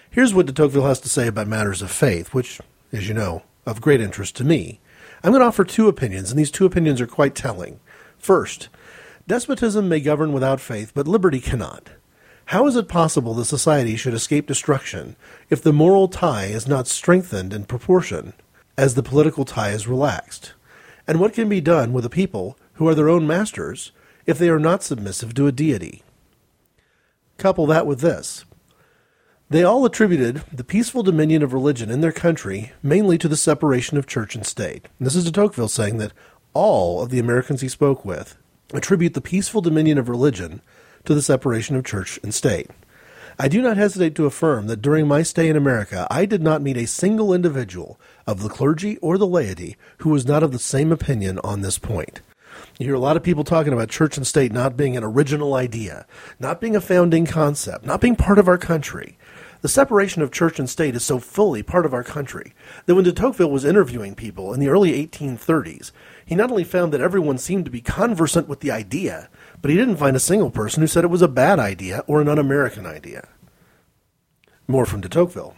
Here's 0.10 0.34
what 0.34 0.46
de 0.46 0.54
Tocqueville 0.54 0.88
has 0.88 1.00
to 1.02 1.10
say 1.10 1.28
about 1.28 1.48
matters 1.48 1.82
of 1.82 1.92
faith, 1.92 2.34
which, 2.34 2.60
as 2.92 3.08
you 3.08 3.14
know, 3.14 3.44
of 3.66 3.82
great 3.82 4.02
interest 4.02 4.36
to 4.38 4.44
me. 4.44 4.80
I'm 5.24 5.32
going 5.32 5.42
to 5.42 5.48
offer 5.48 5.64
two 5.64 5.88
opinions, 5.88 6.32
and 6.32 6.40
these 6.40 6.52
two 6.52 6.66
opinions 6.66 7.02
are 7.02 7.08
quite 7.08 7.36
telling. 7.36 7.80
First, 8.18 8.70
despotism 9.28 9.90
may 9.90 10.00
govern 10.00 10.34
without 10.34 10.62
faith, 10.62 10.92
but 10.94 11.08
liberty 11.08 11.40
cannot. 11.40 11.90
How 12.50 12.66
is 12.66 12.76
it 12.76 12.88
possible 12.88 13.36
that 13.36 13.46
society 13.46 13.96
should 13.96 14.16
escape 14.16 14.48
destruction 14.48 15.16
if 15.52 15.62
the 15.62 15.72
moral 15.72 16.08
tie 16.08 16.46
is 16.46 16.68
not 16.68 16.88
strengthened 16.88 17.54
in 17.54 17.66
proportion 17.66 18.34
as 18.76 18.96
the 18.96 19.04
political 19.04 19.46
tie 19.46 19.70
is 19.70 19.88
relaxed? 19.88 20.54
And 21.06 21.20
what 21.20 21.36
can 21.36 21.48
be 21.48 21.62
done 21.62 21.94
with 21.94 22.06
a 22.06 22.10
people 22.10 22.58
who 22.74 22.88
are 22.88 22.96
their 22.96 23.08
own 23.08 23.28
masters 23.28 23.92
if 24.26 24.40
they 24.40 24.50
are 24.50 24.58
not 24.58 24.82
submissive 24.82 25.36
to 25.36 25.46
a 25.46 25.52
deity. 25.52 26.02
Couple 27.38 27.68
that 27.68 27.86
with 27.86 28.00
this. 28.00 28.46
They 29.52 29.62
all 29.62 29.86
attributed 29.86 30.42
the 30.52 30.64
peaceful 30.64 31.04
dominion 31.04 31.44
of 31.44 31.54
religion 31.54 31.92
in 31.92 32.02
their 32.02 32.12
country 32.12 32.72
mainly 32.82 33.20
to 33.20 33.28
the 33.28 33.38
separation 33.38 33.96
of 33.96 34.08
church 34.08 34.34
and 34.34 34.44
state. 34.44 34.88
And 34.98 35.06
this 35.06 35.16
is 35.16 35.26
de 35.26 35.32
Tocqueville 35.32 35.68
saying 35.68 35.98
that 36.00 36.14
all 36.56 37.04
of 37.04 37.12
the 37.12 37.20
Americans 37.20 37.62
he 37.62 37.70
spoke 37.70 38.04
with 38.04 38.36
attribute 38.74 39.14
the 39.14 39.22
peaceful 39.22 39.62
dominion 39.62 40.00
of 40.00 40.10
religion 40.10 40.64
to 41.10 41.16
the 41.16 41.22
separation 41.24 41.76
of 41.76 41.84
church 41.84 42.20
and 42.22 42.32
state. 42.32 42.70
I 43.40 43.48
do 43.48 43.64
not 43.64 43.78
hesitate 43.78 44.14
to 44.14 44.28
affirm 44.28 44.68
that 44.68 44.84
during 44.84 45.08
my 45.08 45.24
stay 45.24 45.50
in 45.50 45.56
America, 45.56 46.06
I 46.12 46.28
did 46.28 46.44
not 46.44 46.62
meet 46.62 46.78
a 46.78 46.86
single 46.86 47.34
individual 47.34 48.00
of 48.28 48.44
the 48.44 48.50
clergy 48.50 48.98
or 48.98 49.18
the 49.18 49.26
laity 49.26 49.76
who 49.98 50.12
was 50.12 50.28
not 50.28 50.44
of 50.44 50.52
the 50.52 50.60
same 50.60 50.92
opinion 50.92 51.40
on 51.44 51.62
this 51.62 51.80
point. 51.80 52.22
You 52.78 52.86
hear 52.86 52.94
a 52.94 53.00
lot 53.00 53.18
of 53.18 53.24
people 53.24 53.44
talking 53.44 53.74
about 53.74 53.90
church 53.90 54.18
and 54.18 54.28
state 54.28 54.52
not 54.52 54.78
being 54.78 54.96
an 54.96 55.04
original 55.04 55.56
idea, 55.56 56.06
not 56.40 56.62
being 56.62 56.76
a 56.76 56.82
founding 56.82 57.26
concept, 57.26 57.88
not 57.88 58.02
being 58.02 58.16
part 58.16 58.38
of 58.38 58.48
our 58.48 58.60
country. 58.60 59.18
The 59.62 59.68
separation 59.68 60.22
of 60.22 60.32
church 60.32 60.60
and 60.60 60.70
state 60.70 60.96
is 60.96 61.04
so 61.04 61.18
fully 61.18 61.64
part 61.64 61.88
of 61.88 61.94
our 61.94 62.04
country 62.04 62.54
that 62.86 62.94
when 62.94 63.04
de 63.04 63.12
Tocqueville 63.12 63.50
was 63.50 63.66
interviewing 63.66 64.14
people 64.14 64.54
in 64.54 64.60
the 64.60 64.70
early 64.70 64.92
1830s, 65.08 65.92
he 66.24 66.36
not 66.36 66.52
only 66.52 66.64
found 66.64 66.94
that 66.94 67.02
everyone 67.02 67.40
seemed 67.40 67.66
to 67.66 67.72
be 67.72 67.82
conversant 67.82 68.48
with 68.48 68.60
the 68.60 68.70
idea, 68.72 69.28
but 69.62 69.72
he 69.72 69.78
didn't 69.78 69.98
find 69.98 70.16
a 70.16 70.20
single 70.20 70.52
person 70.52 70.82
who 70.82 70.88
said 70.88 71.04
it 71.04 71.08
was 71.10 71.22
a 71.22 71.28
bad 71.28 71.60
idea 71.60 72.04
or 72.08 72.22
an 72.22 72.30
un 72.30 72.40
American 72.40 72.86
idea. 72.86 73.28
More 74.68 74.86
from 74.86 75.02
de 75.02 75.10
Tocqueville. 75.10 75.56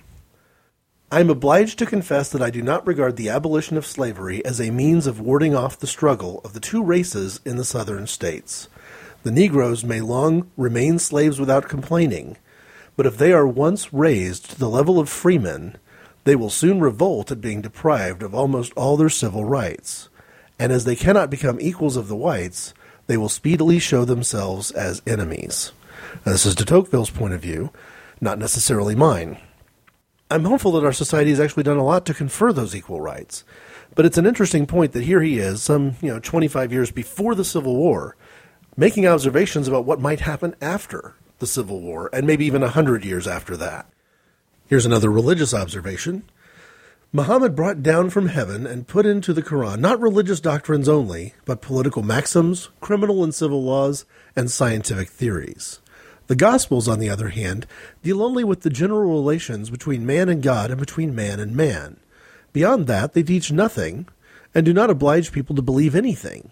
I 1.12 1.20
am 1.20 1.30
obliged 1.30 1.78
to 1.80 1.86
confess 1.86 2.30
that 2.30 2.42
I 2.42 2.50
do 2.50 2.62
not 2.62 2.88
regard 2.88 3.18
the 3.18 3.28
abolition 3.28 3.76
of 3.76 3.86
slavery 3.86 4.44
as 4.46 4.62
a 4.62 4.72
means 4.72 5.08
of 5.08 5.20
warding 5.20 5.54
off 5.54 5.78
the 5.78 5.86
struggle 5.86 6.40
of 6.46 6.54
the 6.54 6.62
two 6.62 6.82
races 6.82 7.42
in 7.44 7.58
the 7.58 7.66
Southern 7.66 8.08
states. 8.08 8.70
The 9.24 9.32
Negroes 9.32 9.84
may 9.84 10.00
long 10.00 10.50
remain 10.56 11.00
slaves 11.00 11.38
without 11.38 11.68
complaining, 11.68 12.38
but 12.96 13.06
if 13.06 13.18
they 13.18 13.34
are 13.34 13.46
once 13.46 13.94
raised 13.94 14.52
to 14.52 14.60
the 14.60 14.70
level 14.70 15.00
of 15.00 15.10
freemen, 15.10 15.76
they 16.24 16.36
will 16.36 16.50
soon 16.50 16.80
revolt 16.80 17.30
at 17.32 17.42
being 17.42 17.62
deprived 17.62 18.24
of 18.24 18.34
almost 18.34 18.72
all 18.78 18.96
their 18.96 19.10
civil 19.10 19.44
rights. 19.44 20.08
And 20.58 20.72
as 20.72 20.86
they 20.86 20.96
cannot 20.96 21.30
become 21.30 21.60
equals 21.60 21.98
of 21.98 22.08
the 22.08 22.16
whites, 22.16 22.74
they 23.12 23.18
will 23.18 23.28
speedily 23.28 23.78
show 23.78 24.06
themselves 24.06 24.72
as 24.72 25.02
enemies. 25.06 25.74
Now, 26.26 26.32
this 26.32 26.46
is 26.46 26.56
de 26.56 26.64
Tocqueville's 26.64 27.10
point 27.10 27.34
of 27.34 27.42
view, 27.42 27.70
not 28.22 28.40
necessarily 28.40 28.96
mine. 28.96 29.38
I'm 30.30 30.46
hopeful 30.46 30.72
that 30.72 30.86
our 30.86 30.94
society 30.94 31.30
has 31.32 31.40
actually 31.42 31.64
done 31.64 31.76
a 31.76 31.84
lot 31.84 32.06
to 32.06 32.14
confer 32.14 32.54
those 32.54 32.74
equal 32.74 33.02
rights. 33.02 33.44
But 33.96 34.06
it's 34.06 34.18
an 34.18 34.26
interesting 34.26 34.66
point 34.66 34.94
that 34.94 35.04
here 35.04 35.22
he 35.22 35.40
is, 35.40 35.62
some 35.62 35.98
you 36.02 36.08
know 36.08 36.20
25 36.22 36.72
years 36.72 36.90
before 36.90 37.36
the 37.36 37.44
Civil 37.44 37.76
War, 37.76 38.16
making 38.78 39.06
observations 39.06 39.68
about 39.68 39.84
what 39.84 40.00
might 40.00 40.22
happen 40.22 40.56
after 40.62 41.16
the 41.40 41.48
Civil 41.48 41.82
War, 41.82 42.10
and 42.14 42.26
maybe 42.26 42.46
even 42.46 42.64
a 42.64 42.70
hundred 42.70 43.04
years 43.04 43.28
after 43.28 43.58
that. 43.58 43.88
Here's 44.68 44.86
another 44.86 45.12
religious 45.12 45.54
observation. 45.54 46.24
Muhammad 47.14 47.58
brought 47.58 47.84
down 47.84 48.10
from 48.10 48.30
heaven 48.30 48.66
and 48.66 48.88
put 48.88 49.06
into 49.06 49.34
the 49.34 49.44
Quran 49.44 49.80
not 49.80 50.00
religious 50.00 50.40
doctrines 50.40 50.88
only, 50.88 51.34
but 51.44 51.62
political 51.62 52.04
maxims, 52.04 52.70
criminal 52.80 53.22
and 53.22 53.36
civil 53.36 53.62
laws, 53.62 54.06
and 54.34 54.50
scientific 54.50 55.10
theories. 55.10 55.82
The 56.28 56.38
Gospels, 56.38 56.88
on 56.88 57.00
the 57.00 57.10
other 57.10 57.28
hand, 57.28 57.68
deal 58.02 58.24
only 58.24 58.46
with 58.46 58.62
the 58.62 58.70
general 58.70 59.12
relations 59.12 59.70
between 59.70 60.06
man 60.06 60.30
and 60.30 60.42
God 60.42 60.72
and 60.72 60.80
between 60.80 61.14
man 61.14 61.42
and 61.42 61.54
man. 61.54 61.98
Beyond 62.54 62.88
that, 62.88 63.12
they 63.12 63.24
teach 63.24 63.52
nothing 63.52 64.08
and 64.56 64.66
do 64.66 64.72
not 64.72 64.90
oblige 64.90 65.34
people 65.34 65.54
to 65.58 65.62
believe 65.62 65.96
anything. 65.96 66.52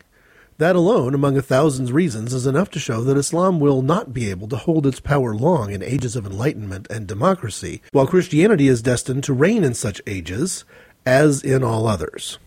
That 0.60 0.76
alone, 0.76 1.14
among 1.14 1.38
a 1.38 1.42
thousand 1.42 1.90
reasons, 1.90 2.34
is 2.34 2.46
enough 2.46 2.70
to 2.72 2.80
show 2.80 3.02
that 3.06 3.16
Islam 3.16 3.62
will 3.62 3.82
not 3.82 4.14
be 4.14 4.30
able 4.30 4.50
to 4.50 4.58
hold 4.58 4.86
its 4.86 5.00
power 5.00 5.34
long 5.34 5.72
in 5.72 5.82
ages 5.82 6.18
of 6.18 6.26
enlightenment 6.26 6.86
and 6.90 7.08
democracy, 7.08 7.82
while 7.94 8.06
Christianity 8.06 8.68
is 8.68 8.82
destined 8.82 9.24
to 9.24 9.34
reign 9.34 9.64
in 9.64 9.74
such 9.74 10.02
ages 10.06 10.66
as 11.06 11.42
in 11.42 11.64
all 11.64 11.88
others. 11.88 12.40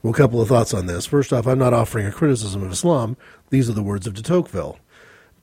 Well, 0.00 0.12
a 0.12 0.16
couple 0.16 0.40
of 0.40 0.46
thoughts 0.46 0.72
on 0.72 0.86
this. 0.86 1.06
First 1.06 1.32
off, 1.32 1.48
I'm 1.48 1.58
not 1.58 1.74
offering 1.74 2.06
a 2.06 2.12
criticism 2.12 2.62
of 2.62 2.70
Islam. 2.70 3.16
These 3.50 3.68
are 3.68 3.72
the 3.72 3.82
words 3.82 4.06
of 4.06 4.14
de 4.14 4.22
Tocqueville. 4.22 4.78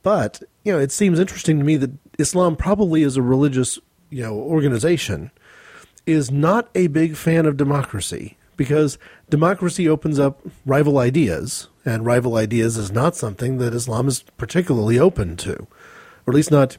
But 0.02 0.42
you 0.64 0.72
know, 0.72 0.80
it 0.80 0.94
seems 0.94 1.20
interesting 1.20 1.58
to 1.60 1.66
me 1.66 1.76
that 1.76 1.92
Islam 2.18 2.56
probably 2.56 3.04
as 3.04 3.18
a 3.18 3.22
religious 3.22 3.80
you 4.10 4.24
know 4.24 4.36
organization 4.36 5.30
is 6.06 6.32
not 6.32 6.70
a 6.74 6.88
big 6.88 7.18
fan 7.18 7.46
of 7.46 7.58
democracy 7.58 8.38
because 8.58 8.98
democracy 9.30 9.88
opens 9.88 10.20
up 10.20 10.40
rival 10.66 10.98
ideas, 10.98 11.68
and 11.86 12.06
rival 12.06 12.36
ideas 12.36 12.78
is 12.78 12.92
not 12.92 13.16
something 13.16 13.58
that 13.58 13.74
Islam 13.74 14.08
is 14.08 14.24
particularly 14.38 15.00
open 15.00 15.36
to, 15.38 15.68
or 16.26 16.30
at 16.30 16.36
least 16.36 16.52
not 16.52 16.78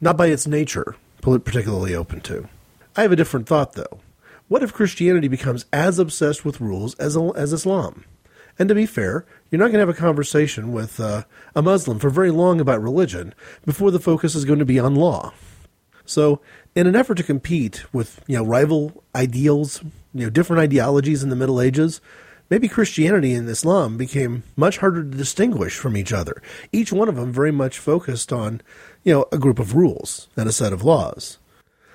not 0.00 0.16
by 0.16 0.26
its 0.26 0.46
nature 0.46 0.96
particularly 1.20 1.94
open 1.94 2.20
to. 2.20 2.48
I 2.96 3.02
have 3.02 3.12
a 3.12 3.16
different 3.16 3.46
thought 3.46 3.74
though. 3.74 4.00
What 4.48 4.62
if 4.62 4.72
Christianity 4.72 5.28
becomes 5.28 5.66
as 5.72 5.98
obsessed 5.98 6.44
with 6.44 6.60
rules 6.60 6.94
as 6.94 7.16
as 7.36 7.52
Islam? 7.52 8.04
And 8.58 8.68
to 8.68 8.74
be 8.74 8.86
fair, 8.86 9.24
you're 9.50 9.58
not 9.58 9.66
going 9.66 9.74
to 9.74 9.80
have 9.80 9.88
a 9.88 9.94
conversation 9.94 10.72
with 10.72 10.98
uh, 10.98 11.24
a 11.54 11.62
Muslim 11.62 11.98
for 11.98 12.10
very 12.10 12.30
long 12.30 12.60
about 12.60 12.82
religion 12.82 13.34
before 13.64 13.90
the 13.90 14.00
focus 14.00 14.34
is 14.34 14.44
going 14.44 14.58
to 14.58 14.64
be 14.64 14.80
on 14.80 14.96
law. 14.96 15.32
So, 16.04 16.40
in 16.74 16.86
an 16.86 16.96
effort 16.96 17.16
to 17.16 17.22
compete 17.22 17.84
with 17.92 18.20
you 18.26 18.36
know 18.36 18.44
rival 18.44 19.04
ideals, 19.14 19.82
you 20.14 20.24
know 20.24 20.30
different 20.30 20.60
ideologies 20.60 21.22
in 21.22 21.30
the 21.30 21.36
Middle 21.36 21.60
Ages, 21.60 22.00
maybe 22.50 22.68
Christianity 22.68 23.34
and 23.34 23.48
Islam 23.48 23.96
became 23.96 24.42
much 24.56 24.78
harder 24.78 25.02
to 25.02 25.16
distinguish 25.16 25.76
from 25.76 25.96
each 25.96 26.12
other. 26.12 26.42
Each 26.72 26.92
one 26.92 27.08
of 27.08 27.16
them 27.16 27.32
very 27.32 27.52
much 27.52 27.78
focused 27.78 28.32
on 28.32 28.60
you 29.04 29.12
know 29.12 29.26
a 29.32 29.38
group 29.38 29.58
of 29.58 29.74
rules 29.74 30.28
and 30.36 30.48
a 30.48 30.52
set 30.52 30.72
of 30.72 30.84
laws. 30.84 31.38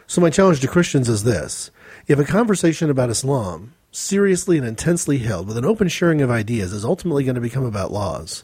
So 0.07 0.21
my 0.21 0.29
challenge 0.29 0.59
to 0.61 0.67
Christians 0.67 1.09
is 1.09 1.23
this: 1.23 1.71
if 2.07 2.19
a 2.19 2.25
conversation 2.25 2.89
about 2.89 3.09
Islam 3.09 3.73
seriously 3.93 4.57
and 4.57 4.67
intensely 4.67 5.19
held 5.19 5.47
with 5.47 5.57
an 5.57 5.65
open 5.65 5.87
sharing 5.87 6.21
of 6.21 6.31
ideas 6.31 6.73
is 6.73 6.83
ultimately 6.83 7.23
going 7.23 7.35
to 7.35 7.41
become 7.41 7.63
about 7.63 7.91
laws. 7.91 8.43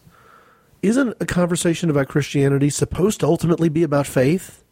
Isn't 0.82 1.18
a 1.20 1.26
conversation 1.26 1.90
about 1.90 2.08
Christianity 2.08 2.70
supposed 2.70 3.20
to 3.20 3.26
ultimately 3.26 3.68
be 3.68 3.84
about 3.84 4.08
faith? 4.08 4.64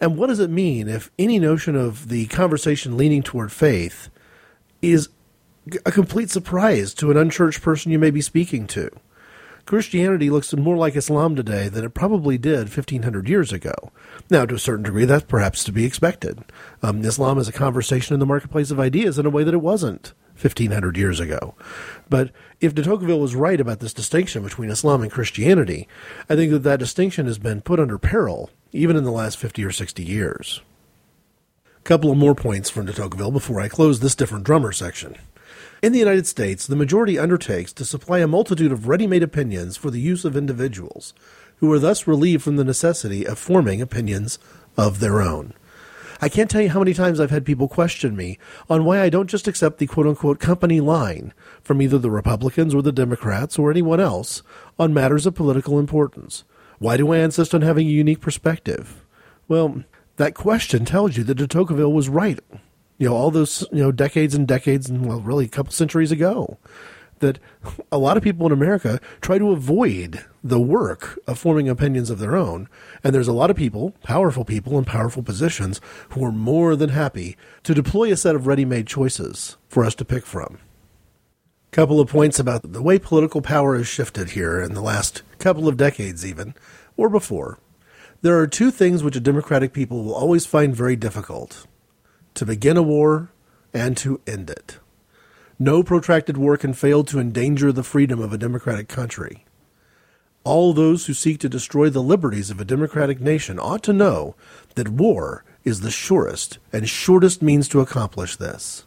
And 0.00 0.16
what 0.16 0.28
does 0.28 0.38
it 0.38 0.50
mean 0.50 0.88
if 0.88 1.10
any 1.18 1.38
notion 1.38 1.76
of 1.76 2.08
the 2.08 2.26
conversation 2.26 2.96
leaning 2.96 3.22
toward 3.22 3.52
faith 3.52 4.08
is 4.92 5.08
a 5.86 5.92
complete 5.92 6.30
surprise 6.30 6.94
to 6.94 7.10
an 7.10 7.16
unchurched 7.16 7.62
person 7.62 7.92
you 7.92 7.98
may 7.98 8.10
be 8.10 8.20
speaking 8.20 8.66
to? 8.68 8.90
Christianity 9.66 10.28
looks 10.28 10.52
more 10.54 10.76
like 10.76 10.94
Islam 10.94 11.34
today 11.34 11.68
than 11.68 11.84
it 11.84 11.94
probably 11.94 12.36
did 12.36 12.68
1500 12.68 13.28
years 13.28 13.50
ago. 13.50 13.72
Now, 14.28 14.44
to 14.44 14.56
a 14.56 14.58
certain 14.58 14.84
degree, 14.84 15.06
that's 15.06 15.24
perhaps 15.24 15.64
to 15.64 15.72
be 15.72 15.86
expected. 15.86 16.44
Um, 16.82 17.02
Islam 17.02 17.38
is 17.38 17.48
a 17.48 17.52
conversation 17.52 18.12
in 18.12 18.20
the 18.20 18.26
marketplace 18.26 18.70
of 18.70 18.78
ideas 18.78 19.18
in 19.18 19.24
a 19.24 19.30
way 19.30 19.42
that 19.42 19.54
it 19.54 19.62
wasn't 19.62 20.12
1500 20.40 20.96
years 20.98 21.18
ago. 21.18 21.54
But 22.10 22.30
if 22.60 22.74
de 22.74 22.82
Tocqueville 22.82 23.20
was 23.20 23.34
right 23.34 23.60
about 23.60 23.80
this 23.80 23.94
distinction 23.94 24.42
between 24.42 24.70
Islam 24.70 25.02
and 25.02 25.10
Christianity, 25.10 25.88
I 26.28 26.36
think 26.36 26.52
that 26.52 26.64
that 26.64 26.78
distinction 26.78 27.26
has 27.26 27.38
been 27.38 27.62
put 27.62 27.80
under 27.80 27.96
peril 27.96 28.50
even 28.72 28.96
in 28.96 29.04
the 29.04 29.12
last 29.12 29.38
50 29.38 29.64
or 29.64 29.70
60 29.70 30.02
years. 30.02 30.60
Couple 31.84 32.10
of 32.10 32.16
more 32.16 32.34
points 32.34 32.70
from 32.70 32.86
de 32.86 32.94
Tocqueville 32.94 33.30
before 33.30 33.60
I 33.60 33.68
close 33.68 34.00
this 34.00 34.14
different 34.14 34.44
drummer 34.44 34.72
section. 34.72 35.18
In 35.82 35.92
the 35.92 35.98
United 35.98 36.26
States, 36.26 36.66
the 36.66 36.76
majority 36.76 37.18
undertakes 37.18 37.74
to 37.74 37.84
supply 37.84 38.20
a 38.20 38.26
multitude 38.26 38.72
of 38.72 38.88
ready 38.88 39.06
made 39.06 39.22
opinions 39.22 39.76
for 39.76 39.90
the 39.90 40.00
use 40.00 40.24
of 40.24 40.34
individuals, 40.34 41.12
who 41.58 41.70
are 41.70 41.78
thus 41.78 42.06
relieved 42.06 42.42
from 42.42 42.56
the 42.56 42.64
necessity 42.64 43.26
of 43.26 43.38
forming 43.38 43.82
opinions 43.82 44.38
of 44.78 44.98
their 44.98 45.20
own. 45.20 45.52
I 46.22 46.30
can't 46.30 46.50
tell 46.50 46.62
you 46.62 46.70
how 46.70 46.78
many 46.78 46.94
times 46.94 47.20
I've 47.20 47.30
had 47.30 47.44
people 47.44 47.68
question 47.68 48.16
me 48.16 48.38
on 48.70 48.86
why 48.86 49.02
I 49.02 49.10
don't 49.10 49.28
just 49.28 49.46
accept 49.46 49.76
the 49.76 49.86
quote 49.86 50.06
unquote 50.06 50.40
company 50.40 50.80
line 50.80 51.34
from 51.62 51.82
either 51.82 51.98
the 51.98 52.10
Republicans 52.10 52.74
or 52.74 52.80
the 52.80 52.92
Democrats 52.92 53.58
or 53.58 53.70
anyone 53.70 54.00
else 54.00 54.42
on 54.78 54.94
matters 54.94 55.26
of 55.26 55.34
political 55.34 55.78
importance. 55.78 56.44
Why 56.78 56.96
do 56.96 57.12
I 57.12 57.18
insist 57.18 57.54
on 57.54 57.60
having 57.60 57.86
a 57.88 57.90
unique 57.90 58.22
perspective? 58.22 59.04
Well, 59.48 59.84
that 60.16 60.34
question 60.34 60.84
tells 60.84 61.16
you 61.16 61.24
that 61.24 61.34
de 61.34 61.46
Tocqueville 61.46 61.92
was 61.92 62.08
right. 62.08 62.38
You 62.98 63.08
know, 63.08 63.16
all 63.16 63.30
those 63.30 63.66
you 63.72 63.82
know 63.82 63.92
decades 63.92 64.34
and 64.34 64.46
decades 64.46 64.88
and 64.88 65.06
well, 65.06 65.20
really 65.20 65.46
a 65.46 65.48
couple 65.48 65.72
centuries 65.72 66.12
ago, 66.12 66.58
that 67.18 67.38
a 67.90 67.98
lot 67.98 68.16
of 68.16 68.22
people 68.22 68.46
in 68.46 68.52
America 68.52 69.00
try 69.20 69.38
to 69.38 69.50
avoid 69.50 70.24
the 70.42 70.60
work 70.60 71.18
of 71.26 71.38
forming 71.38 71.68
opinions 71.68 72.10
of 72.10 72.18
their 72.18 72.36
own, 72.36 72.68
and 73.02 73.14
there's 73.14 73.28
a 73.28 73.32
lot 73.32 73.50
of 73.50 73.56
people, 73.56 73.94
powerful 74.02 74.44
people 74.44 74.78
in 74.78 74.84
powerful 74.84 75.22
positions, 75.22 75.80
who 76.10 76.24
are 76.24 76.32
more 76.32 76.76
than 76.76 76.90
happy 76.90 77.36
to 77.62 77.74
deploy 77.74 78.12
a 78.12 78.16
set 78.16 78.34
of 78.34 78.46
ready-made 78.46 78.86
choices 78.86 79.56
for 79.68 79.84
us 79.84 79.94
to 79.94 80.04
pick 80.04 80.26
from. 80.26 80.58
Couple 81.72 81.98
of 81.98 82.08
points 82.08 82.38
about 82.38 82.72
the 82.72 82.82
way 82.82 83.00
political 83.00 83.42
power 83.42 83.76
has 83.76 83.88
shifted 83.88 84.30
here 84.30 84.60
in 84.60 84.74
the 84.74 84.82
last 84.82 85.22
couple 85.38 85.66
of 85.66 85.76
decades, 85.76 86.24
even, 86.24 86.54
or 86.96 87.08
before. 87.08 87.58
There 88.24 88.38
are 88.38 88.46
two 88.46 88.70
things 88.70 89.02
which 89.02 89.16
a 89.16 89.20
democratic 89.20 89.74
people 89.74 90.02
will 90.02 90.14
always 90.14 90.46
find 90.46 90.74
very 90.74 90.96
difficult 90.96 91.66
to 92.32 92.46
begin 92.46 92.78
a 92.78 92.82
war 92.82 93.28
and 93.74 93.98
to 93.98 94.18
end 94.26 94.48
it. 94.48 94.78
No 95.58 95.82
protracted 95.82 96.38
war 96.38 96.56
can 96.56 96.72
fail 96.72 97.04
to 97.04 97.20
endanger 97.20 97.70
the 97.70 97.82
freedom 97.82 98.20
of 98.20 98.32
a 98.32 98.38
democratic 98.38 98.88
country. 98.88 99.44
All 100.42 100.72
those 100.72 101.04
who 101.04 101.12
seek 101.12 101.38
to 101.40 101.50
destroy 101.50 101.90
the 101.90 102.02
liberties 102.02 102.48
of 102.48 102.58
a 102.58 102.64
democratic 102.64 103.20
nation 103.20 103.58
ought 103.58 103.82
to 103.82 103.92
know 103.92 104.36
that 104.74 104.88
war 104.88 105.44
is 105.62 105.82
the 105.82 105.90
surest 105.90 106.56
and 106.72 106.88
shortest 106.88 107.42
means 107.42 107.68
to 107.68 107.80
accomplish 107.80 108.36
this. 108.36 108.86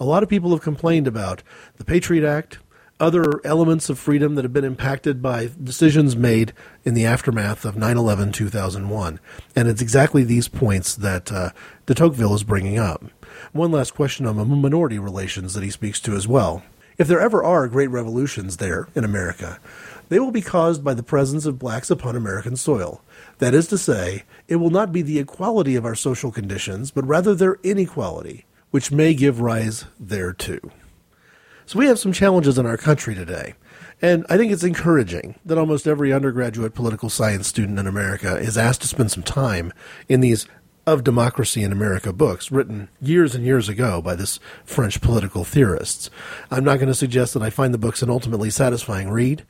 A 0.00 0.06
lot 0.06 0.22
of 0.22 0.30
people 0.30 0.50
have 0.52 0.62
complained 0.62 1.06
about 1.06 1.42
the 1.76 1.84
Patriot 1.84 2.26
Act, 2.26 2.58
other 3.02 3.44
elements 3.44 3.90
of 3.90 3.98
freedom 3.98 4.36
that 4.36 4.44
have 4.44 4.52
been 4.52 4.64
impacted 4.64 5.20
by 5.20 5.50
decisions 5.60 6.14
made 6.14 6.52
in 6.84 6.94
the 6.94 7.04
aftermath 7.04 7.64
of 7.64 7.76
9 7.76 7.96
11 7.96 8.30
2001. 8.30 9.20
And 9.56 9.68
it's 9.68 9.82
exactly 9.82 10.22
these 10.22 10.46
points 10.46 10.94
that 10.94 11.32
uh, 11.32 11.50
de 11.86 11.94
Tocqueville 11.94 12.36
is 12.36 12.44
bringing 12.44 12.78
up. 12.78 13.04
One 13.50 13.72
last 13.72 13.94
question 13.94 14.24
on 14.24 14.36
minority 14.62 15.00
relations 15.00 15.54
that 15.54 15.64
he 15.64 15.70
speaks 15.70 15.98
to 16.00 16.14
as 16.14 16.28
well. 16.28 16.62
If 16.96 17.08
there 17.08 17.20
ever 17.20 17.42
are 17.42 17.66
great 17.66 17.90
revolutions 17.90 18.58
there 18.58 18.86
in 18.94 19.02
America, 19.02 19.58
they 20.08 20.20
will 20.20 20.30
be 20.30 20.40
caused 20.40 20.84
by 20.84 20.94
the 20.94 21.02
presence 21.02 21.44
of 21.44 21.58
blacks 21.58 21.90
upon 21.90 22.14
American 22.14 22.54
soil. 22.54 23.02
That 23.38 23.52
is 23.52 23.66
to 23.68 23.78
say, 23.78 24.22
it 24.46 24.56
will 24.56 24.70
not 24.70 24.92
be 24.92 25.02
the 25.02 25.18
equality 25.18 25.74
of 25.74 25.84
our 25.84 25.96
social 25.96 26.30
conditions, 26.30 26.92
but 26.92 27.06
rather 27.06 27.34
their 27.34 27.58
inequality, 27.64 28.44
which 28.70 28.92
may 28.92 29.12
give 29.12 29.40
rise 29.40 29.86
thereto. 29.98 30.60
So 31.72 31.78
we 31.78 31.86
have 31.86 31.98
some 31.98 32.12
challenges 32.12 32.58
in 32.58 32.66
our 32.66 32.76
country 32.76 33.14
today. 33.14 33.54
And 34.02 34.26
I 34.28 34.36
think 34.36 34.52
it's 34.52 34.62
encouraging 34.62 35.36
that 35.42 35.56
almost 35.56 35.86
every 35.86 36.12
undergraduate 36.12 36.74
political 36.74 37.08
science 37.08 37.48
student 37.48 37.78
in 37.78 37.86
America 37.86 38.36
is 38.36 38.58
asked 38.58 38.82
to 38.82 38.88
spend 38.88 39.10
some 39.10 39.22
time 39.22 39.72
in 40.06 40.20
these 40.20 40.46
of 40.86 41.02
Democracy 41.02 41.62
in 41.62 41.72
America 41.72 42.12
books 42.12 42.52
written 42.52 42.90
years 43.00 43.34
and 43.34 43.46
years 43.46 43.70
ago 43.70 44.02
by 44.02 44.14
this 44.14 44.38
French 44.66 45.00
political 45.00 45.44
theorists. 45.44 46.10
I'm 46.50 46.62
not 46.62 46.76
going 46.76 46.88
to 46.88 46.94
suggest 46.94 47.32
that 47.32 47.42
I 47.42 47.48
find 47.48 47.72
the 47.72 47.78
books 47.78 48.02
an 48.02 48.10
ultimately 48.10 48.50
satisfying 48.50 49.08
read, 49.08 49.46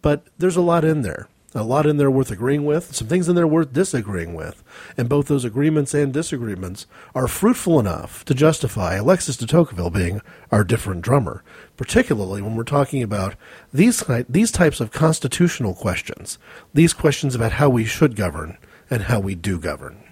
but 0.00 0.22
there's 0.38 0.54
a 0.54 0.62
lot 0.62 0.84
in 0.84 1.02
there. 1.02 1.26
A 1.56 1.62
lot 1.62 1.86
in 1.86 1.98
there 1.98 2.10
worth 2.10 2.32
agreeing 2.32 2.64
with, 2.64 2.94
some 2.94 3.06
things 3.06 3.28
in 3.28 3.36
there 3.36 3.46
worth 3.46 3.72
disagreeing 3.72 4.34
with. 4.34 4.64
And 4.96 5.08
both 5.08 5.28
those 5.28 5.44
agreements 5.44 5.94
and 5.94 6.12
disagreements 6.12 6.86
are 7.14 7.28
fruitful 7.28 7.78
enough 7.78 8.24
to 8.24 8.34
justify 8.34 8.96
Alexis 8.96 9.36
de 9.36 9.46
Tocqueville 9.46 9.90
being 9.90 10.20
our 10.50 10.64
different 10.64 11.02
drummer, 11.02 11.44
particularly 11.76 12.42
when 12.42 12.56
we're 12.56 12.64
talking 12.64 13.04
about 13.04 13.36
these, 13.72 14.02
these 14.28 14.50
types 14.50 14.80
of 14.80 14.90
constitutional 14.90 15.74
questions, 15.74 16.38
these 16.74 16.92
questions 16.92 17.36
about 17.36 17.52
how 17.52 17.70
we 17.70 17.84
should 17.84 18.16
govern 18.16 18.58
and 18.90 19.04
how 19.04 19.20
we 19.20 19.34
do 19.34 19.60
govern. 19.60 20.03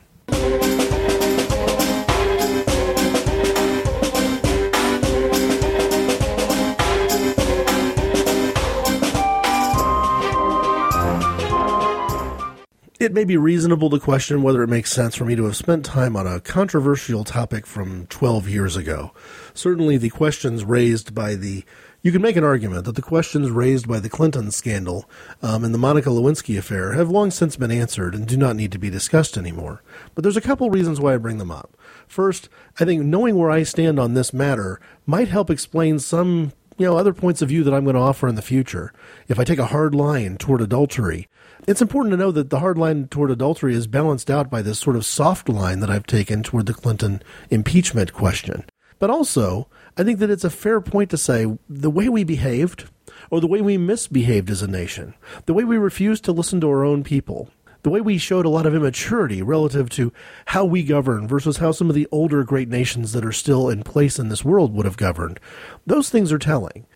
It 13.03 13.12
may 13.12 13.24
be 13.24 13.36
reasonable 13.36 13.90
to 13.90 13.98
question 13.98 14.44
whether 14.44 14.62
it 14.62 14.68
makes 14.68 14.92
sense 14.92 15.16
for 15.16 15.24
me 15.24 15.34
to 15.34 15.42
have 15.46 15.57
spent 15.57 15.84
time 15.84 16.14
on 16.14 16.24
a 16.24 16.38
controversial 16.38 17.24
topic 17.24 17.66
from 17.66 18.07
12 18.07 18.48
years 18.48 18.76
ago. 18.76 19.11
Certainly, 19.55 19.96
the 19.96 20.09
questions 20.09 20.64
raised 20.64 21.12
by 21.12 21.34
the 21.34 21.64
you 22.03 22.12
can 22.12 22.22
make 22.22 22.36
an 22.36 22.44
argument 22.44 22.84
that 22.84 22.94
the 22.94 23.03
questions 23.03 23.50
raised 23.50 23.88
by 23.88 23.98
the 23.98 24.09
Clinton 24.09 24.53
scandal 24.53 25.11
um, 25.42 25.64
and 25.64 25.74
the 25.74 25.78
Monica 25.78 26.11
Lewinsky 26.11 26.57
affair 26.57 26.92
have 26.92 27.11
long 27.11 27.32
since 27.32 27.57
been 27.57 27.72
answered 27.72 28.14
and 28.14 28.24
do 28.24 28.36
not 28.36 28.55
need 28.55 28.70
to 28.70 28.78
be 28.78 28.88
discussed 28.88 29.36
anymore. 29.36 29.82
But 30.14 30.22
there's 30.22 30.36
a 30.36 30.40
couple 30.40 30.70
reasons 30.70 31.00
why 31.00 31.14
I 31.14 31.16
bring 31.16 31.38
them 31.38 31.50
up. 31.50 31.76
First, 32.07 32.48
I 32.78 32.84
think 32.84 33.03
knowing 33.03 33.34
where 33.34 33.50
I 33.50 33.64
stand 33.64 33.98
on 33.98 34.14
this 34.14 34.32
matter 34.32 34.80
might 35.07 35.26
help 35.26 35.50
explain 35.50 35.98
some 35.98 36.53
you 36.78 36.86
know 36.86 36.96
other 36.96 37.12
points 37.12 37.42
of 37.42 37.48
view 37.48 37.64
that 37.64 37.74
I'm 37.74 37.84
going 37.84 37.96
to 37.96 38.00
offer 38.00 38.28
in 38.28 38.36
the 38.36 38.42
future. 38.42 38.92
If 39.26 39.40
I 39.40 39.44
take 39.44 39.59
a 39.59 39.66
hard 39.66 39.92
line 39.92 40.36
toward 40.36 40.61
adultery, 40.61 41.28
it's 41.66 41.82
important 41.82 42.12
to 42.12 42.16
know 42.16 42.32
that 42.32 42.50
the 42.50 42.58
hard 42.58 42.76
line 42.76 43.08
toward 43.08 43.30
adultery 43.30 43.74
is 43.74 43.86
balanced 43.86 44.30
out 44.30 44.50
by 44.50 44.62
this 44.62 44.78
sort 44.78 44.96
of 44.96 45.06
soft 45.06 45.48
line 45.48 45.80
that 45.80 45.90
I've 45.90 46.06
taken 46.06 46.42
toward 46.42 46.66
the 46.66 46.74
Clinton 46.74 47.22
impeachment 47.50 48.12
question. 48.12 48.64
But 48.98 49.10
also, 49.10 49.68
I 49.96 50.04
think 50.04 50.18
that 50.20 50.30
it's 50.30 50.44
a 50.44 50.50
fair 50.50 50.80
point 50.80 51.10
to 51.10 51.16
say 51.16 51.46
the 51.68 51.90
way 51.90 52.08
we 52.08 52.24
behaved, 52.24 52.88
or 53.30 53.40
the 53.40 53.46
way 53.46 53.60
we 53.60 53.76
misbehaved 53.76 54.50
as 54.50 54.62
a 54.62 54.68
nation, 54.68 55.14
the 55.46 55.54
way 55.54 55.64
we 55.64 55.76
refused 55.76 56.24
to 56.24 56.32
listen 56.32 56.60
to 56.60 56.68
our 56.68 56.84
own 56.84 57.04
people, 57.04 57.48
the 57.82 57.90
way 57.90 58.00
we 58.00 58.18
showed 58.18 58.46
a 58.46 58.50
lot 58.50 58.66
of 58.66 58.74
immaturity 58.74 59.42
relative 59.42 59.90
to 59.90 60.12
how 60.46 60.64
we 60.64 60.82
govern 60.82 61.26
versus 61.26 61.56
how 61.56 61.72
some 61.72 61.88
of 61.88 61.94
the 61.94 62.08
older 62.12 62.44
great 62.44 62.68
nations 62.68 63.12
that 63.12 63.24
are 63.24 63.32
still 63.32 63.68
in 63.68 63.82
place 63.82 64.18
in 64.18 64.28
this 64.28 64.44
world 64.44 64.72
would 64.74 64.86
have 64.86 64.96
governed, 64.96 65.40
those 65.86 66.08
things 66.08 66.32
are 66.32 66.38
telling. 66.38 66.86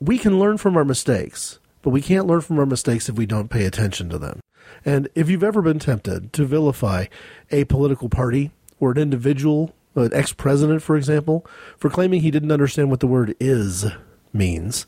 We 0.00 0.18
can 0.18 0.38
learn 0.38 0.58
from 0.58 0.76
our 0.76 0.84
mistakes, 0.84 1.58
but 1.84 1.90
we 1.90 2.00
can't 2.00 2.26
learn 2.26 2.40
from 2.40 2.58
our 2.58 2.64
mistakes 2.64 3.10
if 3.10 3.16
we 3.16 3.26
don't 3.26 3.50
pay 3.50 3.66
attention 3.66 4.08
to 4.08 4.16
them. 4.16 4.40
And 4.86 5.06
if 5.14 5.28
you've 5.28 5.44
ever 5.44 5.60
been 5.60 5.78
tempted 5.78 6.32
to 6.32 6.46
vilify 6.46 7.06
a 7.50 7.64
political 7.64 8.08
party 8.08 8.52
or 8.80 8.92
an 8.92 8.96
individual, 8.96 9.74
an 9.94 10.12
ex 10.14 10.32
president, 10.32 10.82
for 10.82 10.96
example, 10.96 11.46
for 11.76 11.90
claiming 11.90 12.22
he 12.22 12.30
didn't 12.30 12.52
understand 12.52 12.90
what 12.90 13.00
the 13.00 13.06
word 13.06 13.34
is 13.38 13.84
means, 14.32 14.86